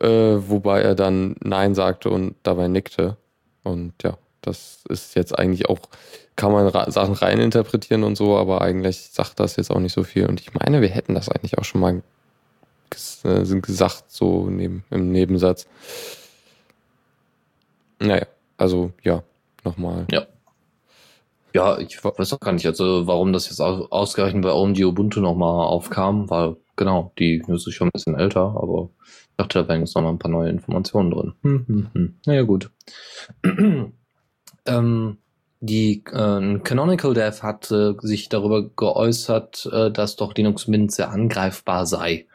Äh, 0.00 0.06
wobei 0.08 0.82
er 0.82 0.94
dann 0.94 1.36
Nein 1.40 1.74
sagte 1.74 2.10
und 2.10 2.36
dabei 2.42 2.68
nickte. 2.68 3.16
Und 3.62 3.94
ja, 4.02 4.18
das 4.42 4.84
ist 4.88 5.16
jetzt 5.16 5.36
eigentlich 5.36 5.68
auch, 5.68 5.80
kann 6.36 6.52
man 6.52 6.70
Sachen 6.92 7.14
reininterpretieren 7.14 8.04
und 8.04 8.16
so, 8.16 8.36
aber 8.36 8.60
eigentlich 8.60 9.08
sagt 9.10 9.40
das 9.40 9.56
jetzt 9.56 9.70
auch 9.70 9.80
nicht 9.80 9.94
so 9.94 10.04
viel. 10.04 10.26
Und 10.26 10.40
ich 10.40 10.52
meine, 10.54 10.82
wir 10.82 10.88
hätten 10.88 11.14
das 11.14 11.28
eigentlich 11.28 11.58
auch 11.58 11.64
schon 11.64 11.80
mal 11.80 12.02
ges 12.90 13.24
äh, 13.24 13.42
gesagt, 13.60 14.04
so 14.08 14.48
neben, 14.48 14.84
im 14.90 15.10
Nebensatz. 15.10 15.66
Naja, 17.98 18.26
also 18.58 18.92
ja, 19.02 19.22
nochmal. 19.64 20.06
Ja. 20.10 20.26
Ja, 21.56 21.78
ich 21.78 22.04
weiß 22.04 22.34
auch 22.34 22.40
gar 22.40 22.52
nicht, 22.52 22.66
also 22.66 23.06
warum 23.06 23.32
das 23.32 23.46
jetzt 23.48 23.60
au- 23.62 23.86
ausgerechnet 23.88 24.42
bei 24.42 24.52
OMG 24.52 24.84
Ubuntu 24.84 25.20
nochmal 25.22 25.66
aufkam, 25.68 26.28
weil 26.28 26.56
genau, 26.76 27.12
die 27.18 27.42
News 27.46 27.66
ist 27.66 27.72
schon 27.72 27.88
ein 27.88 27.92
bisschen 27.94 28.14
älter, 28.14 28.54
aber 28.60 28.90
ich 29.06 29.36
dachte, 29.38 29.62
da 29.62 29.68
wären 29.68 29.80
jetzt 29.80 29.96
nochmal 29.96 30.12
ein 30.12 30.18
paar 30.18 30.30
neue 30.30 30.50
Informationen 30.50 31.10
drin. 31.10 31.32
Hm, 31.40 31.64
hm, 31.66 31.88
hm. 31.94 32.14
Naja, 32.26 32.42
gut. 32.42 32.70
ähm, 34.66 35.18
die 35.60 36.04
äh, 36.12 36.58
Canonical 36.58 37.14
Dev 37.14 37.42
hat 37.42 37.70
äh, 37.70 37.94
sich 38.02 38.28
darüber 38.28 38.68
geäußert, 38.68 39.66
äh, 39.72 39.90
dass 39.90 40.16
doch 40.16 40.34
Linux 40.34 40.68
Mint 40.68 40.92
sehr 40.92 41.10
angreifbar 41.10 41.86
sei. 41.86 42.26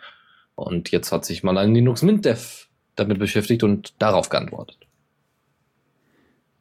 Und 0.56 0.90
jetzt 0.90 1.12
hat 1.12 1.26
sich 1.26 1.44
mal 1.44 1.60
ein 1.60 1.76
Linux 1.76 2.02
Mint 2.02 2.26
Dev 2.26 2.70
damit 2.96 3.20
beschäftigt 3.20 3.62
und 3.62 3.94
darauf 4.02 4.30
geantwortet. 4.30 4.80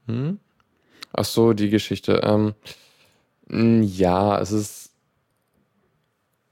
Hm? 0.07 0.41
Ach 1.13 1.25
so, 1.25 1.53
die 1.53 1.71
Geschichte. 1.71 2.21
Ähm, 2.25 2.55
ja, 3.83 4.41
es 4.41 4.53
ist 4.53 4.93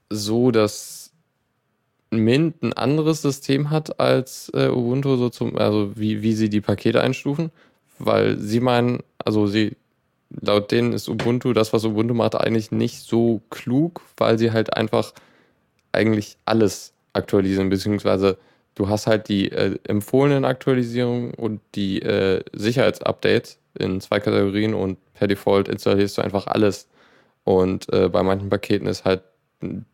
so, 0.09 0.51
dass 0.51 1.11
Mint 2.11 2.63
ein 2.63 2.73
anderes 2.73 3.21
System 3.21 3.69
hat 3.69 3.99
als 3.99 4.51
äh, 4.55 4.69
Ubuntu, 4.69 5.15
so 5.17 5.29
zum, 5.29 5.57
also 5.57 5.91
wie, 5.95 6.21
wie 6.23 6.33
sie 6.33 6.49
die 6.49 6.61
Pakete 6.61 7.01
einstufen, 7.01 7.51
weil 7.99 8.39
sie 8.39 8.59
meinen, 8.59 9.03
also 9.23 9.45
sie, 9.47 9.77
laut 10.41 10.71
denen 10.71 10.93
ist 10.93 11.07
Ubuntu, 11.07 11.53
das, 11.53 11.71
was 11.73 11.85
Ubuntu 11.85 12.15
macht, 12.15 12.35
eigentlich 12.35 12.71
nicht 12.71 13.01
so 13.01 13.41
klug, 13.51 14.01
weil 14.17 14.39
sie 14.39 14.51
halt 14.51 14.75
einfach 14.75 15.13
eigentlich 15.91 16.37
alles 16.45 16.93
aktualisieren, 17.13 17.69
beziehungsweise 17.69 18.37
du 18.75 18.89
hast 18.89 19.07
halt 19.07 19.29
die 19.29 19.51
äh, 19.51 19.77
empfohlenen 19.83 20.45
Aktualisierungen 20.45 21.33
und 21.35 21.61
die 21.75 22.01
äh, 22.01 22.43
Sicherheitsupdates 22.53 23.58
in 23.77 24.01
zwei 24.01 24.19
Kategorien 24.19 24.73
und 24.73 24.97
per 25.13 25.27
Default 25.27 25.67
installierst 25.67 26.17
du 26.17 26.21
einfach 26.21 26.47
alles. 26.47 26.87
Und 27.43 27.91
äh, 27.93 28.09
bei 28.09 28.23
manchen 28.23 28.49
Paketen 28.49 28.87
ist 28.87 29.05
halt 29.05 29.21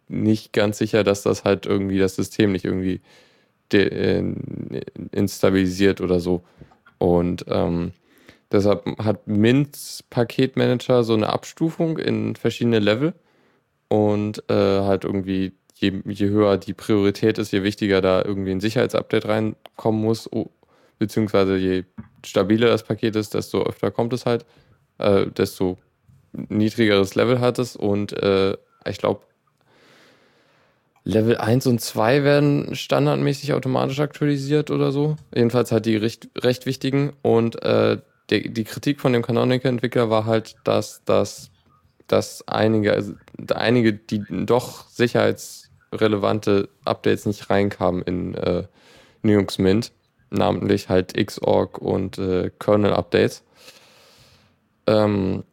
nicht 0.07 0.53
ganz 0.53 0.77
sicher, 0.77 1.03
dass 1.03 1.23
das 1.23 1.43
halt 1.43 1.65
irgendwie 1.65 1.97
das 1.97 2.15
System 2.15 2.51
nicht 2.51 2.65
irgendwie 2.65 3.01
äh, 3.73 4.23
instabilisiert 5.11 6.01
oder 6.01 6.19
so. 6.19 6.43
Und 6.97 7.45
ähm, 7.47 7.91
deshalb 8.51 8.85
hat 8.99 9.27
Mint 9.27 10.03
Paketmanager 10.09 11.03
so 11.03 11.13
eine 11.13 11.29
Abstufung 11.29 11.97
in 11.97 12.35
verschiedene 12.35 12.79
Level 12.79 13.13
und 13.87 14.43
äh, 14.49 14.81
halt 14.81 15.03
irgendwie 15.03 15.53
je, 15.73 16.01
je 16.05 16.29
höher 16.29 16.57
die 16.57 16.73
Priorität 16.73 17.37
ist, 17.37 17.51
je 17.51 17.63
wichtiger 17.63 18.01
da 18.01 18.23
irgendwie 18.23 18.51
ein 18.51 18.61
Sicherheitsupdate 18.61 19.27
reinkommen 19.27 20.01
muss, 20.01 20.29
beziehungsweise 20.97 21.57
je 21.57 21.83
stabiler 22.25 22.69
das 22.69 22.83
Paket 22.83 23.15
ist, 23.15 23.33
desto 23.33 23.63
öfter 23.63 23.91
kommt 23.91 24.13
es 24.13 24.25
halt, 24.25 24.45
äh, 24.97 25.27
desto 25.27 25.77
niedrigeres 26.33 27.15
Level 27.15 27.39
hat 27.39 27.59
es 27.59 27.75
und 27.75 28.13
äh, 28.13 28.57
ich 28.87 28.97
glaube, 28.97 29.21
Level 31.05 31.37
1 31.37 31.67
und 31.67 31.79
2 31.79 32.23
werden 32.23 32.75
standardmäßig 32.75 33.53
automatisch 33.53 33.99
aktualisiert 33.99 34.71
oder 34.71 34.91
so. 34.91 35.17
Jedenfalls 35.33 35.71
halt 35.71 35.85
die 35.85 35.95
recht, 35.95 36.29
recht 36.35 36.65
wichtigen. 36.65 37.13
Und 37.21 37.61
äh, 37.61 37.99
die, 38.31 38.51
die 38.51 38.63
Kritik 38.63 38.99
von 38.99 39.13
dem 39.13 39.21
Canonical-Entwickler 39.21 40.09
war 40.09 40.25
halt, 40.25 40.55
dass, 40.63 41.03
dass, 41.05 41.51
dass 42.07 42.47
einige, 42.47 42.93
also 42.93 43.13
einige, 43.53 43.93
die 43.93 44.23
doch 44.47 44.89
sicherheitsrelevante 44.89 46.69
Updates 46.85 47.27
nicht 47.27 47.51
reinkamen 47.51 48.01
in 48.01 48.33
äh, 48.33 48.63
Linux 49.21 49.59
Mint 49.59 49.91
namentlich 50.35 50.89
halt 50.89 51.13
Xorg 51.13 51.77
und 51.79 52.17
äh, 52.17 52.51
Kernel-Updates. 52.59 53.43
Ähm, 54.87 55.43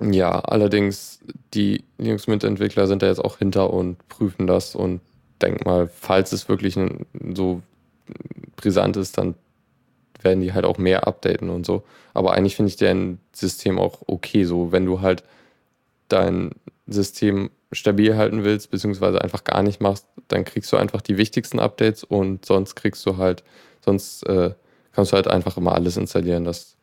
ja, 0.00 0.40
allerdings, 0.40 1.20
die 1.54 1.84
Linux 1.98 2.26
Mint-Entwickler 2.26 2.86
sind 2.86 3.02
da 3.02 3.06
jetzt 3.06 3.24
auch 3.24 3.38
hinter 3.38 3.72
und 3.72 4.08
prüfen 4.08 4.46
das 4.46 4.74
und 4.74 5.00
denk 5.40 5.64
mal, 5.64 5.88
falls 5.88 6.32
es 6.32 6.48
wirklich 6.48 6.78
so 7.34 7.62
brisant 8.56 8.96
ist, 8.96 9.18
dann 9.18 9.34
werden 10.20 10.40
die 10.40 10.52
halt 10.52 10.64
auch 10.64 10.78
mehr 10.78 11.06
updaten 11.06 11.50
und 11.50 11.66
so. 11.66 11.82
Aber 12.14 12.32
eigentlich 12.34 12.56
finde 12.56 12.70
ich 12.70 12.76
deren 12.76 13.18
System 13.32 13.78
auch 13.78 14.00
okay, 14.06 14.44
so 14.44 14.72
wenn 14.72 14.86
du 14.86 15.00
halt 15.00 15.24
dein 16.08 16.50
System 16.86 17.50
stabil 17.70 18.16
halten 18.16 18.44
willst, 18.44 18.70
beziehungsweise 18.70 19.22
einfach 19.22 19.44
gar 19.44 19.62
nicht 19.62 19.80
machst, 19.80 20.06
dann 20.28 20.44
kriegst 20.44 20.72
du 20.72 20.76
einfach 20.76 21.00
die 21.00 21.16
wichtigsten 21.16 21.58
Updates 21.58 22.04
und 22.04 22.44
sonst 22.44 22.74
kriegst 22.74 23.04
du 23.06 23.16
halt 23.16 23.44
Sonst 23.84 24.22
äh, 24.28 24.54
kannst 24.92 25.12
du 25.12 25.16
halt 25.16 25.28
einfach 25.28 25.56
immer 25.56 25.74
alles 25.74 25.96
installieren. 25.96 26.44
Das 26.44 26.76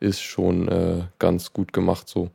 ist 0.00 0.20
schon 0.20 0.68
äh, 0.68 1.02
ganz 1.18 1.52
gut 1.52 1.72
gemacht 1.72 2.08
so. 2.08 2.30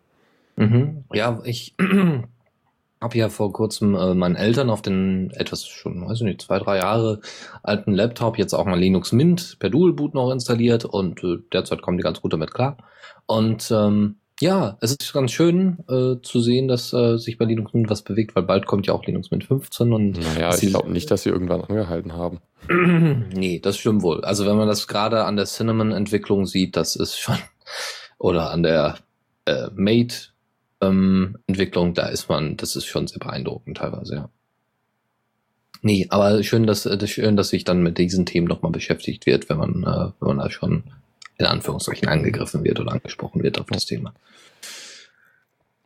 Mhm. 0.58 1.06
Ja, 1.14 1.42
ich 1.46 1.76
habe 3.02 3.18
ja 3.18 3.30
vor 3.30 3.54
kurzem 3.54 3.96
äh, 3.96 4.14
meinen 4.14 4.36
Eltern 4.36 4.70
auf 4.70 4.82
den 4.82 5.32
etwas 5.32 5.66
schon, 5.66 6.06
weiß 6.06 6.18
ich 6.18 6.24
nicht, 6.24 6.42
zwei, 6.42 6.60
drei 6.60 6.78
Jahre 6.78 7.22
alten 7.64 7.94
Laptop 7.94 8.38
jetzt 8.38 8.54
auch 8.54 8.66
mal 8.66 8.80
Linux 8.80 9.14
Mint 9.14 9.58
per 9.60 9.70
Dual 9.70 9.94
Boot 9.94 10.14
noch 10.14 10.32
installiert 10.32 10.86
und 10.86 11.24
äh, 11.24 11.38
derzeit 11.52 11.82
kommen 11.82 11.98
die 11.98 12.04
ganz 12.04 12.22
gut 12.22 12.34
damit 12.34 12.54
klar. 12.54 12.78
Und 13.26 13.72
ähm, 13.72 14.18
ja, 14.40 14.78
es 14.82 14.92
ist 14.92 15.14
ganz 15.14 15.32
schön 15.32 15.80
äh, 15.88 16.22
zu 16.22 16.42
sehen, 16.42 16.68
dass 16.68 16.94
äh, 16.94 17.18
sich 17.18 17.38
bei 17.38 17.46
Linux 17.46 17.74
Mint 17.74 17.90
was 17.90 18.02
bewegt, 18.02 18.36
weil 18.36 18.44
bald 18.44 18.66
kommt 18.66 18.88
ja 18.88 18.94
auch 18.94 19.06
Linux 19.06 19.32
Mint 19.32 19.44
15 19.44 19.94
und. 19.94 20.20
Naja, 20.20 20.56
ich 20.56 20.70
glaube 20.70 20.92
nicht, 20.92 21.12
dass 21.12 21.24
sie 21.24 21.30
irgendwann 21.30 21.62
angehalten 21.62 22.14
haben. 22.14 22.40
nee, 23.34 23.60
das 23.60 23.78
stimmt 23.78 24.02
wohl. 24.02 24.24
Also 24.24 24.46
wenn 24.46 24.58
man 24.58 24.68
das 24.68 24.88
gerade 24.88 25.26
an 25.26 25.36
der 25.36 25.46
Cinnamon-Entwicklung 25.46 26.46
sieht, 26.46 26.76
das 26.76 26.96
ist 26.96 27.18
schon, 27.18 27.38
oder 28.18 28.52
an 28.52 28.64
der 28.64 28.98
äh, 29.46 29.68
Mate-Entwicklung, 29.76 31.88
ähm, 31.90 31.94
da 31.94 32.08
ist 32.08 32.30
man, 32.30 32.58
das 32.58 32.76
ist 32.76 32.86
schon 32.86 33.08
sehr 33.08 33.20
beeindruckend 33.20 33.78
teilweise, 33.78 34.16
ja. 34.16 34.30
Nee, 35.86 36.08
aber 36.10 36.42
schön, 36.44 36.66
dass, 36.66 36.86
äh, 36.86 37.08
schön, 37.08 37.36
dass 37.36 37.50
sich 37.50 37.66
dann 37.66 37.84
mit 37.84 37.98
diesen 37.98 38.26
Themen 38.26 38.48
nochmal 38.48 38.72
beschäftigt 38.72 39.26
wird, 39.26 39.50
wenn 39.50 39.58
man, 39.58 39.84
äh, 39.84 40.12
wenn 40.20 40.28
man 40.28 40.38
da 40.38 40.50
schon 40.50 40.86
in 41.44 41.50
Anführungszeichen 41.50 42.08
angegriffen 42.08 42.64
wird 42.64 42.80
oder 42.80 42.94
angesprochen 42.94 43.44
wird 43.44 43.60
auf 43.60 43.68
das 43.68 43.86
Thema. 43.86 44.14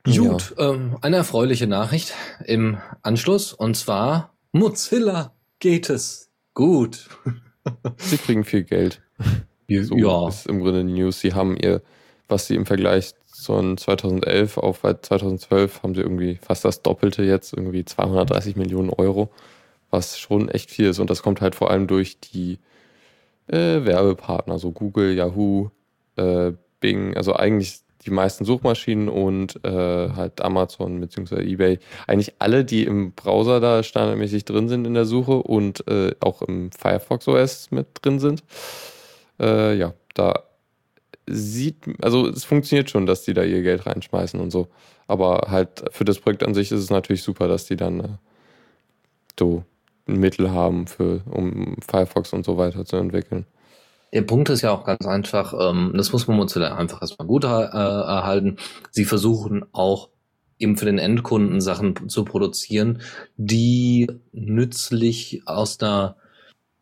Gut, 0.03 0.53
ja. 0.57 0.69
ähm, 0.69 0.97
eine 1.01 1.17
erfreuliche 1.17 1.67
Nachricht 1.67 2.13
im 2.45 2.77
Anschluss 3.01 3.51
und 3.51 3.75
zwar 3.75 4.33
Mozilla 4.53 5.33
geht 5.59 5.89
es 5.89 6.29
gut. 6.53 7.09
Sie 7.97 8.17
kriegen 8.17 8.45
viel 8.45 8.63
Geld. 8.63 9.01
So 9.69 9.97
ja. 9.97 10.29
ist 10.29 10.47
im 10.47 10.61
Grunde 10.61 10.85
die 10.85 10.93
News. 10.93 11.19
Sie 11.19 11.33
haben 11.33 11.57
ihr, 11.57 11.81
was 12.29 12.47
sie 12.47 12.55
im 12.55 12.65
Vergleich 12.65 13.13
zu 13.27 13.75
2011 13.75 14.57
auf 14.57 14.81
2012 14.81 15.83
haben 15.83 15.93
sie 15.93 16.01
irgendwie 16.01 16.39
fast 16.41 16.65
das 16.65 16.81
Doppelte 16.81 17.23
jetzt, 17.23 17.53
irgendwie 17.53 17.85
230 17.85 18.55
Millionen 18.55 18.89
Euro, 18.89 19.29
was 19.89 20.17
schon 20.17 20.49
echt 20.49 20.71
viel 20.71 20.87
ist. 20.87 20.99
Und 20.99 21.09
das 21.09 21.21
kommt 21.21 21.41
halt 21.41 21.53
vor 21.53 21.69
allem 21.69 21.87
durch 21.87 22.19
die 22.19 22.59
äh, 23.47 23.85
Werbepartner, 23.85 24.59
so 24.59 24.71
Google, 24.71 25.13
Yahoo, 25.13 25.69
äh, 26.15 26.53
Bing, 26.79 27.15
also 27.15 27.33
eigentlich 27.33 27.79
die 28.05 28.11
meisten 28.11 28.45
Suchmaschinen 28.45 29.09
und 29.09 29.63
äh, 29.65 30.09
halt 30.09 30.41
Amazon 30.41 30.99
bzw. 31.01 31.41
eBay. 31.41 31.79
Eigentlich 32.07 32.35
alle, 32.39 32.63
die 32.63 32.83
im 32.83 33.11
Browser 33.13 33.59
da 33.59 33.83
standardmäßig 33.83 34.45
drin 34.45 34.69
sind 34.69 34.85
in 34.85 34.93
der 34.93 35.05
Suche 35.05 35.33
und 35.33 35.87
äh, 35.87 36.15
auch 36.19 36.41
im 36.41 36.71
Firefox 36.71 37.27
OS 37.27 37.71
mit 37.71 37.87
drin 38.01 38.19
sind. 38.19 38.43
Äh, 39.39 39.77
ja, 39.77 39.93
da 40.13 40.43
sieht, 41.27 41.75
also 42.01 42.27
es 42.27 42.45
funktioniert 42.45 42.89
schon, 42.89 43.05
dass 43.05 43.23
die 43.23 43.33
da 43.33 43.43
ihr 43.43 43.61
Geld 43.61 43.85
reinschmeißen 43.85 44.39
und 44.39 44.51
so. 44.51 44.67
Aber 45.07 45.47
halt 45.49 45.85
für 45.91 46.05
das 46.05 46.19
Projekt 46.19 46.43
an 46.43 46.53
sich 46.53 46.71
ist 46.71 46.79
es 46.79 46.89
natürlich 46.89 47.23
super, 47.23 47.47
dass 47.47 47.65
die 47.65 47.75
dann 47.75 47.99
äh, 47.99 48.07
so 49.37 49.63
Mittel 50.07 50.51
haben, 50.51 50.87
für, 50.87 51.21
um 51.29 51.75
Firefox 51.87 52.33
und 52.33 52.45
so 52.45 52.57
weiter 52.57 52.85
zu 52.85 52.97
entwickeln. 52.97 53.45
Der 54.13 54.21
Punkt 54.21 54.49
ist 54.49 54.61
ja 54.61 54.71
auch 54.71 54.85
ganz 54.85 55.05
einfach, 55.05 55.53
ähm, 55.59 55.93
das 55.95 56.11
muss 56.13 56.27
man 56.27 56.37
Mozilla 56.37 56.75
einfach 56.75 57.01
erstmal 57.01 57.27
gut 57.27 57.43
äh, 57.43 57.47
erhalten. 57.47 58.57
Sie 58.91 59.05
versuchen 59.05 59.65
auch 59.73 60.09
eben 60.59 60.77
für 60.77 60.85
den 60.85 60.97
Endkunden 60.97 61.61
Sachen 61.61 62.09
zu 62.09 62.25
produzieren, 62.25 63.01
die 63.35 64.07
nützlich 64.31 65.43
aus 65.45 65.77
der, 65.77 66.15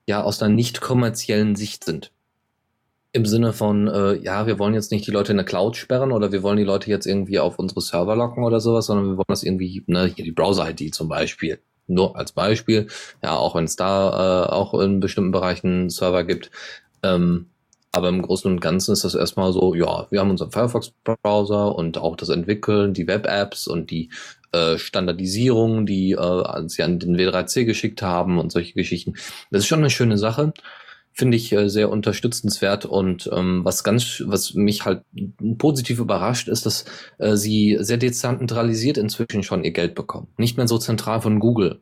ja, 0.08 0.24
aus 0.24 0.38
der 0.38 0.50
nicht 0.50 0.82
kommerziellen 0.82 1.56
Sicht 1.56 1.84
sind. 1.84 2.12
Im 3.12 3.26
Sinne 3.26 3.54
von, 3.54 3.88
äh, 3.88 4.16
ja, 4.16 4.46
wir 4.46 4.60
wollen 4.60 4.74
jetzt 4.74 4.92
nicht 4.92 5.08
die 5.08 5.12
Leute 5.12 5.32
in 5.32 5.38
der 5.38 5.46
Cloud 5.46 5.78
sperren 5.78 6.12
oder 6.12 6.32
wir 6.32 6.44
wollen 6.44 6.58
die 6.58 6.64
Leute 6.64 6.90
jetzt 6.90 7.06
irgendwie 7.06 7.40
auf 7.40 7.58
unsere 7.60 7.82
Server 7.82 8.16
locken 8.16 8.44
oder 8.44 8.60
sowas, 8.60 8.88
sondern 8.88 9.08
wir 9.08 9.18
wollen 9.18 9.26
das 9.28 9.44
irgendwie, 9.44 9.84
ne, 9.88 10.06
hier 10.06 10.26
die 10.26 10.32
Browser-ID 10.32 10.94
zum 10.94 11.08
Beispiel, 11.08 11.60
nur 11.88 12.16
als 12.16 12.32
Beispiel, 12.32 12.88
ja, 13.24 13.36
auch 13.36 13.56
wenn 13.56 13.66
es 13.66 13.76
da 13.76 14.46
äh, 14.46 14.50
auch 14.52 14.74
in 14.80 15.00
bestimmten 15.00 15.32
Bereichen 15.32 15.90
Server 15.90 16.24
gibt. 16.24 16.52
Ähm, 17.04 17.48
aber 17.92 18.10
im 18.10 18.22
Großen 18.22 18.52
und 18.52 18.60
Ganzen 18.60 18.92
ist 18.92 19.06
das 19.06 19.16
erstmal 19.16 19.54
so, 19.54 19.74
ja, 19.74 20.08
wir 20.10 20.20
haben 20.20 20.30
unseren 20.30 20.52
Firefox-Browser 20.52 21.76
und 21.76 21.98
auch 21.98 22.18
das 22.18 22.28
Entwickeln, 22.28 22.94
die 22.94 23.08
Web-Apps 23.08 23.68
und 23.68 23.90
die 23.90 24.10
äh, 24.52 24.78
Standardisierung, 24.78 25.86
die 25.86 26.12
äh, 26.12 26.68
sie 26.68 26.84
an 26.84 27.00
den 27.00 27.16
W3C 27.16 27.64
geschickt 27.64 28.02
haben 28.02 28.38
und 28.38 28.52
solche 28.52 28.74
Geschichten. 28.74 29.14
Das 29.50 29.62
ist 29.62 29.68
schon 29.68 29.80
eine 29.80 29.90
schöne 29.90 30.18
Sache 30.18 30.54
finde 31.16 31.38
ich 31.38 31.52
äh, 31.54 31.70
sehr 31.70 31.90
unterstützenswert 31.90 32.86
und 32.86 33.30
ähm, 33.34 33.64
was 33.64 33.86
ganz, 33.86 34.22
was 34.28 34.54
mich 34.54 34.86
halt 34.86 35.02
positiv 35.58 36.00
überrascht, 36.00 36.50
ist, 36.50 36.66
dass 36.66 36.84
äh, 37.18 37.38
sie 37.38 37.78
sehr 37.80 37.98
dezentralisiert 37.98 38.98
inzwischen 38.98 39.42
schon 39.42 39.64
ihr 39.64 39.72
Geld 39.72 39.96
bekommen. 39.96 40.28
Nicht 40.38 40.58
mehr 40.58 40.68
so 40.68 40.78
zentral 40.78 41.22
von 41.22 41.40
Google. 41.40 41.82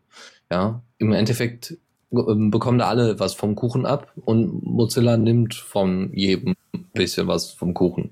Ja, 0.52 0.84
im 1.00 1.14
Endeffekt 1.14 1.78
ähm, 2.12 2.52
bekommen 2.52 2.78
da 2.78 2.88
alle 2.88 3.20
was 3.20 3.34
vom 3.34 3.56
Kuchen 3.56 3.88
ab 3.88 4.14
und 4.24 4.64
Mozilla 4.64 5.18
nimmt 5.18 5.56
von 5.56 6.14
jedem 6.14 6.54
bisschen 6.94 7.28
was 7.28 7.52
vom 7.52 7.74
Kuchen. 7.74 8.12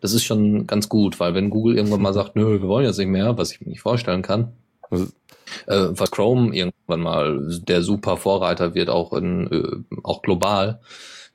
Das 0.00 0.14
ist 0.14 0.24
schon 0.24 0.66
ganz 0.66 0.88
gut, 0.88 1.20
weil 1.20 1.34
wenn 1.34 1.50
Google 1.50 1.76
irgendwann 1.76 2.00
mal 2.00 2.14
sagt, 2.14 2.34
nö, 2.34 2.62
wir 2.62 2.68
wollen 2.68 2.86
jetzt 2.86 2.98
nicht 2.98 3.08
mehr, 3.08 3.36
was 3.36 3.52
ich 3.52 3.60
mir 3.60 3.68
nicht 3.68 3.82
vorstellen 3.82 4.22
kann, 4.22 4.52
äh, 4.92 5.88
was 5.90 6.10
Chrome 6.10 6.54
irgendwann 6.54 7.00
mal 7.00 7.60
der 7.66 7.82
super 7.82 8.16
Vorreiter 8.16 8.74
wird, 8.74 8.88
auch 8.90 9.12
in 9.12 9.50
äh, 9.50 9.98
auch 10.02 10.22
global, 10.22 10.80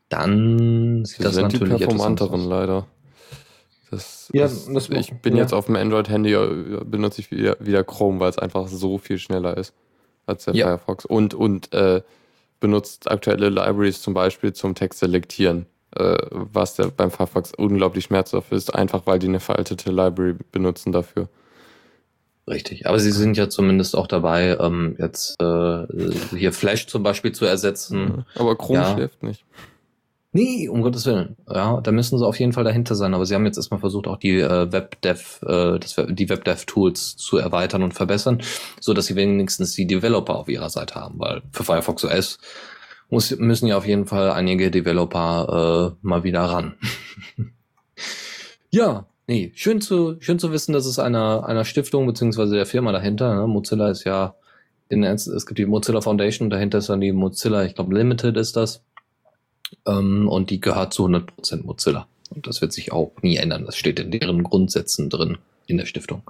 dann 0.09 1.03
sieht 1.05 1.17
Sie 1.17 1.23
das 1.23 1.35
sind 1.35 1.43
natürlich 1.43 1.77
die 1.77 1.85
performanteren 1.85 2.47
leider. 2.47 2.87
Das 3.91 4.29
Ja, 4.33 4.45
ist, 4.45 4.67
das- 4.73 4.89
ich 4.89 5.13
bin 5.21 5.35
ja. 5.35 5.43
jetzt 5.43 5.53
auf 5.53 5.67
dem 5.67 5.75
Android-Handy, 5.75 6.35
benutze 6.85 7.21
ich 7.21 7.31
wieder, 7.31 7.55
wieder 7.59 7.83
Chrome, 7.83 8.19
weil 8.19 8.29
es 8.29 8.37
einfach 8.37 8.67
so 8.67 8.97
viel 8.97 9.17
schneller 9.17 9.55
ist 9.57 9.73
als 10.25 10.45
der 10.45 10.55
Ja. 10.55 10.65
Firefox. 10.67 11.05
Und, 11.05 11.33
und 11.33 11.73
äh, 11.73 12.01
benutzt 12.59 13.09
aktuelle 13.09 13.49
Libraries 13.49 14.01
zum 14.01 14.13
Beispiel 14.13 14.51
zum 14.51 14.75
Text 14.75 14.99
selektieren, 14.99 15.67
äh, 15.95 16.17
was 16.31 16.75
der 16.75 16.87
beim 16.87 17.11
Firefox 17.11 17.53
unglaublich 17.55 18.05
schmerzhaft 18.05 18.51
ist, 18.51 18.73
einfach 18.75 19.03
weil 19.05 19.19
die 19.19 19.27
eine 19.27 19.39
veraltete 19.39 19.91
Library 19.91 20.35
benutzen 20.51 20.91
dafür. 20.91 21.29
Richtig, 22.47 22.87
aber 22.87 22.97
sie 22.99 23.11
sind 23.11 23.35
ja 23.35 23.49
zumindest 23.49 23.95
auch 23.95 24.07
dabei, 24.07 24.57
ähm, 24.59 24.95
jetzt 24.99 25.35
äh, 25.41 25.85
hier 26.37 26.53
Flash 26.53 26.87
zum 26.87 27.03
Beispiel 27.03 27.33
zu 27.33 27.45
ersetzen. 27.45 28.25
Aber 28.35 28.55
Chrome 28.55 28.79
Ja. 28.79 28.93
schläft 28.93 29.21
nicht. 29.21 29.43
Nee, 30.31 30.69
um 30.69 30.81
Gottes 30.81 31.05
Willen. 31.05 31.35
Ja, 31.49 31.81
da 31.81 31.91
müssen 31.91 32.17
sie 32.19 32.25
auf 32.25 32.39
jeden 32.39 32.53
Fall 32.53 32.63
dahinter 32.63 32.95
sein. 32.95 33.13
Aber 33.13 33.25
sie 33.25 33.33
haben 33.33 33.45
jetzt 33.45 33.57
erstmal 33.57 33.79
versucht, 33.79 34.07
auch 34.07 34.17
die 34.17 34.39
äh, 34.39 34.71
WebDev, 34.71 35.41
äh, 35.43 35.79
das, 35.79 35.97
Web- 35.97 36.15
die 36.15 36.29
WebDev-Tools 36.29 37.17
zu 37.17 37.37
erweitern 37.37 37.81
und 37.83 37.93
verbessern, 37.93 38.41
so 38.79 38.93
dass 38.93 39.07
sie 39.07 39.15
wenigstens 39.15 39.73
die 39.73 39.87
Developer 39.87 40.35
auf 40.35 40.47
ihrer 40.47 40.69
Seite 40.69 40.95
haben, 40.95 41.15
weil 41.19 41.41
für 41.51 41.63
Firefox 41.63 42.05
OS 42.05 42.37
muss, 43.09 43.35
müssen 43.37 43.67
ja 43.67 43.77
auf 43.77 43.87
jeden 43.87 44.05
Fall 44.05 44.31
einige 44.31 44.69
Developer 44.69 45.95
äh, 46.01 46.05
mal 46.05 46.23
wieder 46.23 46.41
ran. 46.43 46.75
ja, 48.69 49.05
nee, 49.27 49.51
schön 49.55 49.81
zu, 49.81 50.17
schön 50.19 50.39
zu 50.39 50.51
wissen, 50.51 50.73
dass 50.73 50.85
es 50.85 50.99
einer, 50.99 51.45
einer 51.45 51.65
Stiftung 51.65 52.07
beziehungsweise 52.07 52.55
der 52.55 52.65
Firma 52.65 52.91
dahinter, 52.91 53.35
ne? 53.35 53.47
Mozilla 53.47 53.89
ist 53.89 54.03
ja, 54.03 54.35
in, 54.89 55.03
es 55.03 55.45
gibt 55.45 55.59
die 55.59 55.65
Mozilla 55.65 56.01
Foundation, 56.01 56.49
dahinter 56.49 56.79
ist 56.79 56.89
dann 56.89 57.01
die 57.01 57.11
Mozilla, 57.11 57.63
ich 57.65 57.75
glaube 57.75 57.95
Limited 57.95 58.37
ist 58.37 58.55
das. 58.55 58.81
Ähm, 59.85 60.27
und 60.29 60.49
die 60.49 60.61
gehört 60.61 60.93
zu 60.93 61.05
100% 61.05 61.63
Mozilla. 61.63 62.07
Und 62.29 62.47
das 62.47 62.61
wird 62.61 62.73
sich 62.73 62.91
auch 62.91 63.11
nie 63.21 63.37
ändern. 63.37 63.65
Das 63.65 63.75
steht 63.75 63.99
in 63.99 64.11
deren 64.11 64.43
Grundsätzen 64.43 65.09
drin 65.09 65.37
in 65.65 65.77
der 65.77 65.85
Stiftung. 65.85 66.23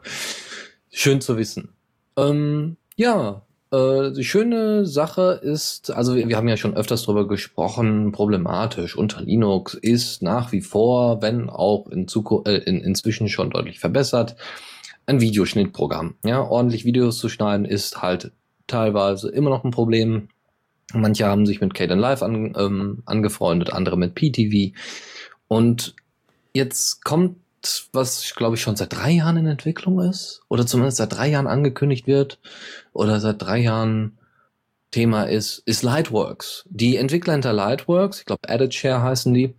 Schön 0.91 1.21
zu 1.21 1.37
wissen. 1.37 1.69
Ähm, 2.15 2.77
ja, 2.95 3.43
äh, 3.71 4.11
die 4.11 4.23
schöne 4.23 4.85
Sache 4.85 5.39
ist, 5.41 5.91
also 5.91 6.15
wir, 6.15 6.27
wir 6.27 6.37
haben 6.37 6.47
ja 6.47 6.57
schon 6.57 6.75
öfters 6.75 7.03
drüber 7.03 7.27
gesprochen, 7.27 8.11
problematisch 8.11 8.95
unter 8.95 9.21
Linux 9.21 9.73
ist 9.73 10.21
nach 10.21 10.51
wie 10.51 10.61
vor, 10.61 11.21
wenn 11.21 11.49
auch 11.49 11.87
in 11.87 12.07
Zukunft, 12.07 12.47
äh, 12.47 12.57
in, 12.57 12.79
inzwischen 12.81 13.27
schon 13.27 13.49
deutlich 13.49 13.79
verbessert, 13.79 14.35
ein 15.05 15.21
Videoschnittprogramm. 15.21 16.15
Ja, 16.23 16.41
ordentlich 16.41 16.85
Videos 16.85 17.17
zu 17.17 17.29
schneiden 17.29 17.65
ist 17.65 18.01
halt 18.01 18.31
teilweise 18.67 19.29
immer 19.29 19.49
noch 19.49 19.63
ein 19.63 19.71
Problem. 19.71 20.29
Manche 20.93 21.25
haben 21.25 21.45
sich 21.45 21.59
mit 21.59 21.73
Caden 21.73 21.99
Live 21.99 22.23
an, 22.23 22.53
ähm, 22.57 23.03
angefreundet, 23.05 23.71
andere 23.73 23.97
mit 23.97 24.15
PTV. 24.15 24.73
Und 25.47 25.95
jetzt 26.53 27.03
kommt, 27.03 27.37
was 27.93 28.33
glaube 28.35 28.55
ich 28.55 28.61
schon 28.61 28.75
seit 28.75 28.93
drei 28.93 29.11
Jahren 29.11 29.37
in 29.37 29.47
Entwicklung 29.47 29.99
ist, 30.01 30.41
oder 30.49 30.65
zumindest 30.65 30.97
seit 30.97 31.13
drei 31.13 31.29
Jahren 31.29 31.47
angekündigt 31.47 32.07
wird, 32.07 32.39
oder 32.93 33.19
seit 33.19 33.41
drei 33.41 33.59
Jahren 33.59 34.17
Thema 34.91 35.23
ist, 35.23 35.59
ist 35.65 35.83
Lightworks. 35.83 36.65
Die 36.69 36.95
Entwickler 36.95 37.33
hinter 37.33 37.53
Lightworks, 37.53 38.19
ich 38.19 38.25
glaube 38.25 38.47
EditShare 38.47 39.01
heißen 39.01 39.33
die, 39.33 39.53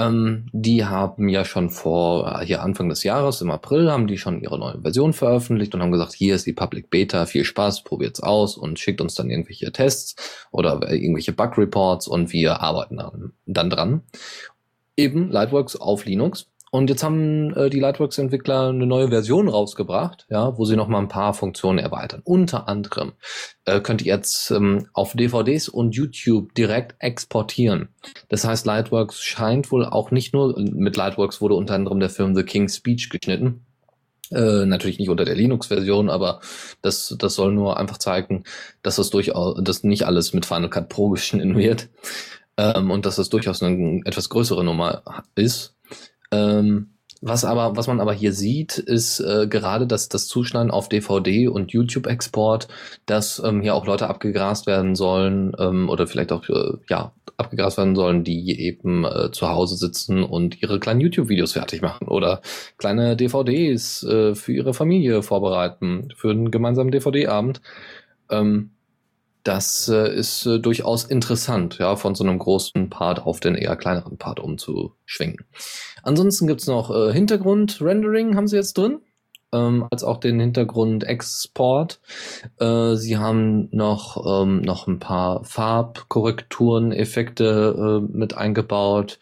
ähm, 0.00 0.46
die 0.52 0.84
haben 0.84 1.28
ja 1.28 1.44
schon 1.44 1.70
vor, 1.70 2.40
äh, 2.40 2.46
hier 2.46 2.62
Anfang 2.62 2.88
des 2.88 3.02
Jahres, 3.02 3.40
im 3.40 3.50
April, 3.50 3.90
haben 3.90 4.06
die 4.06 4.18
schon 4.18 4.40
ihre 4.40 4.58
neue 4.58 4.80
Version 4.80 5.12
veröffentlicht 5.12 5.74
und 5.74 5.82
haben 5.82 5.92
gesagt, 5.92 6.14
hier 6.14 6.34
ist 6.34 6.46
die 6.46 6.52
Public 6.52 6.90
Beta, 6.90 7.26
viel 7.26 7.44
Spaß, 7.44 7.84
probiert's 7.84 8.22
aus 8.22 8.56
und 8.56 8.78
schickt 8.78 9.00
uns 9.00 9.14
dann 9.14 9.30
irgendwelche 9.30 9.72
Tests 9.72 10.16
oder 10.50 10.80
äh, 10.88 10.96
irgendwelche 10.96 11.32
Bug 11.32 11.58
Reports 11.58 12.08
und 12.08 12.32
wir 12.32 12.60
arbeiten 12.60 12.98
dann 13.46 13.70
dran. 13.70 14.02
Eben 14.96 15.30
Lightworks 15.30 15.76
auf 15.76 16.04
Linux. 16.04 16.49
Und 16.72 16.88
jetzt 16.88 17.02
haben 17.02 17.52
äh, 17.56 17.68
die 17.68 17.80
Lightworks-Entwickler 17.80 18.68
eine 18.68 18.86
neue 18.86 19.08
Version 19.08 19.48
rausgebracht, 19.48 20.26
ja, 20.30 20.56
wo 20.56 20.64
sie 20.64 20.76
noch 20.76 20.86
mal 20.86 21.00
ein 21.00 21.08
paar 21.08 21.34
Funktionen 21.34 21.78
erweitern. 21.78 22.22
Unter 22.24 22.68
anderem 22.68 23.12
äh, 23.64 23.80
könnt 23.80 24.02
ihr 24.02 24.14
jetzt 24.14 24.52
ähm, 24.52 24.86
auf 24.92 25.14
DVDs 25.14 25.68
und 25.68 25.96
YouTube 25.96 26.54
direkt 26.54 26.94
exportieren. 27.00 27.88
Das 28.28 28.44
heißt, 28.44 28.66
Lightworks 28.66 29.20
scheint 29.20 29.72
wohl 29.72 29.84
auch 29.84 30.12
nicht 30.12 30.32
nur, 30.32 30.56
mit 30.60 30.96
Lightworks 30.96 31.40
wurde 31.40 31.54
unter 31.54 31.74
anderem 31.74 31.98
der 31.98 32.10
Film 32.10 32.36
The 32.36 32.44
King's 32.44 32.76
Speech 32.76 33.10
geschnitten. 33.10 33.66
Äh, 34.30 34.64
natürlich 34.64 35.00
nicht 35.00 35.10
unter 35.10 35.24
der 35.24 35.34
Linux-Version, 35.34 36.08
aber 36.08 36.40
das, 36.82 37.16
das 37.18 37.34
soll 37.34 37.52
nur 37.52 37.78
einfach 37.78 37.98
zeigen, 37.98 38.44
dass 38.82 38.94
das 38.94 39.10
durchaus, 39.10 39.60
dass 39.60 39.82
nicht 39.82 40.06
alles 40.06 40.32
mit 40.34 40.46
Final 40.46 40.70
Cut 40.70 40.88
Pro 40.88 41.08
geschnitten 41.10 41.56
wird. 41.58 41.88
Ähm, 42.56 42.92
und 42.92 43.06
dass 43.06 43.16
das 43.16 43.28
durchaus 43.28 43.60
eine 43.60 44.02
etwas 44.04 44.28
größere 44.28 44.62
Nummer 44.62 45.02
ist. 45.34 45.74
Ähm, 46.32 46.90
was 47.22 47.44
aber, 47.44 47.76
was 47.76 47.86
man 47.86 48.00
aber 48.00 48.14
hier 48.14 48.32
sieht, 48.32 48.78
ist 48.78 49.20
äh, 49.20 49.46
gerade 49.46 49.86
das, 49.86 50.08
das 50.08 50.26
Zuschneiden 50.26 50.70
auf 50.70 50.88
DVD 50.88 51.48
und 51.48 51.70
YouTube-Export, 51.70 52.68
dass 53.04 53.42
ähm, 53.44 53.60
hier 53.60 53.74
auch 53.74 53.86
Leute 53.86 54.08
abgegrast 54.08 54.66
werden 54.66 54.94
sollen 54.94 55.52
ähm, 55.58 55.90
oder 55.90 56.06
vielleicht 56.06 56.32
auch 56.32 56.48
äh, 56.48 56.78
ja 56.88 57.12
abgegrast 57.36 57.76
werden 57.76 57.94
sollen, 57.94 58.24
die 58.24 58.58
eben 58.58 59.04
äh, 59.04 59.30
zu 59.32 59.48
Hause 59.48 59.76
sitzen 59.76 60.22
und 60.22 60.62
ihre 60.62 60.80
kleinen 60.80 61.00
YouTube-Videos 61.00 61.52
fertig 61.52 61.82
machen 61.82 62.08
oder 62.08 62.40
kleine 62.78 63.16
DVDs 63.16 64.02
äh, 64.04 64.34
für 64.34 64.52
ihre 64.52 64.72
Familie 64.72 65.22
vorbereiten 65.22 66.08
für 66.16 66.30
einen 66.30 66.50
gemeinsamen 66.50 66.90
DVD-Abend. 66.90 67.60
Ähm, 68.30 68.70
das 69.42 69.88
äh, 69.88 70.14
ist 70.14 70.46
äh, 70.46 70.58
durchaus 70.58 71.04
interessant, 71.04 71.78
ja, 71.78 71.96
von 71.96 72.14
so 72.14 72.24
einem 72.24 72.38
großen 72.38 72.90
Part 72.90 73.26
auf 73.26 73.40
den 73.40 73.54
eher 73.54 73.76
kleineren 73.76 74.18
Part 74.18 74.40
umzuschwenken. 74.40 75.46
Ansonsten 76.02 76.46
gibt's 76.46 76.66
noch 76.66 76.90
äh, 76.90 77.12
Hintergrund-Rendering 77.12 78.36
haben 78.36 78.48
sie 78.48 78.56
jetzt 78.56 78.76
drin, 78.76 79.00
ähm, 79.52 79.86
als 79.90 80.04
auch 80.04 80.18
den 80.18 80.40
Hintergrund-Export. 80.40 82.00
Äh, 82.58 82.94
sie 82.96 83.16
haben 83.16 83.68
noch, 83.72 84.42
ähm, 84.42 84.60
noch 84.60 84.86
ein 84.86 84.98
paar 84.98 85.44
Farbkorrekturen, 85.44 86.92
Effekte 86.92 88.00
äh, 88.02 88.16
mit 88.16 88.36
eingebaut. 88.36 89.18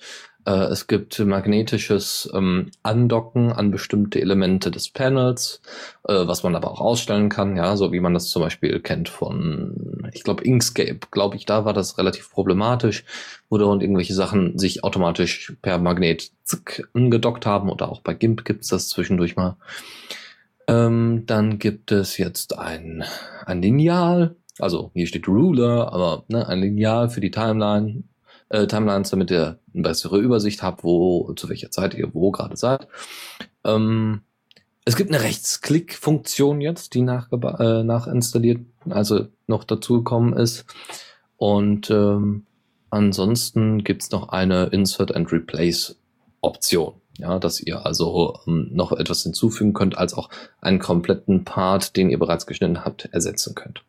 Äh, 0.49 0.71
es 0.73 0.87
gibt 0.87 1.19
magnetisches 1.19 2.31
ähm, 2.33 2.71
Andocken 2.83 3.53
an 3.53 3.71
bestimmte 3.71 4.19
Elemente 4.19 4.71
des 4.71 4.89
Panels, 4.89 5.61
äh, 6.09 6.27
was 6.27 6.43
man 6.43 6.57
aber 6.57 6.71
auch 6.71 6.81
ausstellen 6.81 7.29
kann, 7.29 7.55
ja, 7.55 7.77
so 7.77 7.93
wie 7.93 8.01
man 8.01 8.15
das 8.15 8.31
zum 8.31 8.41
Beispiel 8.41 8.81
kennt 8.81 9.11
von, 9.11 10.09
ich 10.15 10.23
glaube, 10.23 10.45
Inkscape, 10.45 11.01
glaube 11.11 11.37
ich, 11.37 11.45
da 11.45 11.67
war 11.67 11.75
das 11.75 11.99
relativ 11.99 12.31
problematisch, 12.31 13.05
wo 13.51 13.59
dort 13.59 13.83
irgendwelche 13.83 14.15
Sachen 14.15 14.59
sich 14.59 14.85
automatisch 14.85 15.53
per 15.61 15.77
Magnet 15.77 16.31
zick, 16.45 16.89
angedockt 16.95 17.45
haben 17.45 17.69
oder 17.69 17.91
auch 17.91 18.01
bei 18.01 18.15
GIMP 18.15 18.47
gibt's 18.47 18.69
das 18.69 18.89
zwischendurch 18.89 19.37
mal. 19.37 19.59
Ähm, 20.67 21.25
dann 21.27 21.59
gibt 21.59 21.93
es 21.93 22.17
jetzt 22.17 22.59
ein, 22.59 23.05
ein 23.45 23.61
Lineal, 23.61 24.37
also 24.59 24.93
hier 24.95 25.07
steht 25.07 25.29
Ruler, 25.29 25.93
aber 25.93 26.25
ne, 26.29 26.49
ein 26.49 26.61
Lineal 26.61 27.11
für 27.11 27.21
die 27.21 27.31
Timeline, 27.31 28.05
äh, 28.51 28.67
Timelines, 28.67 29.11
damit 29.11 29.31
ihr 29.31 29.59
eine 29.75 29.83
bessere 29.83 30.19
Übersicht 30.19 30.63
habt, 30.63 30.85
wo, 30.85 31.33
zu 31.35 31.49
welcher 31.49 31.71
Zeit 31.71 31.95
ihr 31.95 32.15
wo 32.15 32.31
gerade 32.31 32.57
seid. 32.57 32.89
Ähm, 33.65 34.23
es 34.85 34.97
gibt 34.97 35.13
eine 35.13 35.23
Rechtsklick-Funktion 35.23 36.61
jetzt, 36.61 36.95
die 36.95 37.03
nachgeba- 37.03 37.61
äh, 37.81 37.85
nachinstalliert, 37.85 38.61
also 38.89 39.27
noch 39.47 39.65
dazugekommen 39.65 40.33
ist. 40.33 40.65
Und 41.37 41.91
ähm, 41.91 42.47
ansonsten 42.91 43.85
gibt's 43.85 44.11
noch 44.11 44.31
eine 44.31 44.67
Insert 44.67 45.15
and 45.15 45.31
Replace 45.31 45.97
Option. 46.41 46.95
Ja, 47.19 47.39
dass 47.41 47.61
ihr 47.61 47.85
also 47.85 48.39
ähm, 48.47 48.69
noch 48.73 48.93
etwas 48.93 49.25
hinzufügen 49.25 49.73
könnt, 49.75 49.99
als 49.99 50.15
auch 50.15 50.31
einen 50.61 50.79
kompletten 50.79 51.45
Part, 51.45 51.97
den 51.97 52.11
ihr 52.11 52.19
bereits 52.19 52.47
geschnitten 52.47 52.85
habt, 52.85 53.07
ersetzen 53.07 53.57
könnt. 53.57 53.83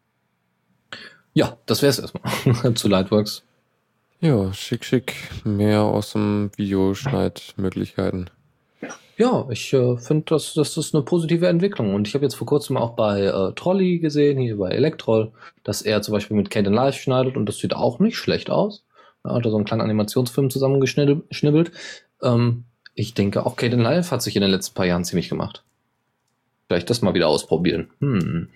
Ja, 1.34 1.58
das 1.68 1.82
wäre 1.82 1.92
es 1.92 2.00
erstmal 2.00 2.74
zu 2.76 2.88
Lightworks. 2.88 3.44
Ja, 4.22 4.52
schick, 4.52 4.84
schick. 4.84 5.14
Mehr 5.46 5.80
awesome 5.80 6.52
Videoschneidmöglichkeiten. 6.58 8.30
Ja, 9.16 9.48
ich 9.50 9.74
äh, 9.74 9.98
finde, 9.98 10.26
das, 10.28 10.54
das 10.54 10.76
ist 10.78 10.94
eine 10.94 11.04
positive 11.04 11.48
Entwicklung. 11.48 11.94
Und 11.94 12.08
ich 12.08 12.14
habe 12.16 12.26
jetzt 12.26 12.36
vor 12.36 12.48
kurzem 12.48 12.78
auch 12.78 12.92
bei 12.92 13.22
äh, 13.24 13.54
Trolley 13.54 14.00
gesehen, 14.00 14.40
hier 14.40 14.58
bei 14.58 14.72
Electrol, 14.72 15.32
dass 15.64 15.82
er 15.82 16.02
zum 16.02 16.14
Beispiel 16.14 16.36
mit 16.38 16.50
Caden 16.50 16.74
Live 16.74 16.96
schneidet 16.96 17.38
und 17.38 17.46
das 17.46 17.58
sieht 17.58 17.74
auch 17.74 18.00
nicht 18.00 18.18
schlecht 18.18 18.50
aus. 18.50 18.86
Da 19.24 19.34
hat 19.34 19.46
er 19.46 19.52
so 19.52 19.58
einen 19.58 19.66
kleinen 19.66 19.82
Animationsfilm 19.82 20.50
zusammengeschnibbelt. 20.50 21.72
Ähm, 22.22 22.64
ich 22.94 23.14
denke, 23.14 23.46
auch 23.46 23.56
Caden 23.56 23.82
Live 23.82 24.12
hat 24.12 24.22
sich 24.22 24.36
in 24.36 24.42
den 24.42 24.52
letzten 24.52 24.76
paar 24.76 24.86
Jahren 24.86 25.06
ziemlich 25.06 25.30
gemacht. 25.30 25.64
Vielleicht 26.68 26.90
das 26.90 27.02
mal 27.02 27.14
wieder 27.14 27.28
ausprobieren. 27.28 27.90
Hm. 28.00 28.50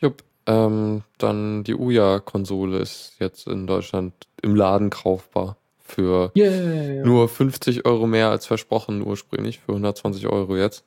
Jupp. 0.00 0.22
Ähm, 0.48 1.02
dann 1.18 1.62
die 1.62 1.74
Uja-Konsole 1.74 2.78
ist 2.78 3.16
jetzt 3.20 3.46
in 3.46 3.66
Deutschland 3.66 4.14
im 4.42 4.56
Laden 4.56 4.88
kaufbar. 4.88 5.56
Für 5.78 6.32
Yeah. 6.36 7.02
nur 7.04 7.28
50 7.28 7.86
Euro 7.86 8.06
mehr 8.06 8.30
als 8.30 8.46
versprochen 8.46 9.02
ursprünglich, 9.02 9.58
für 9.58 9.72
120 9.72 10.26
Euro 10.26 10.56
jetzt. 10.56 10.84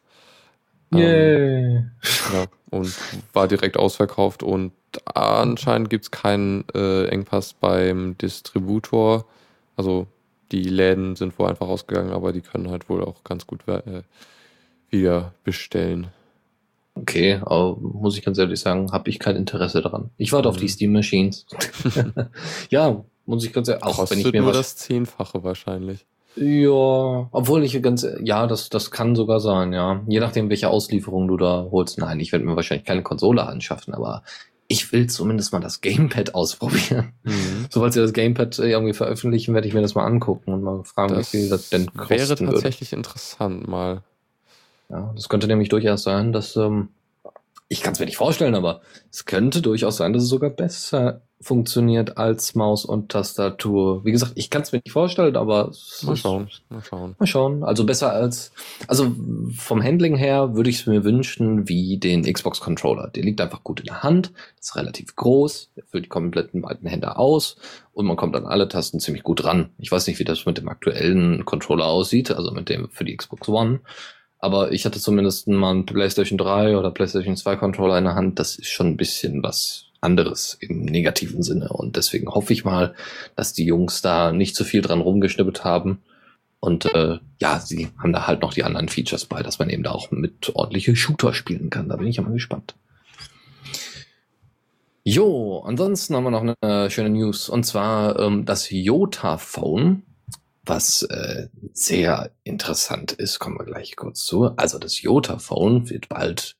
Ähm, 0.93 0.99
Yeah. 0.99 1.83
ja, 2.33 2.47
und 2.71 2.93
war 3.33 3.47
direkt 3.47 3.77
ausverkauft 3.77 4.43
und 4.43 4.73
anscheinend 5.05 5.89
gibt's 5.89 6.11
keinen 6.11 6.65
äh, 6.73 7.05
Engpass 7.05 7.53
beim 7.53 8.17
Distributor. 8.17 9.25
Also 9.75 10.07
die 10.51 10.63
Läden 10.63 11.15
sind 11.15 11.37
wohl 11.39 11.47
einfach 11.49 11.67
ausgegangen, 11.67 12.11
aber 12.11 12.31
die 12.33 12.41
können 12.41 12.69
halt 12.69 12.89
wohl 12.89 13.03
auch 13.03 13.23
ganz 13.23 13.47
gut 13.47 13.67
äh, 13.67 14.01
wieder 14.89 15.33
bestellen. 15.43 16.07
Okay, 16.93 17.39
aber 17.41 17.77
muss 17.77 18.17
ich 18.17 18.23
ganz 18.23 18.37
ehrlich 18.37 18.59
sagen, 18.59 18.91
habe 18.91 19.09
ich 19.09 19.19
kein 19.19 19.35
Interesse 19.35 19.81
daran. 19.81 20.09
Ich 20.17 20.33
warte 20.33 20.47
mhm. 20.47 20.51
auf 20.51 20.57
die 20.57 20.65
mhm. 20.65 20.69
Steam 20.69 20.91
Machines. 20.91 21.45
ja, 22.69 23.03
muss 23.25 23.45
ich 23.45 23.53
ganz 23.53 23.69
ehrlich, 23.69 23.83
auch 23.83 23.95
Kostet 23.95 24.19
wenn 24.19 24.25
ich 24.25 24.33
mir 24.33 24.41
nur 24.41 24.53
das 24.53 24.75
Zehnfache 24.75 25.43
wahrscheinlich. 25.43 26.05
Ja, 26.35 27.27
obwohl 27.31 27.63
ich 27.63 27.81
ganz, 27.81 28.07
ja, 28.23 28.47
das, 28.47 28.69
das 28.69 28.91
kann 28.91 29.15
sogar 29.15 29.39
sein, 29.39 29.73
ja. 29.73 30.01
Je 30.07 30.19
nachdem, 30.19 30.49
welche 30.49 30.69
Auslieferung 30.69 31.27
du 31.27 31.37
da 31.37 31.67
holst. 31.71 31.97
Nein, 31.97 32.19
ich 32.19 32.31
werde 32.31 32.45
mir 32.45 32.55
wahrscheinlich 32.55 32.85
keine 32.85 33.03
Konsole 33.03 33.45
anschaffen, 33.45 33.93
aber 33.93 34.23
ich 34.67 34.93
will 34.93 35.07
zumindest 35.07 35.51
mal 35.51 35.59
das 35.59 35.81
Gamepad 35.81 36.33
ausprobieren. 36.33 37.11
Mhm. 37.23 37.67
Sobald 37.69 37.91
sie 37.91 37.99
das 37.99 38.13
Gamepad 38.13 38.57
irgendwie 38.59 38.93
veröffentlichen, 38.93 39.53
werde 39.53 39.67
ich 39.67 39.73
mir 39.73 39.81
das 39.81 39.95
mal 39.95 40.05
angucken 40.05 40.53
und 40.53 40.63
mal 40.63 40.83
fragen, 40.85 41.15
das 41.15 41.33
wie 41.33 41.39
viel 41.39 41.49
das 41.49 41.69
denn 41.69 41.87
kostet. 41.87 42.29
Wäre 42.29 42.35
tatsächlich 42.35 42.91
würde. 42.91 42.99
interessant 42.99 43.67
mal. 43.67 44.03
Ja, 44.91 45.13
das 45.15 45.29
könnte 45.29 45.47
nämlich 45.47 45.69
durchaus 45.69 46.03
sein, 46.03 46.33
dass 46.33 46.55
ähm, 46.57 46.89
ich 47.71 47.81
kann 47.81 47.93
es 47.93 47.99
mir 48.01 48.05
nicht 48.05 48.17
vorstellen, 48.17 48.55
aber 48.55 48.81
es 49.09 49.25
könnte 49.25 49.61
durchaus 49.61 49.95
sein, 49.95 50.11
dass 50.11 50.23
es 50.23 50.29
sogar 50.29 50.49
besser 50.49 51.21
funktioniert 51.39 52.17
als 52.17 52.53
Maus 52.53 52.83
und 52.83 53.09
Tastatur. 53.13 54.03
Wie 54.03 54.11
gesagt, 54.11 54.33
ich 54.35 54.49
kann 54.49 54.61
es 54.63 54.73
mir 54.73 54.81
nicht 54.83 54.91
vorstellen, 54.91 55.37
aber 55.37 55.71
mal 56.03 56.17
schauen, 56.17 56.49
mal 56.69 56.83
schauen. 56.83 57.15
Mal 57.17 57.25
schauen. 57.25 57.63
Also 57.63 57.85
besser 57.85 58.11
als, 58.11 58.51
also 58.87 59.15
vom 59.55 59.81
Handling 59.81 60.17
her 60.17 60.53
würde 60.53 60.69
ich 60.69 60.81
es 60.81 60.85
mir 60.85 61.05
wünschen 61.05 61.69
wie 61.69 61.97
den 61.97 62.23
Xbox 62.23 62.59
Controller. 62.59 63.07
Der 63.07 63.23
liegt 63.23 63.39
einfach 63.39 63.63
gut 63.63 63.79
in 63.79 63.85
der 63.85 64.03
Hand, 64.03 64.33
ist 64.59 64.75
relativ 64.75 65.15
groß, 65.15 65.71
füllt 65.89 66.05
die 66.05 66.09
kompletten 66.09 66.61
beiden 66.61 66.89
Hände 66.89 67.17
aus 67.17 67.55
und 67.93 68.05
man 68.05 68.17
kommt 68.17 68.35
an 68.35 68.45
alle 68.45 68.67
Tasten 68.67 68.99
ziemlich 68.99 69.23
gut 69.23 69.45
ran. 69.45 69.69
Ich 69.77 69.93
weiß 69.93 70.07
nicht, 70.07 70.19
wie 70.19 70.25
das 70.25 70.45
mit 70.45 70.57
dem 70.57 70.67
aktuellen 70.67 71.45
Controller 71.45 71.85
aussieht, 71.85 72.31
also 72.31 72.51
mit 72.51 72.67
dem 72.67 72.89
für 72.89 73.05
die 73.05 73.15
Xbox 73.15 73.47
One. 73.47 73.79
Aber 74.41 74.71
ich 74.71 74.85
hatte 74.85 74.99
zumindest 74.99 75.47
mal 75.47 75.69
einen 75.69 75.85
PlayStation 75.85 76.37
3 76.37 76.75
oder 76.75 76.89
PlayStation 76.89 77.37
2 77.37 77.55
Controller 77.57 77.99
in 77.99 78.05
der 78.05 78.15
Hand. 78.15 78.39
Das 78.39 78.55
ist 78.55 78.69
schon 78.69 78.87
ein 78.87 78.97
bisschen 78.97 79.43
was 79.43 79.85
anderes 80.01 80.57
im 80.59 80.81
negativen 80.81 81.43
Sinne. 81.43 81.69
Und 81.69 81.95
deswegen 81.95 82.27
hoffe 82.27 82.51
ich 82.51 82.65
mal, 82.65 82.95
dass 83.35 83.53
die 83.53 83.65
Jungs 83.65 84.01
da 84.01 84.31
nicht 84.31 84.55
zu 84.55 84.63
viel 84.63 84.81
dran 84.81 84.99
rumgeschnippelt 84.99 85.63
haben. 85.63 86.01
Und 86.59 86.93
äh, 86.93 87.19
ja, 87.39 87.59
sie 87.59 87.89
haben 87.99 88.13
da 88.13 88.25
halt 88.25 88.41
noch 88.41 88.53
die 88.53 88.63
anderen 88.63 88.89
Features 88.89 89.25
bei, 89.25 89.43
dass 89.43 89.59
man 89.59 89.69
eben 89.69 89.83
da 89.83 89.91
auch 89.91 90.09
mit 90.09 90.55
ordentliche 90.55 90.95
Shooter 90.95 91.35
spielen 91.35 91.69
kann. 91.69 91.87
Da 91.87 91.97
bin 91.97 92.07
ich 92.07 92.17
ja 92.17 92.23
mal 92.23 92.33
gespannt. 92.33 92.73
Jo, 95.03 95.59
ansonsten 95.65 96.15
haben 96.15 96.23
wir 96.23 96.31
noch 96.31 96.55
eine 96.61 96.89
schöne 96.89 97.09
News. 97.09 97.47
Und 97.47 97.63
zwar 97.63 98.19
ähm, 98.19 98.45
das 98.45 98.71
Jota 98.71 99.37
Phone 99.37 100.01
was 100.63 101.03
äh, 101.03 101.47
sehr 101.73 102.31
interessant 102.43 103.11
ist, 103.11 103.39
kommen 103.39 103.57
wir 103.57 103.65
gleich 103.65 103.95
kurz 103.95 104.25
zu. 104.25 104.55
Also 104.57 104.77
das 104.77 105.01
Jota 105.01 105.39
Phone 105.39 105.89
wird 105.89 106.09
bald 106.09 106.55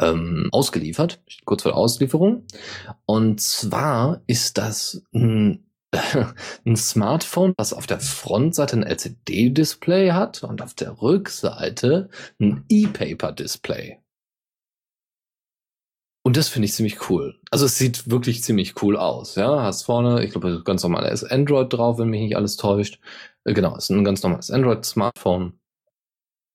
ähm, 0.00 0.48
ausgeliefert, 0.52 1.22
kurz 1.44 1.62
vor 1.62 1.72
der 1.72 1.78
Auslieferung. 1.78 2.46
Und 3.06 3.40
zwar 3.40 4.22
ist 4.26 4.58
das 4.58 5.02
ein, 5.12 5.66
ein 6.64 6.76
Smartphone, 6.76 7.54
was 7.56 7.72
auf 7.72 7.86
der 7.86 8.00
Frontseite 8.00 8.76
ein 8.76 8.82
LCD-Display 8.82 10.12
hat 10.12 10.42
und 10.42 10.62
auf 10.62 10.74
der 10.74 11.00
Rückseite 11.00 12.08
ein 12.40 12.64
E-Paper-Display. 12.68 13.98
Und 16.26 16.38
das 16.38 16.48
finde 16.48 16.64
ich 16.64 16.72
ziemlich 16.72 17.10
cool. 17.10 17.38
Also 17.50 17.66
es 17.66 17.76
sieht 17.76 18.10
wirklich 18.10 18.42
ziemlich 18.42 18.82
cool 18.82 18.96
aus. 18.96 19.34
Ja, 19.34 19.62
hast 19.62 19.82
vorne, 19.82 20.24
ich 20.24 20.30
glaube, 20.30 20.62
ganz 20.64 20.82
normales 20.82 21.22
Android 21.22 21.70
drauf, 21.70 21.98
wenn 21.98 22.08
mich 22.08 22.22
nicht 22.22 22.36
alles 22.36 22.56
täuscht. 22.56 22.98
Äh, 23.44 23.52
genau, 23.52 23.76
ist 23.76 23.90
ein 23.90 24.04
ganz 24.04 24.22
normales 24.22 24.50
Android-Smartphone. 24.50 25.52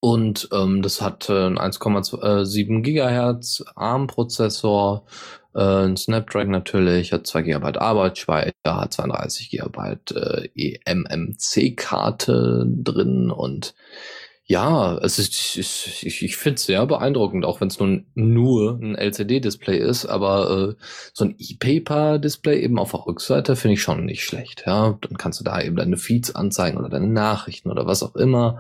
Und 0.02 0.50
ähm, 0.54 0.82
das 0.82 1.02
hat 1.02 1.30
äh, 1.30 1.46
ein 1.46 1.60
1,7 1.60 2.82
Gigahertz 2.82 3.64
ARM-Prozessor, 3.76 5.06
äh, 5.54 5.60
ein 5.60 5.98
Snapdragon 5.98 6.52
natürlich, 6.52 7.14
hat 7.14 7.28
2 7.28 7.42
GB 7.44 7.78
Arbeitsspeicher, 7.78 8.54
hat 8.66 8.94
32 8.94 9.52
GB 9.52 9.98
äh, 10.16 10.50
eMMC-Karte 10.86 12.66
drin 12.66 13.30
und 13.30 13.76
ja, 14.52 14.98
es 14.98 15.20
ist, 15.20 15.58
ich, 15.58 16.04
ich, 16.04 16.24
ich 16.24 16.38
finde 16.38 16.56
es 16.56 16.64
sehr 16.64 16.84
beeindruckend, 16.88 17.46
auch 17.46 17.62
wenn 17.62 17.68
es 17.68 17.80
nun 17.80 18.08
nur 18.16 18.80
ein 18.82 18.96
LCD-Display 18.96 19.78
ist, 19.78 20.08
aber 20.08 20.76
äh, 20.76 20.84
so 21.14 21.26
ein 21.26 21.36
E-Paper-Display 21.38 22.60
eben 22.60 22.80
auf 22.80 22.90
der 22.90 23.06
Rückseite 23.06 23.56
finde 23.56 23.76
ich 23.76 23.84
schon 23.84 24.06
nicht 24.06 24.24
schlecht. 24.24 24.64
Ja, 24.66 24.98
dann 25.02 25.18
kannst 25.18 25.40
du 25.40 25.44
da 25.44 25.62
eben 25.62 25.76
deine 25.76 25.98
Feeds 25.98 26.34
anzeigen 26.34 26.80
oder 26.80 26.90
deine 26.90 27.06
Nachrichten 27.08 27.70
oder 27.70 27.86
was 27.86 28.02
auch 28.02 28.16
immer 28.16 28.60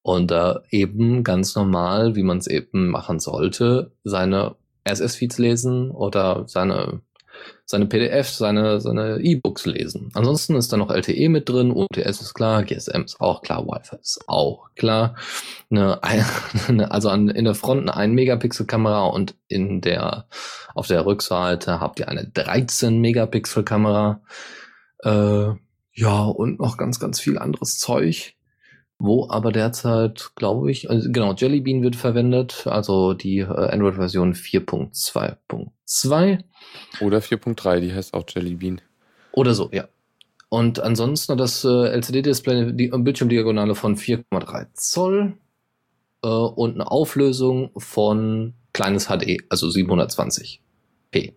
und 0.00 0.30
da 0.30 0.62
äh, 0.70 0.78
eben 0.78 1.22
ganz 1.22 1.54
normal, 1.54 2.16
wie 2.16 2.22
man 2.22 2.38
es 2.38 2.46
eben 2.46 2.88
machen 2.88 3.18
sollte, 3.18 3.92
seine 4.04 4.56
RSS-Feeds 4.88 5.36
lesen 5.36 5.90
oder 5.90 6.44
seine 6.46 7.02
seine 7.66 7.86
PDFs, 7.86 8.38
seine, 8.38 8.80
seine 8.80 9.18
E-Books 9.18 9.66
lesen. 9.66 10.10
Ansonsten 10.14 10.54
ist 10.54 10.72
da 10.72 10.76
noch 10.76 10.90
LTE 10.90 11.28
mit 11.28 11.48
drin, 11.48 11.72
UMTS 11.72 12.20
ist 12.20 12.34
klar, 12.34 12.62
GSM 12.62 13.02
ist 13.02 13.20
auch 13.20 13.42
klar, 13.42 13.66
Wi-Fi 13.66 13.96
ist 13.96 14.20
auch 14.28 14.70
klar. 14.76 15.16
Eine, 15.68 16.00
eine, 16.68 16.90
also 16.92 17.08
an, 17.08 17.28
in 17.28 17.44
der 17.44 17.56
Front 17.56 17.82
eine 17.82 17.96
1 17.96 18.14
Megapixel 18.14 18.66
Kamera 18.66 19.06
und 19.06 19.34
in 19.48 19.80
der, 19.80 20.28
auf 20.74 20.86
der 20.86 21.04
Rückseite 21.04 21.80
habt 21.80 21.98
ihr 21.98 22.08
eine 22.08 22.26
13 22.28 23.00
Megapixel 23.00 23.64
Kamera. 23.64 24.22
Äh, 25.02 25.48
ja, 25.92 26.24
und 26.24 26.60
noch 26.60 26.76
ganz, 26.76 27.00
ganz 27.00 27.18
viel 27.18 27.36
anderes 27.36 27.78
Zeug 27.78 28.35
wo 28.98 29.28
aber 29.28 29.52
derzeit, 29.52 30.30
glaube 30.36 30.70
ich, 30.70 30.88
also 30.88 31.10
genau, 31.10 31.34
Jelly 31.34 31.60
Bean 31.60 31.82
wird 31.82 31.96
verwendet, 31.96 32.66
also 32.66 33.12
die 33.12 33.40
äh, 33.40 33.44
Android-Version 33.44 34.32
4.2.2. 34.34 36.38
Oder 37.00 37.18
4.3, 37.18 37.80
die 37.80 37.92
heißt 37.92 38.14
auch 38.14 38.24
Jelly 38.28 38.54
Bean. 38.54 38.80
Oder 39.32 39.52
so, 39.54 39.68
ja. 39.72 39.88
Und 40.48 40.80
ansonsten 40.80 41.36
das 41.36 41.64
äh, 41.64 41.68
LCD-Display, 41.68 42.72
die 42.72 42.86
äh, 42.86 42.98
Bildschirmdiagonale 42.98 43.74
von 43.74 43.96
4,3 43.96 44.68
Zoll 44.74 45.34
äh, 46.22 46.28
und 46.28 46.74
eine 46.74 46.90
Auflösung 46.90 47.70
von 47.76 48.54
kleines 48.72 49.08
HD, 49.08 49.42
also 49.50 49.66
720p. 49.66 51.34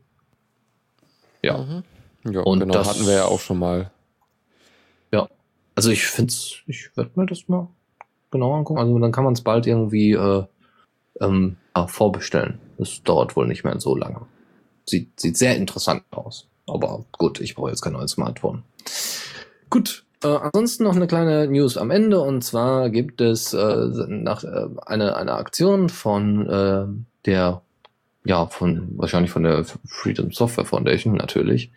Ja. 1.42 1.58
Mhm. 1.58 1.84
Ja, 2.32 2.42
und 2.42 2.60
genau, 2.60 2.74
das 2.74 2.90
hatten 2.90 3.06
wir 3.06 3.14
ja 3.14 3.26
auch 3.26 3.40
schon 3.40 3.60
mal. 3.60 3.92
Also 5.80 5.92
ich 5.92 6.08
finde 6.08 6.34
ich 6.68 6.90
werde 6.98 7.12
mir 7.16 7.26
das 7.26 7.48
mal 7.48 7.70
genauer 8.32 8.58
angucken. 8.58 8.82
Also 8.82 9.00
dann 9.00 9.14
kann 9.14 9.24
man 9.24 9.32
es 9.32 9.40
bald 9.40 9.66
irgendwie 9.66 10.12
äh, 10.12 10.44
ähm, 11.22 11.56
ah, 11.72 11.88
vorbestellen. 11.88 12.60
Das 12.78 13.02
dauert 13.04 13.38
wohl 13.38 13.48
nicht 13.48 13.64
mehr 13.64 13.80
so 13.80 13.96
lange. 13.96 14.26
Sieht, 14.86 15.18
sieht 15.18 15.38
sehr 15.38 15.56
interessant 15.56 16.04
aus. 16.12 16.50
Aber 16.68 17.06
gut, 17.14 17.40
ich 17.40 17.56
brauche 17.56 17.70
jetzt 17.70 17.80
kein 17.80 17.94
neues 17.94 18.12
Smartphone. 18.12 18.64
Gut, 19.70 20.04
äh, 20.22 20.28
ansonsten 20.28 20.84
noch 20.84 20.98
eine 20.98 21.08
kleine 21.08 21.48
News 21.48 21.78
am 21.78 21.92
Ende 21.92 22.20
und 22.20 22.44
zwar 22.44 22.90
gibt 22.90 23.22
es 23.22 23.54
äh, 23.54 23.88
nach 24.10 24.44
äh, 24.44 24.68
eine 24.86 25.16
eine 25.16 25.32
Aktion 25.36 25.88
von 25.88 26.46
äh, 26.46 26.88
der 27.26 27.62
ja 28.26 28.48
von 28.48 28.98
wahrscheinlich 28.98 29.32
von 29.32 29.44
der 29.44 29.64
Freedom 29.86 30.34
Software 30.34 30.66
Foundation 30.66 31.14
natürlich 31.14 31.72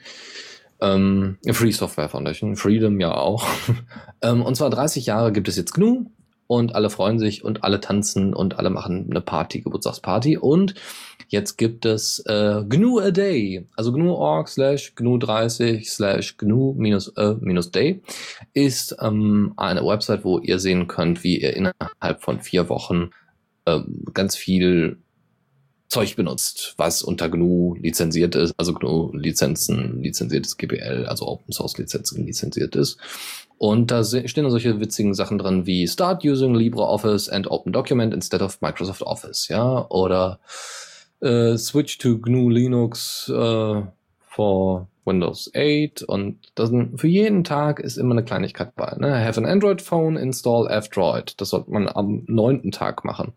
ähm, 0.83 1.39
Free 1.53 1.71
Software 1.71 2.09
Foundation, 2.09 2.57
Freedom 2.57 3.01
ja 3.01 3.15
auch. 3.15 3.47
ähm, 4.23 4.43
und 4.43 4.57
zwar 4.57 4.69
30 4.69 5.07
Jahre 5.07 5.33
gibt 5.33 5.49
es 5.49 5.57
jetzt 5.57 5.73
GNU 5.73 6.07
und 6.47 6.75
alle 6.75 6.91
freuen 6.91 7.19
sich 7.19 7.45
und 7.45 7.65
alle 7.65 7.81
tanzen 7.81 8.35
und 8.35 8.59
alle 8.59 8.69
machen 8.69 9.07
eine 9.09 9.21
Party, 9.21 9.63
Geburtstagsparty. 9.63 10.37
Und 10.37 10.75
jetzt 11.29 11.57
gibt 11.57 11.87
es 11.87 12.19
äh, 12.27 12.63
GNU 12.69 12.99
a 12.99 13.11
Day, 13.11 13.67
also 13.77 13.93
GNU.org 13.93 14.49
slash 14.49 14.95
GNU 14.95 15.19
30 15.19 15.89
slash 15.89 16.37
GNU 16.37 16.75
minus, 16.77 17.09
äh, 17.17 17.37
minus 17.41 17.71
Day 17.71 18.03
ist 18.53 18.97
ähm, 19.01 19.55
eine 19.57 19.85
Website, 19.85 20.25
wo 20.25 20.41
ihr 20.41 20.59
sehen 20.59 20.89
könnt, 20.89 21.25
wie 21.25 21.41
ihr 21.41 21.57
innerhalb 21.57 22.21
von 22.21 22.41
vier 22.41 22.69
Wochen 22.69 23.11
äh, 23.65 23.81
ganz 24.13 24.37
viel 24.37 24.99
Zeug 25.93 26.17
benutzt, 26.17 26.73
was 26.79 27.03
unter 27.03 27.29
GNU 27.29 27.75
lizenziert 27.75 28.35
ist, 28.35 28.55
also 28.57 28.73
GNU 28.73 29.13
Lizenzen, 29.13 30.03
lizenziertes 30.03 30.57
GPL, 30.57 31.05
also 31.07 31.29
Open 31.29 31.53
Source 31.53 31.77
Lizenzen 31.77 32.25
lizenziert 32.25 32.75
ist. 32.77 32.97
Und 33.59 33.91
da 33.91 34.03
stehen 34.03 34.49
solche 34.49 34.81
witzigen 34.81 35.13
Sachen 35.13 35.37
drin 35.37 35.67
wie 35.67 35.87
Start 35.87 36.25
using 36.25 36.55
LibreOffice 36.55 37.29
and 37.29 37.51
Open 37.51 37.75
Document 37.75 38.15
instead 38.15 38.41
of 38.41 38.63
Microsoft 38.63 39.03
Office, 39.03 39.49
ja, 39.49 39.87
oder 39.91 40.41
äh, 41.21 41.59
Switch 41.59 41.99
to 41.99 42.17
GNU 42.19 42.49
Linux 42.49 43.29
äh, 43.29 43.83
for 44.23 44.89
Windows 45.05 45.51
8 45.55 46.05
und 46.05 46.39
das, 46.55 46.71
für 46.97 47.09
jeden 47.09 47.45
Tag 47.45 47.81
ist 47.81 47.99
immer 47.99 48.13
eine 48.13 48.25
Kleinigkeit 48.25 48.75
bei. 48.77 48.97
Ne? 48.99 49.23
Have 49.23 49.39
an 49.39 49.45
Android 49.45 49.83
Phone, 49.83 50.17
install 50.17 50.69
F-Droid. 50.71 51.39
Das 51.39 51.51
sollte 51.51 51.71
man 51.71 51.87
am 51.87 52.23
neunten 52.29 52.71
Tag 52.71 53.05
machen. 53.05 53.35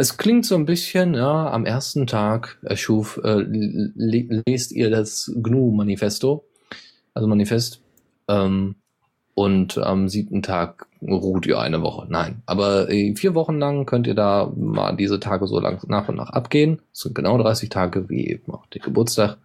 Es 0.00 0.16
klingt 0.16 0.46
so 0.46 0.54
ein 0.54 0.64
bisschen, 0.64 1.12
ja, 1.12 1.52
am 1.52 1.66
ersten 1.66 2.06
Tag 2.06 2.56
erschuf, 2.62 3.20
äh, 3.22 3.44
lest 3.44 4.72
ihr 4.72 4.88
das 4.88 5.30
GNU-Manifesto, 5.36 6.42
also 7.12 7.28
Manifest, 7.28 7.82
ähm, 8.26 8.76
und 9.34 9.76
am 9.76 10.08
siebten 10.08 10.40
Tag 10.40 10.86
ruht 11.02 11.44
ihr 11.44 11.58
eine 11.58 11.82
Woche. 11.82 12.06
Nein, 12.08 12.40
aber 12.46 12.88
äh, 12.88 13.14
vier 13.14 13.34
Wochen 13.34 13.58
lang 13.58 13.84
könnt 13.84 14.06
ihr 14.06 14.14
da 14.14 14.50
mal 14.56 14.96
diese 14.96 15.20
Tage 15.20 15.46
so 15.46 15.60
lang 15.60 15.86
nach 15.86 16.08
und 16.08 16.16
nach 16.16 16.30
abgehen. 16.30 16.80
Das 16.94 17.02
sind 17.02 17.14
genau 17.14 17.36
30 17.36 17.68
Tage 17.68 18.08
wie 18.08 18.26
eben 18.26 18.54
auch 18.54 18.64
der 18.68 18.80
Geburtstag. 18.80 19.36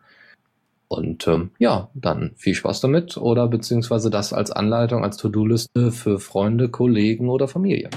Und 0.87 1.27
ähm, 1.27 1.51
ja, 1.59 1.89
dann 1.95 2.31
viel 2.37 2.55
Spaß 2.55 2.79
damit 2.79 3.17
oder 3.17 3.49
beziehungsweise 3.49 4.09
das 4.09 4.31
als 4.31 4.51
Anleitung, 4.51 5.03
als 5.03 5.17
To-Do-Liste 5.17 5.91
für 5.91 6.17
Freunde, 6.17 6.69
Kollegen 6.69 7.27
oder 7.27 7.49
Familie. 7.49 7.89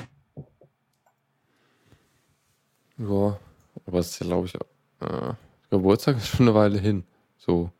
Ja, 2.98 3.38
aber 3.86 3.98
es 3.98 4.10
ist 4.10 4.20
ja, 4.20 4.26
glaube 4.26 4.46
ich, 4.46 4.54
äh, 4.54 5.34
Geburtstag 5.70 6.16
ist 6.16 6.28
schon 6.28 6.48
eine 6.48 6.54
Weile 6.54 6.78
hin. 6.78 7.04
So, 7.36 7.70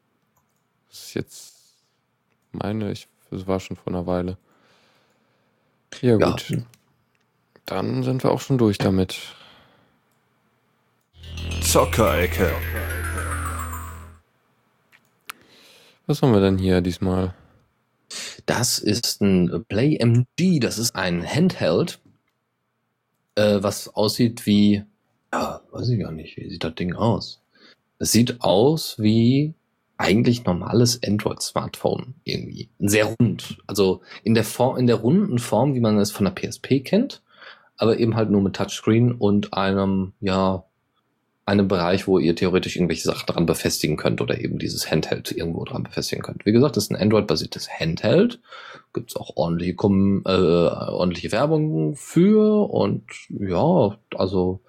das 0.88 0.98
ist 0.98 1.14
jetzt, 1.14 1.54
meine 2.52 2.92
ich, 2.92 3.08
es 3.30 3.46
war 3.46 3.60
schon 3.60 3.76
vor 3.76 3.88
einer 3.88 4.06
Weile. 4.06 4.38
Ja, 6.00 6.16
gut. 6.16 6.50
Ja. 6.50 6.58
Dann 7.66 8.02
sind 8.02 8.22
wir 8.22 8.30
auch 8.30 8.40
schon 8.40 8.58
durch 8.58 8.78
damit. 8.78 9.18
Zockerecke. 11.62 12.52
Was 16.06 16.22
haben 16.22 16.32
wir 16.32 16.40
denn 16.40 16.56
hier 16.56 16.80
diesmal? 16.80 17.34
Das 18.46 18.78
ist 18.78 19.20
ein 19.20 19.64
Play 19.68 19.96
MG, 19.96 20.58
das 20.60 20.78
ist 20.78 20.94
ein 20.94 21.26
Handheld, 21.26 22.00
äh, 23.34 23.58
was 23.60 23.88
aussieht 23.94 24.46
wie, 24.46 24.84
ja, 25.32 25.60
weiß 25.70 25.88
ich 25.90 26.00
gar 26.00 26.12
nicht, 26.12 26.36
wie 26.36 26.48
sieht 26.48 26.64
das 26.64 26.74
Ding 26.74 26.94
aus? 26.94 27.40
Es 27.98 28.12
sieht 28.12 28.40
aus 28.40 28.96
wie 28.98 29.54
eigentlich 29.96 30.44
normales 30.44 31.00
Android-Smartphone 31.04 32.14
irgendwie. 32.24 32.68
Sehr 32.78 33.06
rund. 33.06 33.58
Also 33.66 34.00
in 34.22 34.34
der 34.34 34.44
Form, 34.44 34.76
in 34.78 34.86
der 34.86 34.96
runden 34.96 35.38
Form, 35.38 35.74
wie 35.74 35.80
man 35.80 35.98
es 35.98 36.12
von 36.12 36.24
der 36.24 36.32
PSP 36.32 36.80
kennt, 36.84 37.22
aber 37.76 37.98
eben 37.98 38.14
halt 38.14 38.30
nur 38.30 38.40
mit 38.40 38.54
Touchscreen 38.54 39.12
und 39.12 39.54
einem, 39.54 40.12
ja, 40.20 40.64
einem 41.44 41.66
Bereich, 41.66 42.06
wo 42.06 42.18
ihr 42.18 42.36
theoretisch 42.36 42.76
irgendwelche 42.76 43.08
Sachen 43.08 43.26
dran 43.26 43.46
befestigen 43.46 43.96
könnt 43.96 44.20
oder 44.20 44.38
eben 44.38 44.58
dieses 44.58 44.90
Handheld 44.90 45.32
irgendwo 45.32 45.64
dran 45.64 45.82
befestigen 45.82 46.22
könnt. 46.22 46.44
Wie 46.44 46.52
gesagt, 46.52 46.76
das 46.76 46.84
ist 46.84 46.90
ein 46.90 47.00
Android-basiertes 47.00 47.68
Handheld. 47.70 48.40
Gibt 48.92 49.10
es 49.10 49.16
auch 49.16 49.36
ordentliche, 49.36 49.72
äh, 49.72 50.28
ordentliche 50.28 51.32
Werbung 51.32 51.96
für 51.96 52.70
und 52.70 53.04
ja, 53.30 53.96
also 54.14 54.60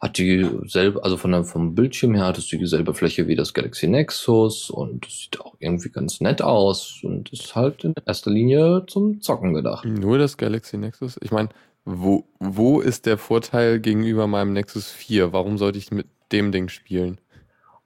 hat 0.00 0.16
die 0.16 0.48
selbe, 0.64 1.04
also 1.04 1.16
von 1.18 1.30
der, 1.30 1.44
vom 1.44 1.74
Bildschirm 1.74 2.14
her 2.14 2.26
hat 2.26 2.38
es 2.38 2.46
dieselbe 2.46 2.94
Fläche 2.94 3.28
wie 3.28 3.36
das 3.36 3.52
Galaxy 3.52 3.86
Nexus 3.86 4.70
und 4.70 5.06
es 5.06 5.20
sieht 5.20 5.40
auch 5.40 5.54
irgendwie 5.58 5.90
ganz 5.90 6.20
nett 6.20 6.40
aus 6.40 7.00
und 7.02 7.30
ist 7.32 7.54
halt 7.54 7.84
in 7.84 7.94
erster 8.06 8.30
Linie 8.30 8.84
zum 8.86 9.20
Zocken 9.20 9.52
gedacht. 9.52 9.84
Nur 9.84 10.16
das 10.16 10.38
Galaxy 10.38 10.78
Nexus? 10.78 11.18
Ich 11.20 11.32
meine, 11.32 11.50
wo, 11.84 12.24
wo 12.38 12.80
ist 12.80 13.04
der 13.04 13.18
Vorteil 13.18 13.78
gegenüber 13.78 14.26
meinem 14.26 14.54
Nexus 14.54 14.90
4? 14.90 15.34
Warum 15.34 15.58
sollte 15.58 15.78
ich 15.78 15.90
mit 15.90 16.06
dem 16.32 16.50
Ding 16.50 16.68
spielen? 16.68 17.18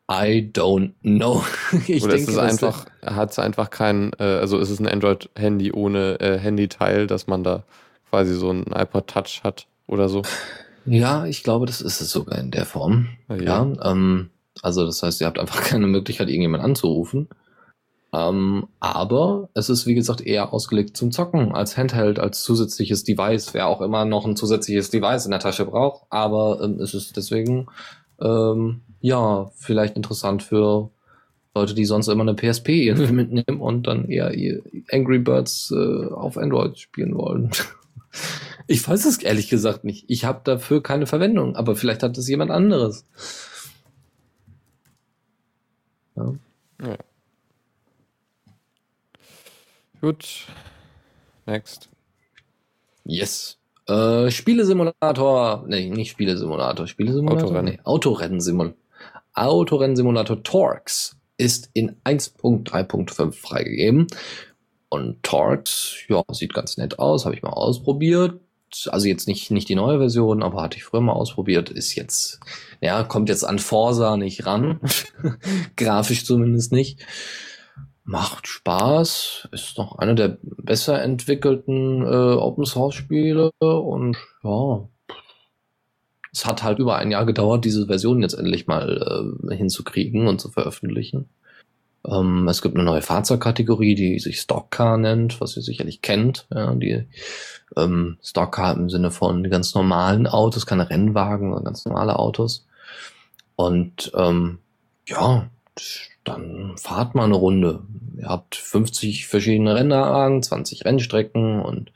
I 0.09 0.51
don't 0.53 0.93
know. 1.03 1.43
ich 1.89 2.05
Oder 2.05 2.15
denke, 2.15 2.31
ist 2.31 2.37
es 2.37 2.39
einfach, 2.39 2.87
hat 3.05 3.33
es 3.33 3.39
einfach 3.41 3.71
kein, 3.71 4.13
äh, 4.21 4.25
also 4.25 4.59
ist 4.59 4.71
es 4.71 4.79
ein 4.79 4.87
Android-Handy 4.87 5.73
ohne 5.73 6.21
äh, 6.21 6.39
Handyteil, 6.39 7.07
dass 7.09 7.27
man 7.27 7.43
da 7.43 7.65
quasi 8.11 8.35
so 8.35 8.51
ein 8.51 8.67
iPod 8.73 9.09
Touch 9.09 9.41
hat 9.43 9.67
oder 9.89 10.09
so? 10.09 10.23
Ja, 10.87 11.27
ich 11.27 11.43
glaube, 11.43 11.67
das 11.67 11.81
ist 11.81 12.01
es 12.01 12.11
sogar 12.11 12.39
in 12.39 12.51
der 12.51 12.67
Form. 12.67 13.09
Ja, 13.29 13.37
ja 13.37 13.73
ähm, 13.83 14.31
also 14.63 14.87
das 14.87 15.03
heißt, 15.03 15.21
ihr 15.21 15.27
habt 15.27 15.39
einfach 15.39 15.63
keine 15.65 15.87
Möglichkeit, 15.87 16.29
irgendjemand 16.29 16.63
anzurufen. 16.63 17.29
Ähm, 18.13 18.69
aber 18.79 19.49
es 19.55 19.69
ist, 19.69 19.87
wie 19.87 19.95
gesagt, 19.95 20.21
eher 20.21 20.53
ausgelegt 20.53 20.97
zum 20.97 21.11
Zocken 21.11 21.53
als 21.53 21.77
Handheld, 21.77 22.21
als 22.21 22.45
zusätzliches 22.45 23.03
Device, 23.03 23.55
wer 23.55 23.67
auch 23.67 23.81
immer 23.81 24.05
noch 24.05 24.25
ein 24.25 24.37
zusätzliches 24.37 24.91
Device 24.91 25.25
in 25.25 25.33
der 25.33 25.41
Tasche 25.41 25.65
braucht. 25.65 26.05
Aber 26.11 26.61
ähm, 26.63 26.79
es 26.81 26.95
ist 26.95 27.17
deswegen, 27.17 27.67
ähm, 28.21 28.83
ja, 29.01 29.51
vielleicht 29.57 29.97
interessant 29.97 30.45
für 30.45 30.91
Leute, 31.57 31.75
die 31.75 31.85
sonst 31.85 32.09
immer 32.09 32.23
eine 32.23 32.35
PSP 32.35 32.69
irgendwie 32.69 33.13
mitnehmen 33.25 33.61
und 33.61 33.87
dann 33.89 34.09
eher 34.09 34.33
Angry 34.93 35.19
Birds 35.19 35.73
äh, 35.73 36.07
auf 36.07 36.37
Android 36.37 36.79
spielen 36.79 37.17
wollen. 37.17 37.51
Ich 38.67 38.87
weiß 38.87 39.05
es 39.05 39.19
ehrlich 39.19 39.49
gesagt 39.49 39.85
nicht. 39.85 40.05
Ich 40.09 40.25
habe 40.25 40.41
dafür 40.45 40.83
keine 40.83 41.07
Verwendung, 41.07 41.57
aber 41.57 41.77
vielleicht 41.77 42.03
hat 42.03 42.17
es 42.19 42.29
jemand 42.29 42.51
anderes. 42.51 43.05
Ja. 46.17 46.35
ja. 46.83 46.97
Gut. 50.01 50.47
Next. 51.47 51.89
Yes. 53.05 53.59
Äh, 53.87 54.31
Spielesimulator. 54.31 55.65
Nee, 55.67 55.91
nicht 55.91 56.11
Spielesimulator. 56.11 56.87
Spielesimulator? 56.87 57.45
Autorennen. 57.45 57.75
Nee, 57.75 57.81
Autorennsimulator. 57.85 58.79
Autorennsimulator 59.35 60.43
Torx 60.43 61.17
ist 61.37 61.71
in 61.75 61.97
1.3.5 62.05 63.33
freigegeben. 63.33 64.07
Und 64.89 65.23
Torx, 65.23 65.97
ja, 66.09 66.23
sieht 66.31 66.55
ganz 66.55 66.77
nett 66.77 66.99
aus, 66.99 67.25
habe 67.25 67.35
ich 67.35 67.43
mal 67.43 67.51
ausprobiert. 67.51 68.41
Also 68.91 69.07
jetzt 69.07 69.29
nicht, 69.29 69.51
nicht 69.51 69.69
die 69.69 69.75
neue 69.75 69.99
Version, 69.99 70.43
aber 70.43 70.63
hatte 70.63 70.77
ich 70.77 70.85
früher 70.85 71.01
mal 71.01 71.13
ausprobiert. 71.13 71.71
Ist 71.71 71.95
jetzt, 71.95 72.41
ja, 72.81 73.03
kommt 73.05 73.29
jetzt 73.29 73.45
an 73.45 73.59
Forsa 73.59 74.17
nicht 74.17 74.47
ran. 74.47 74.81
Grafisch 75.77 76.25
zumindest 76.25 76.73
nicht 76.73 77.05
macht 78.05 78.47
Spaß, 78.47 79.49
ist 79.53 79.79
noch 79.79 79.99
einer 79.99 80.15
der 80.15 80.37
besser 80.43 81.03
entwickelten 81.03 82.03
äh, 82.03 82.35
Open 82.35 82.67
Source 82.67 82.95
Spiele 82.95 83.51
und 83.61 84.17
ja, 84.43 84.87
es 86.31 86.45
hat 86.45 86.63
halt 86.63 86.81
über 86.81 86.97
ein 86.97 87.11
Jahr 87.11 87.25
gedauert, 87.25 87.65
diese 87.65 87.87
Version 87.87 88.21
jetzt 88.21 88.35
endlich 88.35 88.67
mal 88.67 89.37
äh, 89.49 89.57
hinzukriegen 89.57 90.27
und 90.27 90.41
zu 90.41 90.51
veröffentlichen. 90.51 91.31
Ähm, 92.07 92.49
es 92.49 92.63
gibt 92.63 92.75
eine 92.75 92.85
neue 92.85 93.03
Fahrzeugkategorie, 93.03 93.95
die 93.95 94.19
sich 94.19 94.41
Stockcar 94.41 94.99
nennt, 94.99 95.41
was 95.41 95.57
ihr 95.57 95.63
sicherlich 95.63 96.03
kennt. 96.03 96.47
Ja, 96.53 96.75
die 96.75 97.07
ähm, 97.77 98.19
Stockcar 98.23 98.77
im 98.77 98.91
Sinne 98.91 99.11
von 99.11 99.49
ganz 99.51 99.75
normalen 99.75 100.27
Autos, 100.27 100.67
keine 100.67 100.91
Rennwagen, 100.91 101.49
sondern 101.49 101.65
ganz 101.65 101.85
normale 101.85 102.19
Autos. 102.19 102.67
Und 103.57 104.13
ähm, 104.15 104.59
ja, 105.07 105.49
dann 106.25 106.77
fahrt 106.77 107.15
mal 107.15 107.25
eine 107.25 107.35
Runde. 107.35 107.83
Ihr 108.19 108.29
habt 108.29 108.57
50 108.57 109.27
verschiedene 109.27 109.75
Rennanlagen, 109.75 110.43
20 110.43 110.85
Rennstrecken 110.85 111.61
und 111.61 111.93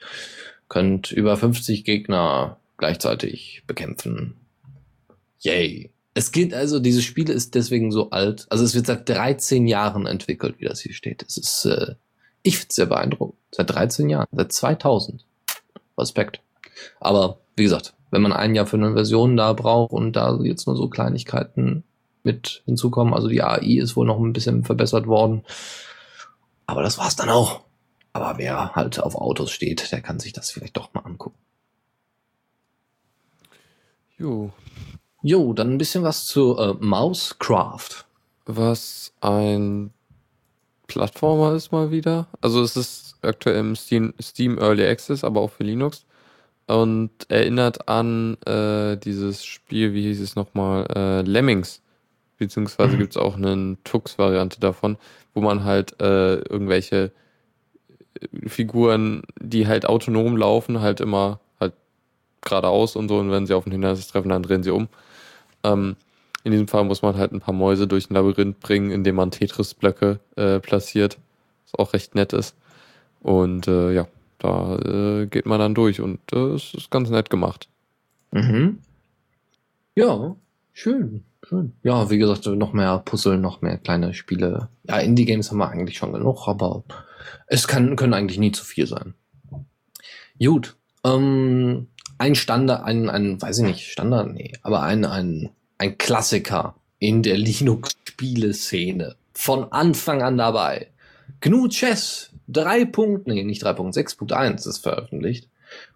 könnt 0.68 1.10
über 1.10 1.36
50 1.36 1.84
Gegner 1.84 2.58
gleichzeitig 2.76 3.62
bekämpfen. 3.66 4.36
Yay. 5.40 5.90
Es 6.18 6.32
geht 6.32 6.52
also, 6.52 6.80
dieses 6.80 7.04
Spiel 7.04 7.30
ist 7.30 7.54
deswegen 7.54 7.92
so 7.92 8.10
alt. 8.10 8.48
Also 8.50 8.64
es 8.64 8.74
wird 8.74 8.86
seit 8.86 9.08
13 9.08 9.68
Jahren 9.68 10.04
entwickelt, 10.04 10.56
wie 10.58 10.64
das 10.64 10.80
hier 10.80 10.92
steht. 10.92 11.22
Es 11.22 11.36
ist, 11.36 11.64
äh, 11.64 11.94
ich 12.42 12.56
finde 12.56 12.70
es 12.70 12.74
sehr 12.74 12.86
beeindruckend. 12.86 13.38
Seit 13.52 13.70
13 13.70 14.10
Jahren, 14.10 14.26
seit 14.32 14.50
2000. 14.50 15.24
Respekt. 15.96 16.40
Aber 16.98 17.38
wie 17.54 17.62
gesagt, 17.62 17.94
wenn 18.10 18.20
man 18.20 18.32
ein 18.32 18.56
Jahr 18.56 18.66
für 18.66 18.78
eine 18.78 18.94
Version 18.94 19.36
da 19.36 19.52
braucht 19.52 19.92
und 19.92 20.14
da 20.14 20.36
jetzt 20.42 20.66
nur 20.66 20.74
so 20.74 20.88
Kleinigkeiten 20.88 21.84
mit 22.24 22.64
hinzukommen. 22.64 23.14
Also 23.14 23.28
die 23.28 23.44
AI 23.44 23.78
ist 23.78 23.94
wohl 23.94 24.04
noch 24.04 24.18
ein 24.18 24.32
bisschen 24.32 24.64
verbessert 24.64 25.06
worden. 25.06 25.44
Aber 26.66 26.82
das 26.82 26.98
war's 26.98 27.14
dann 27.14 27.28
auch. 27.28 27.60
Aber 28.12 28.38
wer 28.38 28.72
halt 28.74 28.98
auf 28.98 29.14
Autos 29.14 29.52
steht, 29.52 29.92
der 29.92 30.00
kann 30.00 30.18
sich 30.18 30.32
das 30.32 30.50
vielleicht 30.50 30.78
doch 30.78 30.92
mal 30.94 31.02
angucken. 31.02 31.38
Jo. 34.18 34.50
Jo, 35.22 35.52
dann 35.52 35.72
ein 35.72 35.78
bisschen 35.78 36.04
was 36.04 36.26
zu 36.26 36.56
äh, 36.58 36.74
Mousecraft. 36.78 38.06
Was 38.46 39.12
ein 39.20 39.90
Plattformer 40.86 41.54
ist 41.54 41.72
mal 41.72 41.90
wieder. 41.90 42.28
Also 42.40 42.62
es 42.62 42.76
ist 42.76 43.16
aktuell 43.22 43.56
im 43.56 43.76
Steam, 43.76 44.14
Steam 44.20 44.58
Early 44.58 44.86
Access, 44.86 45.24
aber 45.24 45.40
auch 45.40 45.50
für 45.50 45.64
Linux. 45.64 46.04
Und 46.66 47.10
erinnert 47.28 47.88
an 47.88 48.36
äh, 48.44 48.96
dieses 48.96 49.44
Spiel, 49.44 49.94
wie 49.94 50.02
hieß 50.02 50.20
es 50.20 50.36
nochmal, 50.36 50.86
äh, 50.94 51.22
Lemmings 51.22 51.82
beziehungsweise 52.38 52.94
mhm. 52.94 52.98
gibt 52.98 53.12
es 53.12 53.16
auch 53.16 53.36
eine 53.36 53.76
Tux-Variante 53.84 54.60
davon, 54.60 54.96
wo 55.34 55.40
man 55.40 55.64
halt 55.64 56.00
äh, 56.00 56.36
irgendwelche 56.36 57.10
äh, 58.20 58.48
Figuren, 58.48 59.22
die 59.40 59.66
halt 59.66 59.86
autonom 59.86 60.36
laufen, 60.36 60.80
halt 60.80 61.00
immer 61.00 61.40
halt 61.60 61.74
geradeaus 62.40 62.96
und 62.96 63.08
so 63.08 63.18
und 63.18 63.30
wenn 63.30 63.46
sie 63.46 63.54
auf 63.54 63.66
ein 63.66 63.72
Hindernis 63.72 64.06
treffen, 64.06 64.30
dann 64.30 64.42
drehen 64.42 64.62
sie 64.62 64.70
um. 64.70 64.88
Ähm, 65.64 65.96
in 66.44 66.52
diesem 66.52 66.68
Fall 66.68 66.84
muss 66.84 67.02
man 67.02 67.16
halt 67.16 67.32
ein 67.32 67.40
paar 67.40 67.54
Mäuse 67.54 67.86
durch 67.86 68.10
ein 68.10 68.14
Labyrinth 68.14 68.60
bringen, 68.60 68.90
indem 68.90 69.16
man 69.16 69.30
Tetris-Blöcke 69.30 70.20
äh, 70.36 70.60
platziert, 70.60 71.18
was 71.64 71.78
auch 71.78 71.92
recht 71.92 72.14
nett 72.14 72.32
ist. 72.32 72.54
Und 73.20 73.66
äh, 73.68 73.92
ja, 73.92 74.06
da 74.38 74.76
äh, 74.76 75.26
geht 75.26 75.46
man 75.46 75.58
dann 75.58 75.74
durch 75.74 76.00
und 76.00 76.20
äh, 76.32 76.54
es 76.54 76.74
ist 76.74 76.90
ganz 76.90 77.10
nett 77.10 77.28
gemacht. 77.30 77.68
Mhm. 78.30 78.78
Ja, 79.94 80.36
schön. 80.72 81.24
Schön. 81.46 81.72
Ja, 81.82 82.10
wie 82.10 82.18
gesagt, 82.18 82.46
noch 82.46 82.72
mehr 82.72 82.98
Puzzle, 82.98 83.38
noch 83.38 83.60
mehr 83.60 83.78
kleine 83.78 84.12
Spiele. 84.12 84.68
Ja, 84.84 84.98
Indie-Games 84.98 85.50
haben 85.50 85.58
wir 85.58 85.68
eigentlich 85.68 85.96
schon 85.96 86.12
genug, 86.12 86.46
aber 86.46 86.82
es 87.46 87.68
kann, 87.68 87.96
können 87.96 88.14
eigentlich 88.14 88.38
nie 88.38 88.52
zu 88.52 88.64
viel 88.64 88.86
sein. 88.86 89.14
Gut. 90.38 90.76
Ähm, 91.04 91.88
ein 92.18 92.34
Standard, 92.34 92.84
ein, 92.84 93.08
ein, 93.08 93.40
weiß 93.40 93.58
ich 93.58 93.64
nicht, 93.64 93.90
Standard, 93.90 94.32
nee, 94.32 94.52
aber 94.62 94.82
ein, 94.82 95.04
ein, 95.04 95.50
ein 95.78 95.98
Klassiker 95.98 96.74
in 96.98 97.22
der 97.22 97.38
Linux-Spieleszene. 97.38 99.16
Von 99.32 99.72
Anfang 99.72 100.22
an 100.22 100.36
dabei. 100.36 100.88
GNU 101.40 101.68
Chess 101.68 102.30
3. 102.48 102.90
Nee, 103.26 103.44
nicht 103.44 103.64
3.6.1 103.64 104.68
ist 104.68 104.78
veröffentlicht. 104.78 105.48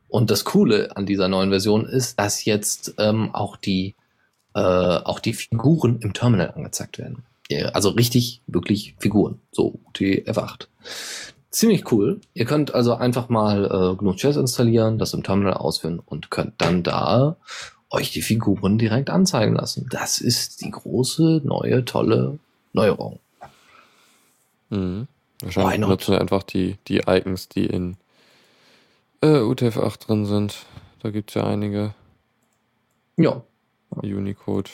Und 0.08 0.30
das 0.30 0.44
Coole 0.44 0.96
an 0.96 1.06
dieser 1.06 1.28
neuen 1.28 1.50
Version 1.50 1.86
ist, 1.86 2.18
dass 2.20 2.44
jetzt 2.44 2.94
ähm, 2.98 3.34
auch 3.34 3.56
die 3.56 3.96
äh, 4.54 4.60
auch 4.60 5.20
die 5.20 5.32
Figuren 5.32 6.00
im 6.00 6.12
Terminal 6.12 6.52
angezeigt 6.52 6.98
werden. 6.98 7.24
Also 7.72 7.90
richtig, 7.90 8.40
wirklich 8.46 8.94
Figuren. 8.98 9.38
So 9.50 9.78
TF8. 9.94 10.68
Ziemlich 11.52 11.92
cool. 11.92 12.20
Ihr 12.32 12.46
könnt 12.46 12.74
also 12.74 12.94
einfach 12.94 13.28
mal 13.28 13.66
äh, 13.66 13.96
GNU 13.96 14.14
Chess 14.14 14.36
installieren, 14.36 14.98
das 14.98 15.12
im 15.12 15.22
Terminal 15.22 15.52
ausführen 15.52 16.00
und 16.04 16.30
könnt 16.30 16.54
dann 16.56 16.82
da 16.82 17.36
euch 17.90 18.10
die 18.10 18.22
Figuren 18.22 18.78
direkt 18.78 19.10
anzeigen 19.10 19.54
lassen. 19.54 19.86
Das 19.90 20.18
ist 20.18 20.62
die 20.62 20.70
große, 20.70 21.42
neue, 21.44 21.84
tolle 21.84 22.38
Neuerung. 22.72 23.18
Mhm. 24.70 25.06
Wahrscheinlich 25.42 25.80
nutzen 25.80 26.12
wir 26.12 26.20
einfach 26.22 26.42
die, 26.42 26.78
die 26.88 27.02
Icons, 27.06 27.50
die 27.50 27.66
in 27.66 27.98
äh, 29.20 29.40
UTF-8 29.40 30.06
drin 30.06 30.24
sind. 30.24 30.64
Da 31.02 31.10
gibt 31.10 31.30
es 31.30 31.34
ja 31.34 31.44
einige. 31.44 31.92
Ja. 33.18 33.42
Unicode. 33.90 34.70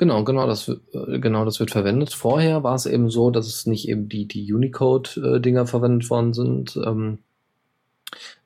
Genau, 0.00 0.24
genau, 0.24 0.46
das, 0.46 0.66
äh, 0.66 1.18
genau, 1.18 1.44
das 1.44 1.60
wird 1.60 1.72
verwendet. 1.72 2.14
Vorher 2.14 2.62
war 2.62 2.74
es 2.74 2.86
eben 2.86 3.10
so, 3.10 3.30
dass 3.30 3.46
es 3.46 3.66
nicht 3.66 3.86
eben 3.86 4.08
die, 4.08 4.24
die 4.24 4.50
Unicode-Dinger 4.50 5.66
verwendet 5.66 6.08
worden 6.08 6.32
sind, 6.32 6.74
ähm, 6.82 7.18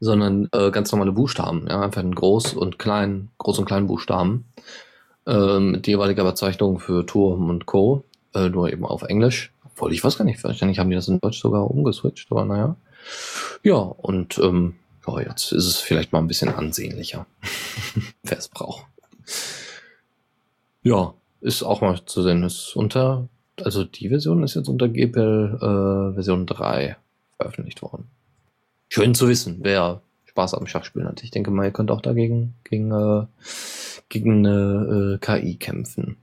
sondern 0.00 0.48
äh, 0.50 0.72
ganz 0.72 0.90
normale 0.90 1.12
Buchstaben, 1.12 1.68
ja, 1.68 1.80
einfach 1.80 2.02
ein 2.02 2.12
Groß- 2.12 2.56
und 2.56 2.80
Klein, 2.80 3.28
Groß- 3.38 3.60
und 3.60 3.66
Kleinbuchstaben, 3.66 4.46
äh, 5.28 5.60
mit 5.60 5.86
jeweiliger 5.86 6.24
Bezeichnung 6.24 6.80
für 6.80 7.06
Turm 7.06 7.48
und 7.48 7.66
Co., 7.66 8.02
äh, 8.34 8.48
nur 8.48 8.72
eben 8.72 8.84
auf 8.84 9.02
Englisch. 9.02 9.52
Obwohl, 9.64 9.92
ich 9.92 10.02
weiß 10.02 10.18
gar 10.18 10.24
nicht, 10.24 10.42
wahrscheinlich 10.42 10.80
haben 10.80 10.90
die 10.90 10.96
das 10.96 11.06
in 11.06 11.20
Deutsch 11.20 11.38
sogar 11.38 11.70
umgeswitcht, 11.70 12.32
aber 12.32 12.44
naja. 12.46 12.74
Ja, 13.62 13.76
und 13.76 14.38
ähm, 14.38 14.74
ja, 15.06 15.20
jetzt 15.20 15.52
ist 15.52 15.66
es 15.66 15.76
vielleicht 15.76 16.10
mal 16.10 16.18
ein 16.18 16.26
bisschen 16.26 16.52
ansehnlicher, 16.52 17.26
wer 18.24 18.38
es 18.38 18.48
braucht. 18.48 18.86
Ja, 20.82 21.14
ist 21.44 21.62
auch 21.62 21.82
mal 21.82 22.00
zu 22.06 22.22
sehen. 22.22 22.42
Ist 22.42 22.74
unter, 22.74 23.28
also 23.62 23.84
die 23.84 24.08
Version 24.08 24.42
ist 24.42 24.54
jetzt 24.54 24.68
unter 24.68 24.88
GPL 24.88 25.58
äh, 25.60 26.14
Version 26.14 26.46
3 26.46 26.96
veröffentlicht 27.36 27.82
worden. 27.82 28.08
Schön 28.88 29.14
zu 29.14 29.28
wissen, 29.28 29.58
wer 29.60 30.00
Spaß 30.24 30.54
am 30.54 30.66
Schachspielen 30.66 31.06
hat. 31.06 31.22
Ich 31.22 31.30
denke 31.30 31.50
mal, 31.50 31.66
ihr 31.66 31.70
könnt 31.70 31.90
auch 31.90 32.00
dagegen 32.00 32.54
gegen, 32.64 32.90
äh, 32.92 33.26
gegen 34.08 34.46
eine 34.46 35.14
äh, 35.14 35.18
KI 35.18 35.56
kämpfen. 35.56 36.16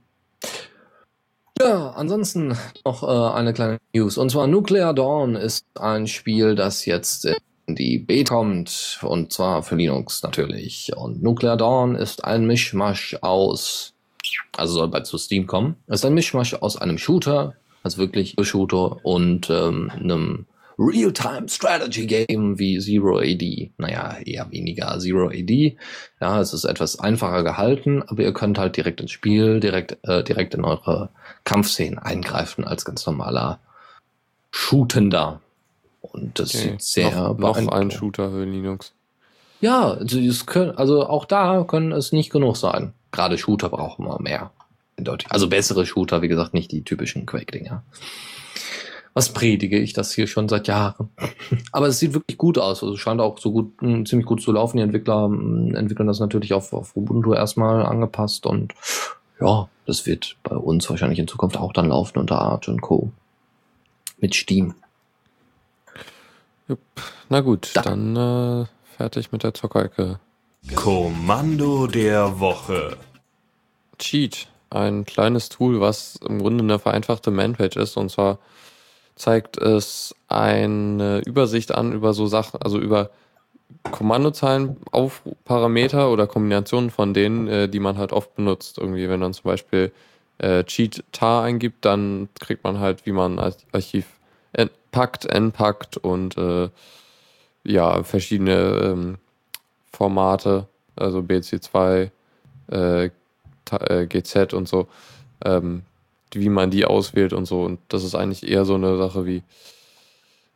Ja, 1.60 1.90
ansonsten 1.90 2.56
noch 2.84 3.04
äh, 3.04 3.34
eine 3.36 3.52
kleine 3.52 3.78
News. 3.94 4.18
Und 4.18 4.30
zwar 4.30 4.48
Nuclear 4.48 4.92
Dawn 4.92 5.36
ist 5.36 5.64
ein 5.78 6.08
Spiel, 6.08 6.56
das 6.56 6.84
jetzt 6.84 7.26
in 7.66 7.76
die 7.76 7.98
Beta 7.98 8.34
kommt. 8.34 8.98
Und 9.02 9.32
zwar 9.32 9.62
für 9.62 9.76
Linux 9.76 10.24
natürlich. 10.24 10.90
Und 10.96 11.22
Nuclear 11.22 11.56
Dawn 11.56 11.94
ist 11.94 12.24
ein 12.24 12.44
Mischmasch 12.44 13.16
aus 13.20 13.94
also 14.56 14.74
soll 14.74 14.88
bald 14.88 15.06
zu 15.06 15.18
Steam 15.18 15.46
kommen. 15.46 15.76
Es 15.86 16.00
ist 16.00 16.04
ein 16.04 16.14
Mischmasch 16.14 16.54
aus 16.54 16.76
einem 16.76 16.98
Shooter, 16.98 17.54
also 17.82 17.98
wirklich 17.98 18.36
Shooter 18.40 19.04
und 19.04 19.50
ähm, 19.50 19.90
einem 19.94 20.46
Real-Time-Strategy-Game 20.78 22.58
wie 22.58 22.78
Zero 22.78 23.18
AD. 23.18 23.72
Naja, 23.78 24.18
eher 24.24 24.50
weniger 24.50 24.98
Zero 24.98 25.28
AD. 25.28 25.76
Ja, 26.20 26.40
es 26.40 26.52
ist 26.52 26.64
etwas 26.64 26.98
einfacher 26.98 27.42
gehalten, 27.42 28.02
aber 28.06 28.22
ihr 28.22 28.32
könnt 28.32 28.58
halt 28.58 28.76
direkt 28.76 29.00
ins 29.00 29.10
Spiel, 29.10 29.60
direkt, 29.60 29.98
äh, 30.02 30.24
direkt 30.24 30.54
in 30.54 30.64
eure 30.64 31.10
Kampfszenen 31.44 31.98
eingreifen 31.98 32.64
als 32.64 32.84
ganz 32.84 33.04
normaler 33.06 33.60
Shootender. 34.50 35.40
Und 36.00 36.38
das 36.38 36.54
okay. 36.54 36.70
sieht 36.70 36.82
sehr 36.82 37.10
noch, 37.10 37.38
noch 37.38 37.68
ein 37.68 37.90
Shooter 37.90 38.30
für 38.30 38.44
Linux. 38.44 38.92
Ja, 39.60 39.92
also, 39.92 40.18
können, 40.46 40.72
also 40.72 41.06
auch 41.06 41.24
da 41.24 41.64
können 41.64 41.92
es 41.92 42.12
nicht 42.12 42.30
genug 42.30 42.56
sein 42.56 42.92
gerade 43.12 43.38
Shooter 43.38 43.68
brauchen 43.68 44.06
wir 44.06 44.20
mehr. 44.20 44.50
Also 45.28 45.48
bessere 45.48 45.86
Shooter, 45.86 46.22
wie 46.22 46.28
gesagt, 46.28 46.54
nicht 46.54 46.70
die 46.72 46.82
typischen 46.82 47.26
Quake-Dinger. 47.26 47.82
Was 49.14 49.32
predige 49.32 49.78
ich 49.78 49.92
das 49.92 50.12
hier 50.12 50.26
schon 50.26 50.48
seit 50.48 50.68
Jahren? 50.68 51.10
Aber 51.72 51.86
es 51.88 51.98
sieht 51.98 52.14
wirklich 52.14 52.38
gut 52.38 52.58
aus. 52.58 52.82
Also 52.82 52.96
scheint 52.96 53.20
auch 53.20 53.38
so 53.38 53.52
gut, 53.52 53.82
mh, 53.82 53.92
hm, 53.92 54.06
ziemlich 54.06 54.26
gut 54.26 54.42
zu 54.42 54.52
laufen. 54.52 54.78
Die 54.78 54.82
Entwickler 54.82 55.28
mh, 55.28 55.36
hm, 55.36 55.74
entwickeln 55.74 56.06
das 56.06 56.20
natürlich 56.20 56.54
auf, 56.54 56.72
auf 56.72 56.96
Ubuntu 56.96 57.34
erstmal 57.34 57.84
angepasst 57.84 58.46
und 58.46 58.74
ja, 59.40 59.68
das 59.86 60.06
wird 60.06 60.36
bei 60.44 60.56
uns 60.56 60.88
wahrscheinlich 60.88 61.18
in 61.18 61.26
Zukunft 61.26 61.56
auch 61.56 61.72
dann 61.72 61.88
laufen 61.88 62.18
unter 62.18 62.40
Arch 62.40 62.68
und 62.68 62.80
Co. 62.80 63.10
Mit 64.18 64.34
Steam. 64.34 64.74
Jupp. 66.68 66.78
Na 67.28 67.40
gut, 67.40 67.70
da. 67.74 67.82
dann 67.82 68.16
äh, 68.16 68.66
fertig 68.96 69.32
mit 69.32 69.42
der 69.42 69.52
Zockerecke. 69.52 70.20
Kommando 70.74 71.86
der 71.86 72.40
Woche. 72.40 72.96
Cheat, 73.98 74.48
ein 74.70 75.04
kleines 75.04 75.48
Tool, 75.48 75.80
was 75.80 76.18
im 76.28 76.38
Grunde 76.38 76.64
eine 76.64 76.78
vereinfachte 76.78 77.30
Manpage 77.30 77.76
ist. 77.76 77.96
Und 77.96 78.10
zwar 78.10 78.38
zeigt 79.16 79.58
es 79.58 80.14
eine 80.28 81.20
Übersicht 81.26 81.72
an 81.74 81.92
über 81.92 82.14
so 82.14 82.26
Sachen, 82.26 82.62
also 82.62 82.78
über 82.78 83.10
Kommandozeilen 83.90 84.76
auf 84.90 85.22
Parameter 85.44 86.10
oder 86.10 86.26
Kombinationen 86.26 86.90
von 86.90 87.14
denen, 87.14 87.48
äh, 87.48 87.68
die 87.68 87.80
man 87.80 87.98
halt 87.98 88.12
oft 88.12 88.34
benutzt. 88.34 88.78
Irgendwie, 88.78 89.08
wenn 89.08 89.20
man 89.20 89.34
zum 89.34 89.44
Beispiel 89.44 89.92
äh, 90.38 90.64
cheat 90.64 91.04
tar 91.12 91.44
eingibt, 91.44 91.84
dann 91.84 92.28
kriegt 92.40 92.64
man 92.64 92.78
halt, 92.78 93.06
wie 93.06 93.12
man 93.12 93.38
Archiv 93.38 94.06
packt, 94.92 95.24
entpackt 95.24 95.96
und 95.96 96.36
äh, 96.36 96.68
ja, 97.64 98.02
verschiedene 98.04 98.52
ähm, 98.82 99.18
Formate, 99.92 100.66
also 100.96 101.18
BC2, 101.20 102.10
äh, 102.70 103.04
äh 103.06 104.06
GZ 104.06 104.54
und 104.54 104.68
so, 104.68 104.88
ähm, 105.44 105.82
wie 106.32 106.48
man 106.48 106.70
die 106.70 106.84
auswählt 106.84 107.32
und 107.32 107.46
so. 107.46 107.62
Und 107.62 107.78
das 107.88 108.04
ist 108.04 108.14
eigentlich 108.14 108.48
eher 108.48 108.64
so 108.64 108.74
eine 108.74 108.96
Sache 108.96 109.26
wie, 109.26 109.42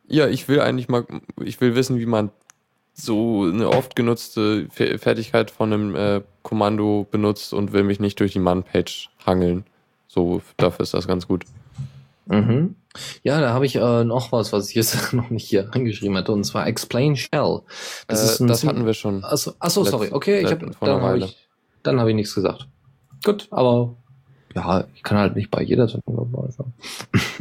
ja, 0.07 0.27
ich 0.27 0.47
will 0.47 0.61
eigentlich 0.61 0.87
mal, 0.87 1.05
ich 1.43 1.59
will 1.61 1.75
wissen, 1.75 1.99
wie 1.99 2.05
man 2.05 2.31
so 2.93 3.43
eine 3.43 3.69
oft 3.69 3.95
genutzte 3.95 4.67
Fertigkeit 4.71 5.51
von 5.51 5.71
einem 5.71 5.95
äh, 5.95 6.21
Kommando 6.41 7.05
benutzt 7.09 7.53
und 7.53 7.71
will 7.71 7.83
mich 7.83 7.99
nicht 7.99 8.19
durch 8.19 8.33
die 8.33 8.39
Man-Page 8.39 9.09
hangeln. 9.25 9.65
So, 10.07 10.41
dafür 10.57 10.83
ist 10.83 10.95
das 10.95 11.07
ganz 11.07 11.27
gut. 11.27 11.45
Mhm. 12.25 12.75
Ja, 13.23 13.41
da 13.41 13.53
habe 13.53 13.65
ich 13.65 13.75
äh, 13.75 14.03
noch 14.03 14.31
was, 14.31 14.53
was 14.53 14.69
ich 14.69 14.75
jetzt 14.75 15.13
noch 15.13 15.29
nicht 15.29 15.47
hier 15.47 15.73
angeschrieben 15.73 16.17
hatte, 16.17 16.31
und 16.31 16.43
zwar 16.43 16.67
Explain 16.67 17.15
Shell. 17.15 17.61
Das, 18.07 18.39
äh, 18.39 18.45
das 18.47 18.65
hatten 18.65 18.85
wir 18.85 18.93
schon. 18.93 19.23
Achso, 19.23 19.53
achso 19.59 19.83
sorry. 19.83 20.09
Okay, 20.11 20.41
ich 20.41 20.51
hab, 20.51 20.59
dann 20.59 21.01
habe 21.01 21.19
ich, 21.19 21.37
dann 21.83 21.99
hab 21.99 22.07
ich 22.07 22.15
nichts 22.15 22.35
gesagt. 22.35 22.67
Gut, 23.23 23.47
aber 23.51 23.95
ja, 24.55 24.85
ich 24.95 25.03
kann 25.03 25.17
halt 25.17 25.35
nicht 25.35 25.51
bei 25.51 25.61
jeder 25.61 25.87
Sendung 25.87 26.31
dabei 26.31 26.49
sein. 26.51 26.73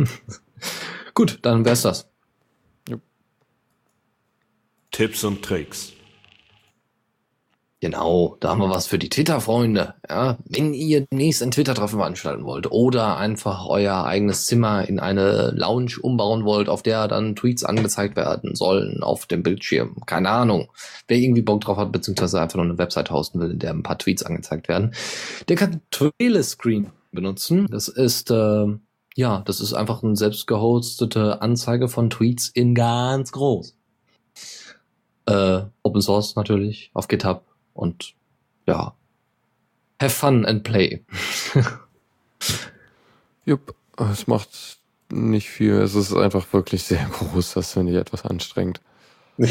Gut, 1.14 1.38
dann 1.42 1.64
wär's 1.64 1.82
das. 1.82 2.08
Tipps 4.90 5.24
und 5.24 5.42
Tricks. 5.42 5.92
Genau, 7.80 8.38
da 8.40 8.48
haben 8.48 8.60
wir 8.60 8.70
was 8.70 8.86
für 8.86 8.98
die 8.98 9.10
Twitter-Freunde. 9.10 9.94
Ja, 10.08 10.38
wenn 10.46 10.72
ihr 10.72 11.02
demnächst 11.02 11.42
ein 11.42 11.50
Twitter-Treffen 11.50 11.98
veranstalten 11.98 12.44
wollt 12.44 12.70
oder 12.72 13.18
einfach 13.18 13.66
euer 13.66 14.06
eigenes 14.06 14.46
Zimmer 14.46 14.88
in 14.88 14.98
eine 14.98 15.50
Lounge 15.50 15.96
umbauen 16.00 16.46
wollt, 16.46 16.70
auf 16.70 16.82
der 16.82 17.06
dann 17.06 17.36
Tweets 17.36 17.64
angezeigt 17.64 18.16
werden 18.16 18.54
sollen 18.54 19.02
auf 19.02 19.26
dem 19.26 19.42
Bildschirm. 19.42 19.96
Keine 20.06 20.30
Ahnung. 20.30 20.72
Wer 21.06 21.18
irgendwie 21.18 21.42
Bock 21.42 21.60
drauf 21.60 21.76
hat, 21.76 21.92
beziehungsweise 21.92 22.40
einfach 22.40 22.56
nur 22.56 22.64
eine 22.64 22.78
Website 22.78 23.10
hosten 23.10 23.40
will, 23.40 23.50
in 23.50 23.58
der 23.58 23.74
ein 23.74 23.82
paar 23.82 23.98
Tweets 23.98 24.22
angezeigt 24.22 24.68
werden, 24.68 24.94
der 25.50 25.56
kann 25.56 25.82
Screen 26.42 26.92
benutzen. 27.12 27.66
Das 27.70 27.88
ist, 27.88 28.30
äh, 28.30 28.66
ja, 29.16 29.42
das 29.44 29.60
ist 29.60 29.74
einfach 29.74 30.02
eine 30.02 30.16
selbst 30.16 30.46
gehostete 30.46 31.42
Anzeige 31.42 31.88
von 31.88 32.08
Tweets 32.08 32.48
in 32.48 32.74
ganz 32.74 33.32
groß. 33.32 33.76
Äh, 35.26 35.60
Open 35.82 36.00
Source 36.00 36.36
natürlich, 36.36 36.90
auf 36.94 37.08
GitHub 37.08 37.44
und 37.76 38.14
ja, 38.66 38.94
have 40.00 40.14
fun 40.14 40.44
and 40.44 40.64
play. 40.64 41.04
Jupp, 43.44 43.74
es 43.96 44.26
macht 44.26 44.78
nicht 45.10 45.48
viel. 45.48 45.74
Es 45.74 45.94
ist 45.94 46.14
einfach 46.14 46.52
wirklich 46.52 46.82
sehr 46.84 47.04
groß. 47.12 47.54
Das 47.54 47.72
finde 47.72 47.92
ich 47.92 47.98
etwas 47.98 48.24
anstrengend. 48.24 48.80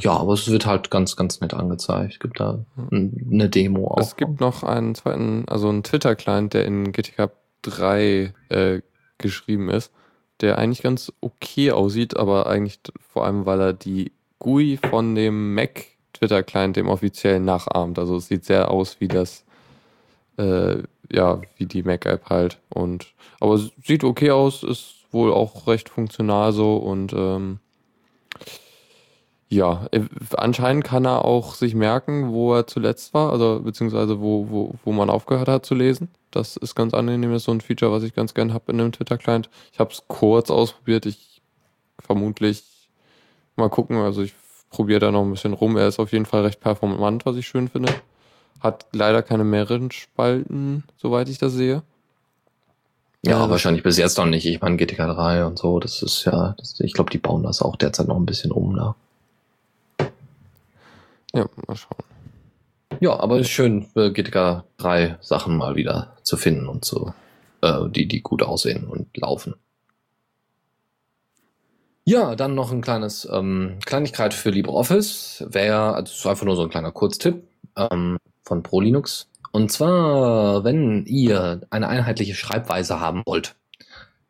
Ja, 0.00 0.16
aber 0.16 0.32
es 0.32 0.50
wird 0.50 0.66
halt 0.66 0.90
ganz, 0.90 1.14
ganz 1.14 1.40
nett 1.40 1.54
angezeigt. 1.54 2.14
Es 2.14 2.18
gibt 2.18 2.40
da 2.40 2.64
eine 2.90 3.48
Demo 3.48 3.92
auch. 3.92 4.00
Es 4.00 4.16
gibt 4.16 4.40
noch 4.40 4.64
einen 4.64 4.96
zweiten, 4.96 5.44
also 5.46 5.68
einen 5.68 5.84
Twitter-Client, 5.84 6.52
der 6.52 6.64
in 6.64 6.90
GTK 6.90 7.30
3 7.62 8.34
äh, 8.48 8.80
geschrieben 9.18 9.70
ist, 9.70 9.92
der 10.40 10.58
eigentlich 10.58 10.82
ganz 10.82 11.12
okay 11.20 11.70
aussieht, 11.70 12.16
aber 12.16 12.48
eigentlich 12.48 12.80
vor 12.98 13.24
allem, 13.24 13.46
weil 13.46 13.60
er 13.60 13.72
die 13.72 14.10
GUI 14.40 14.80
von 14.90 15.14
dem 15.14 15.54
Mac 15.54 15.84
Twitter-Client, 16.22 16.76
dem 16.76 16.88
offiziellen, 16.88 17.44
nachahmt. 17.44 17.98
Also 17.98 18.16
es 18.16 18.28
sieht 18.28 18.44
sehr 18.44 18.70
aus 18.70 19.00
wie 19.00 19.08
das, 19.08 19.44
äh, 20.38 20.76
ja, 21.10 21.40
wie 21.56 21.66
die 21.66 21.82
Mac-App 21.82 22.30
halt. 22.30 22.58
Und 22.68 23.12
aber 23.40 23.58
sieht 23.58 24.04
okay 24.04 24.30
aus, 24.30 24.62
ist 24.62 24.94
wohl 25.10 25.32
auch 25.32 25.66
recht 25.66 25.88
funktional 25.88 26.52
so 26.52 26.76
und 26.76 27.12
ähm, 27.12 27.58
ja, 29.48 29.86
äh, 29.90 30.02
anscheinend 30.36 30.84
kann 30.84 31.04
er 31.04 31.24
auch 31.24 31.54
sich 31.54 31.74
merken, 31.74 32.32
wo 32.32 32.54
er 32.54 32.66
zuletzt 32.66 33.12
war, 33.12 33.32
also 33.32 33.60
beziehungsweise 33.60 34.20
wo, 34.20 34.48
wo, 34.48 34.74
wo 34.84 34.92
man 34.92 35.10
aufgehört 35.10 35.48
hat 35.48 35.66
zu 35.66 35.74
lesen. 35.74 36.08
Das 36.30 36.56
ist 36.56 36.74
ganz 36.76 36.94
angenehm, 36.94 37.34
ist 37.34 37.44
so 37.44 37.52
ein 37.52 37.60
Feature, 37.60 37.92
was 37.92 38.04
ich 38.04 38.14
ganz 38.14 38.32
gern 38.32 38.54
habe 38.54 38.72
in 38.72 38.80
einem 38.80 38.92
Twitter-Client. 38.92 39.50
Ich 39.72 39.80
habe 39.80 39.90
es 39.92 40.04
kurz 40.06 40.50
ausprobiert, 40.50 41.04
ich 41.04 41.42
vermutlich 41.98 42.64
mal 43.56 43.68
gucken, 43.68 43.98
also 43.98 44.22
ich 44.22 44.34
probiere 44.72 45.00
da 45.00 45.10
noch 45.12 45.22
ein 45.22 45.30
bisschen 45.30 45.52
rum. 45.52 45.76
Er 45.76 45.86
ist 45.86 46.00
auf 46.00 46.12
jeden 46.12 46.26
Fall 46.26 46.42
recht 46.42 46.60
performant, 46.60 47.24
was 47.24 47.36
ich 47.36 47.46
schön 47.46 47.68
finde. 47.68 47.92
Hat 48.60 48.86
leider 48.92 49.22
keine 49.22 49.44
mehreren 49.44 49.90
Spalten, 49.90 50.84
soweit 50.96 51.28
ich 51.28 51.38
das 51.38 51.52
sehe. 51.52 51.82
Ja, 53.24 53.32
ja 53.32 53.50
wahrscheinlich 53.50 53.84
bis 53.84 53.98
jetzt 53.98 54.18
noch 54.18 54.26
nicht. 54.26 54.46
Ich 54.46 54.60
meine, 54.60 54.76
GTK 54.76 54.96
3 54.96 55.44
und 55.44 55.58
so, 55.58 55.78
das 55.78 56.02
ist 56.02 56.24
ja, 56.24 56.54
das, 56.58 56.80
ich 56.80 56.92
glaube, 56.92 57.10
die 57.10 57.18
bauen 57.18 57.42
das 57.42 57.62
auch 57.62 57.76
derzeit 57.76 58.08
noch 58.08 58.16
ein 58.16 58.26
bisschen 58.26 58.50
um 58.50 58.74
da. 58.74 58.96
Ja, 61.34 61.46
mal 61.66 61.76
schauen. 61.76 62.04
Ja, 63.00 63.18
aber 63.18 63.36
es 63.36 63.42
ist 63.42 63.50
schön, 63.50 63.86
GTK 63.94 64.64
3 64.78 65.18
Sachen 65.20 65.56
mal 65.56 65.76
wieder 65.76 66.16
zu 66.22 66.36
finden 66.36 66.66
und 66.66 66.84
so, 66.84 67.12
äh, 67.60 67.88
die, 67.88 68.06
die 68.06 68.22
gut 68.22 68.42
aussehen 68.42 68.84
und 68.84 69.16
laufen. 69.16 69.54
Ja, 72.04 72.34
dann 72.34 72.54
noch 72.54 72.72
ein 72.72 72.80
kleines 72.80 73.28
ähm, 73.30 73.78
Kleinigkeit 73.84 74.34
für 74.34 74.50
LibreOffice. 74.50 75.44
Wäre, 75.48 75.94
also 75.94 76.12
ist 76.12 76.26
einfach 76.26 76.44
nur 76.44 76.56
so 76.56 76.62
ein 76.62 76.70
kleiner 76.70 76.90
Kurztipp 76.90 77.44
ähm, 77.76 78.18
von 78.42 78.62
ProLinux. 78.62 79.28
Und 79.52 79.70
zwar, 79.70 80.64
wenn 80.64 81.04
ihr 81.06 81.60
eine 81.70 81.88
einheitliche 81.88 82.34
Schreibweise 82.34 82.98
haben 82.98 83.22
wollt, 83.26 83.54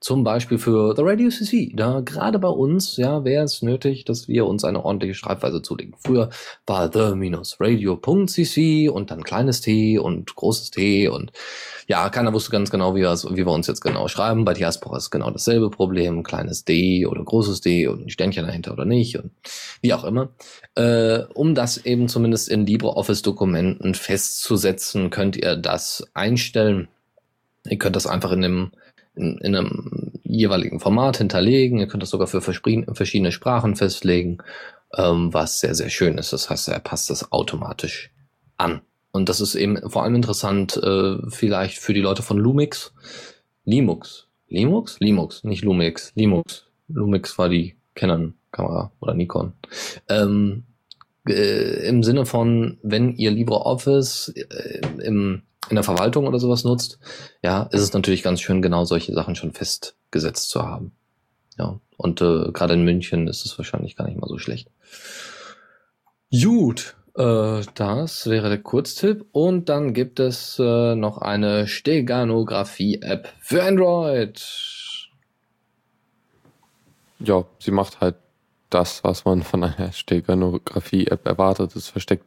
zum 0.03 0.25
Beispiel 0.25 0.59
für 0.59 0.95
The 0.97 1.03
Radio 1.05 1.31
CC. 1.31 1.73
Da 1.75 2.01
gerade 2.01 2.41
bei 2.41 2.49
uns, 2.49 2.97
ja, 2.97 3.25
wäre 3.25 3.45
es 3.45 3.63
nötig, 3.63 4.05
dass 4.05 4.27
wir 4.27 4.47
uns 4.47 4.65
eine 4.65 4.85
ordentliche 4.85 5.15
Schreibweise 5.15 5.63
zulegen. 5.63 5.95
Früher 6.05 6.29
war 6.67 6.93
the-radio.cc 6.93 8.89
und 8.89 9.11
dann 9.13 9.23
kleines 9.23 9.61
t 9.61 9.99
und 9.99 10.35
großes 10.35 10.73
t 10.73 11.07
und 11.07 11.31
ja, 11.87 12.09
keiner 12.11 12.33
wusste 12.33 12.51
ganz 12.51 12.71
genau, 12.71 12.97
wie, 12.97 13.03
wie 13.03 13.47
wir 13.47 13.53
uns 13.53 13.69
jetzt 13.69 13.81
genau 13.81 14.09
schreiben. 14.09 14.45
Bei 14.45 14.55
Diaspora 14.55 14.97
ist 14.97 15.11
genau 15.11 15.31
dasselbe 15.31 15.71
Problem. 15.71 16.25
Kleines 16.25 16.65
d 16.65 17.07
oder 17.07 17.23
großes 17.23 17.61
d 17.61 17.87
und 17.87 18.07
ein 18.07 18.11
Sternchen 18.11 18.45
dahinter 18.45 18.73
oder 18.73 18.85
nicht 18.85 19.19
und 19.19 19.31
wie 19.83 19.95
auch 19.95 20.05
immer. 20.05 20.31
Äh, 20.75 21.21
um 21.35 21.55
das 21.55 21.79
eben 21.79 22.09
zumindest 22.09 22.49
in 22.49 22.67
LibreOffice-Dokumenten 22.67 23.95
festzusetzen, 23.95 25.11
könnt 25.11 25.37
ihr 25.37 25.55
das 25.57 26.05
einstellen. 26.13 26.89
Ihr 27.69 27.79
könnt 27.79 27.95
das 27.95 28.09
einfach 28.09 28.33
in 28.33 28.43
dem 28.43 28.73
in, 29.15 29.39
in 29.39 29.55
einem 29.55 30.13
jeweiligen 30.23 30.81
Format 30.81 31.19
hinterlegen. 31.19 31.79
Ihr 31.79 31.87
könnt 31.87 32.03
das 32.03 32.11
sogar 32.11 32.27
für 32.27 32.41
verschiedene 32.41 33.33
Sprachen 33.33 33.77
festlegen, 33.77 34.39
ähm, 34.97 35.33
was 35.33 35.61
sehr, 35.61 35.75
sehr 35.75 35.91
schön 35.91 36.19
ist. 36.19 36.33
Das 36.33 36.51
heißt, 36.51 36.69
er 36.69 36.81
passt 36.81 37.11
das 37.11 37.33
automatisch 37.33 38.11
an. 38.57 38.81
Und 39.13 39.29
das 39.29 39.41
ist 39.41 39.55
eben 39.55 39.79
vor 39.91 40.05
allem 40.05 40.15
interessant 40.15 40.77
äh, 40.77 41.19
vielleicht 41.29 41.79
für 41.79 41.93
die 41.93 42.01
Leute 42.01 42.23
von 42.23 42.39
Lumix. 42.39 42.95
Limux. 43.65 44.27
Limux? 44.49 44.99
Limux, 45.01 45.45
nicht 45.45 45.65
Lumix. 45.65 46.13
Limux. 46.15 46.67
Lumix 46.89 47.39
war 47.39 47.49
die 47.49 47.77
Canon-Kamera 47.95 48.91
oder 49.01 49.15
Nikon. 49.15 49.53
Ähm, 50.09 50.65
äh, 51.29 51.89
Im 51.89 52.03
Sinne 52.03 52.27
von, 52.27 52.79
wenn 52.83 53.15
ihr 53.15 53.31
LibreOffice 53.31 54.29
äh, 54.35 54.81
im 55.03 55.43
in 55.69 55.77
der 55.77 55.85
Verwaltung 55.85 56.27
oder 56.27 56.39
sowas 56.39 56.65
nutzt, 56.65 56.99
ja, 57.43 57.65
ist 57.65 57.81
es 57.81 57.93
natürlich 57.93 58.23
ganz 58.23 58.41
schön, 58.41 58.63
genau 58.63 58.85
solche 58.85 59.13
Sachen 59.13 59.37
schon 59.37 59.53
festgesetzt 59.53 60.51
zu 60.51 60.63
haben. 60.63 60.93
Ja, 61.59 61.79
und 61.97 62.21
äh, 62.21 62.51
gerade 62.53 62.75
in 62.75 62.85
München 62.85 63.29
ist 63.29 63.45
es 63.45 63.57
wahrscheinlich 63.59 63.97
gar 63.97 64.07
nicht 64.07 64.19
mal 64.19 64.29
so 64.29 64.39
schlecht. 64.39 64.69
Gut, 66.31 66.97
äh, 67.17 67.61
das 67.75 68.27
wäre 68.29 68.49
der 68.49 68.63
Kurztipp. 68.63 69.27
Und 69.33 69.69
dann 69.69 69.93
gibt 69.93 70.19
es 70.19 70.59
äh, 70.59 70.95
noch 70.95 71.19
eine 71.19 71.67
Steganographie-App 71.67 73.29
für 73.41 73.63
Android. 73.63 74.43
Ja, 77.21 77.45
sie 77.59 77.71
macht 77.71 78.01
halt 78.01 78.17
das, 78.71 79.05
was 79.05 79.25
man 79.25 79.43
von 79.43 79.63
einer 79.63 79.93
Steganographie-App 79.93 81.27
erwartet. 81.27 81.77
Es 81.77 81.89
versteckt 81.89 82.25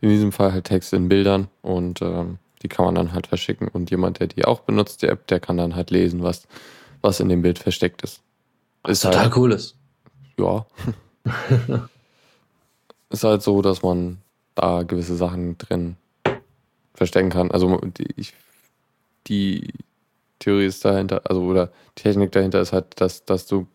in 0.00 0.10
diesem 0.10 0.32
Fall 0.32 0.52
halt 0.52 0.64
Text 0.64 0.92
in 0.92 1.08
Bildern 1.08 1.48
und 1.62 2.02
ähm, 2.02 2.38
die 2.62 2.68
kann 2.68 2.84
man 2.84 2.94
dann 2.94 3.12
halt 3.12 3.26
verschicken 3.26 3.68
und 3.68 3.90
jemand, 3.90 4.20
der 4.20 4.26
die 4.26 4.44
auch 4.44 4.60
benutzt, 4.60 5.02
die 5.02 5.06
App, 5.06 5.26
der 5.26 5.40
kann 5.40 5.56
dann 5.56 5.74
halt 5.74 5.90
lesen, 5.90 6.22
was, 6.22 6.46
was 7.00 7.20
in 7.20 7.28
dem 7.28 7.42
Bild 7.42 7.58
versteckt 7.58 8.02
ist. 8.02 8.20
Ist 8.86 9.02
total 9.02 9.24
halt, 9.24 9.36
cool 9.36 9.52
ist. 9.52 9.76
Ja. 10.38 10.66
ist 13.10 13.24
halt 13.24 13.42
so, 13.42 13.62
dass 13.62 13.82
man 13.82 14.18
da 14.54 14.82
gewisse 14.82 15.16
Sachen 15.16 15.58
drin 15.58 15.96
verstecken 16.94 17.30
kann. 17.30 17.50
Also 17.50 17.76
die, 17.78 18.08
ich, 18.16 18.34
die 19.26 19.72
Theorie 20.38 20.66
ist 20.66 20.84
dahinter, 20.84 21.22
also 21.24 21.42
oder 21.42 21.70
Technik 21.94 22.32
dahinter 22.32 22.60
ist 22.60 22.72
halt, 22.72 23.00
dass, 23.00 23.24
dass 23.24 23.46
du 23.46 23.66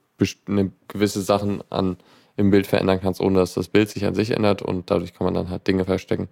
eine 0.48 0.72
gewisse 0.88 1.22
Sachen 1.22 1.62
an 1.70 1.98
im 2.36 2.50
Bild 2.50 2.68
verändern 2.68 3.00
kannst, 3.02 3.22
ohne 3.22 3.40
dass 3.40 3.54
das 3.54 3.68
Bild 3.68 3.90
sich 3.90 4.06
an 4.06 4.16
sich 4.16 4.32
ändert 4.32 4.62
und 4.62 4.90
dadurch 4.90 5.14
kann 5.14 5.26
man 5.26 5.34
dann 5.34 5.50
halt 5.50 5.68
Dinge 5.68 5.86
verstecken 5.86 6.30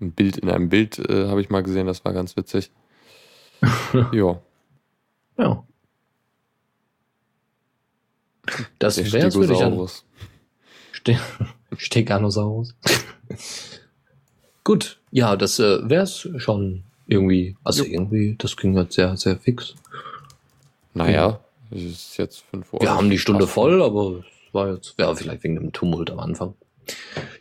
ein 0.00 0.12
Bild 0.12 0.38
in 0.38 0.50
einem 0.50 0.68
Bild 0.68 0.98
äh, 0.98 1.28
habe 1.28 1.40
ich 1.40 1.50
mal 1.50 1.62
gesehen, 1.62 1.86
das 1.86 2.04
war 2.04 2.12
ganz 2.12 2.36
witzig. 2.36 2.70
ja. 4.12 4.40
Ja. 5.38 5.64
Das 8.78 9.12
wäre 9.12 9.32
würde 9.34 9.52
ich 9.52 9.62
an. 9.62 9.88
Ste 10.92 11.18
Steganosaurus. 11.76 12.74
Gut, 14.64 15.00
ja, 15.10 15.36
das 15.36 15.58
äh, 15.58 15.88
wäre 15.88 16.02
es 16.02 16.28
schon 16.36 16.84
irgendwie. 17.06 17.56
Also 17.64 17.84
jo. 17.84 17.92
irgendwie, 17.92 18.34
das 18.38 18.56
ging 18.56 18.76
jetzt 18.76 18.94
sehr, 18.94 19.16
sehr 19.16 19.36
fix. 19.36 19.74
Naja, 20.94 21.40
es 21.70 21.82
ist 21.82 22.16
jetzt 22.16 22.44
5 22.50 22.72
Uhr. 22.72 22.80
Wir 22.80 22.94
haben 22.94 23.10
die 23.10 23.18
Stunde 23.18 23.46
voll, 23.46 23.82
aber 23.82 24.18
es 24.18 24.54
war 24.54 24.72
jetzt, 24.72 24.94
ja, 24.98 25.14
vielleicht 25.14 25.44
wegen 25.44 25.54
dem 25.54 25.72
Tumult 25.72 26.10
am 26.10 26.18
Anfang. 26.18 26.54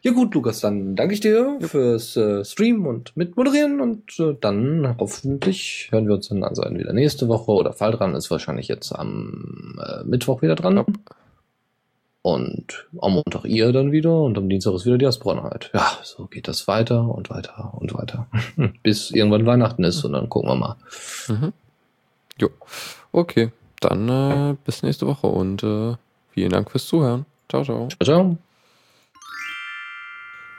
Ja 0.01 0.11
gut, 0.11 0.33
Lukas, 0.33 0.61
dann 0.61 0.95
danke 0.95 1.13
ich 1.13 1.19
dir 1.19 1.57
ja. 1.59 1.67
fürs 1.67 2.15
äh, 2.15 2.45
Stream 2.45 2.85
und 2.85 3.15
Mitmoderieren 3.17 3.81
und 3.81 4.19
äh, 4.19 4.35
dann 4.39 4.95
hoffentlich 4.97 5.89
hören 5.91 6.07
wir 6.07 6.15
uns 6.15 6.29
dann 6.29 6.43
also 6.43 6.63
wieder 6.63 6.93
nächste 6.93 7.27
Woche 7.27 7.51
oder 7.51 7.73
Fall 7.73 7.91
dran 7.91 8.15
ist 8.15 8.31
wahrscheinlich 8.31 8.67
jetzt 8.67 8.91
am 8.93 9.79
äh, 9.85 10.03
Mittwoch 10.05 10.41
wieder 10.41 10.55
dran. 10.55 10.77
Ja. 10.77 10.85
Und 12.21 12.87
am 12.99 13.13
Montag 13.13 13.45
ihr 13.45 13.71
dann 13.71 13.91
wieder 13.91 14.21
und 14.21 14.37
am 14.37 14.49
Dienstag 14.49 14.73
ist 14.73 14.85
wieder 14.85 14.97
die 14.97 15.05
Asbronheit. 15.05 15.71
Ja, 15.73 15.87
so 16.03 16.25
geht 16.25 16.47
das 16.47 16.67
weiter 16.67 17.07
und 17.07 17.29
weiter 17.29 17.73
und 17.73 17.93
weiter. 17.93 18.27
Bis 18.83 19.11
irgendwann 19.11 19.45
Weihnachten 19.45 19.83
ist 19.83 20.03
und 20.03 20.13
dann 20.13 20.29
gucken 20.29 20.49
wir 20.49 20.55
mal. 20.55 20.75
Mhm. 21.27 21.53
Jo, 22.39 22.49
okay. 23.11 23.51
Dann 23.79 24.09
äh, 24.09 24.55
bis 24.65 24.83
nächste 24.83 25.07
Woche 25.07 25.27
und 25.27 25.63
äh, 25.63 25.95
vielen 26.31 26.51
Dank 26.51 26.69
fürs 26.69 26.85
Zuhören. 26.87 27.25
Ciao, 27.47 27.63
ciao. 27.63 27.87
Ciao, 27.87 28.05
ciao. 28.05 28.37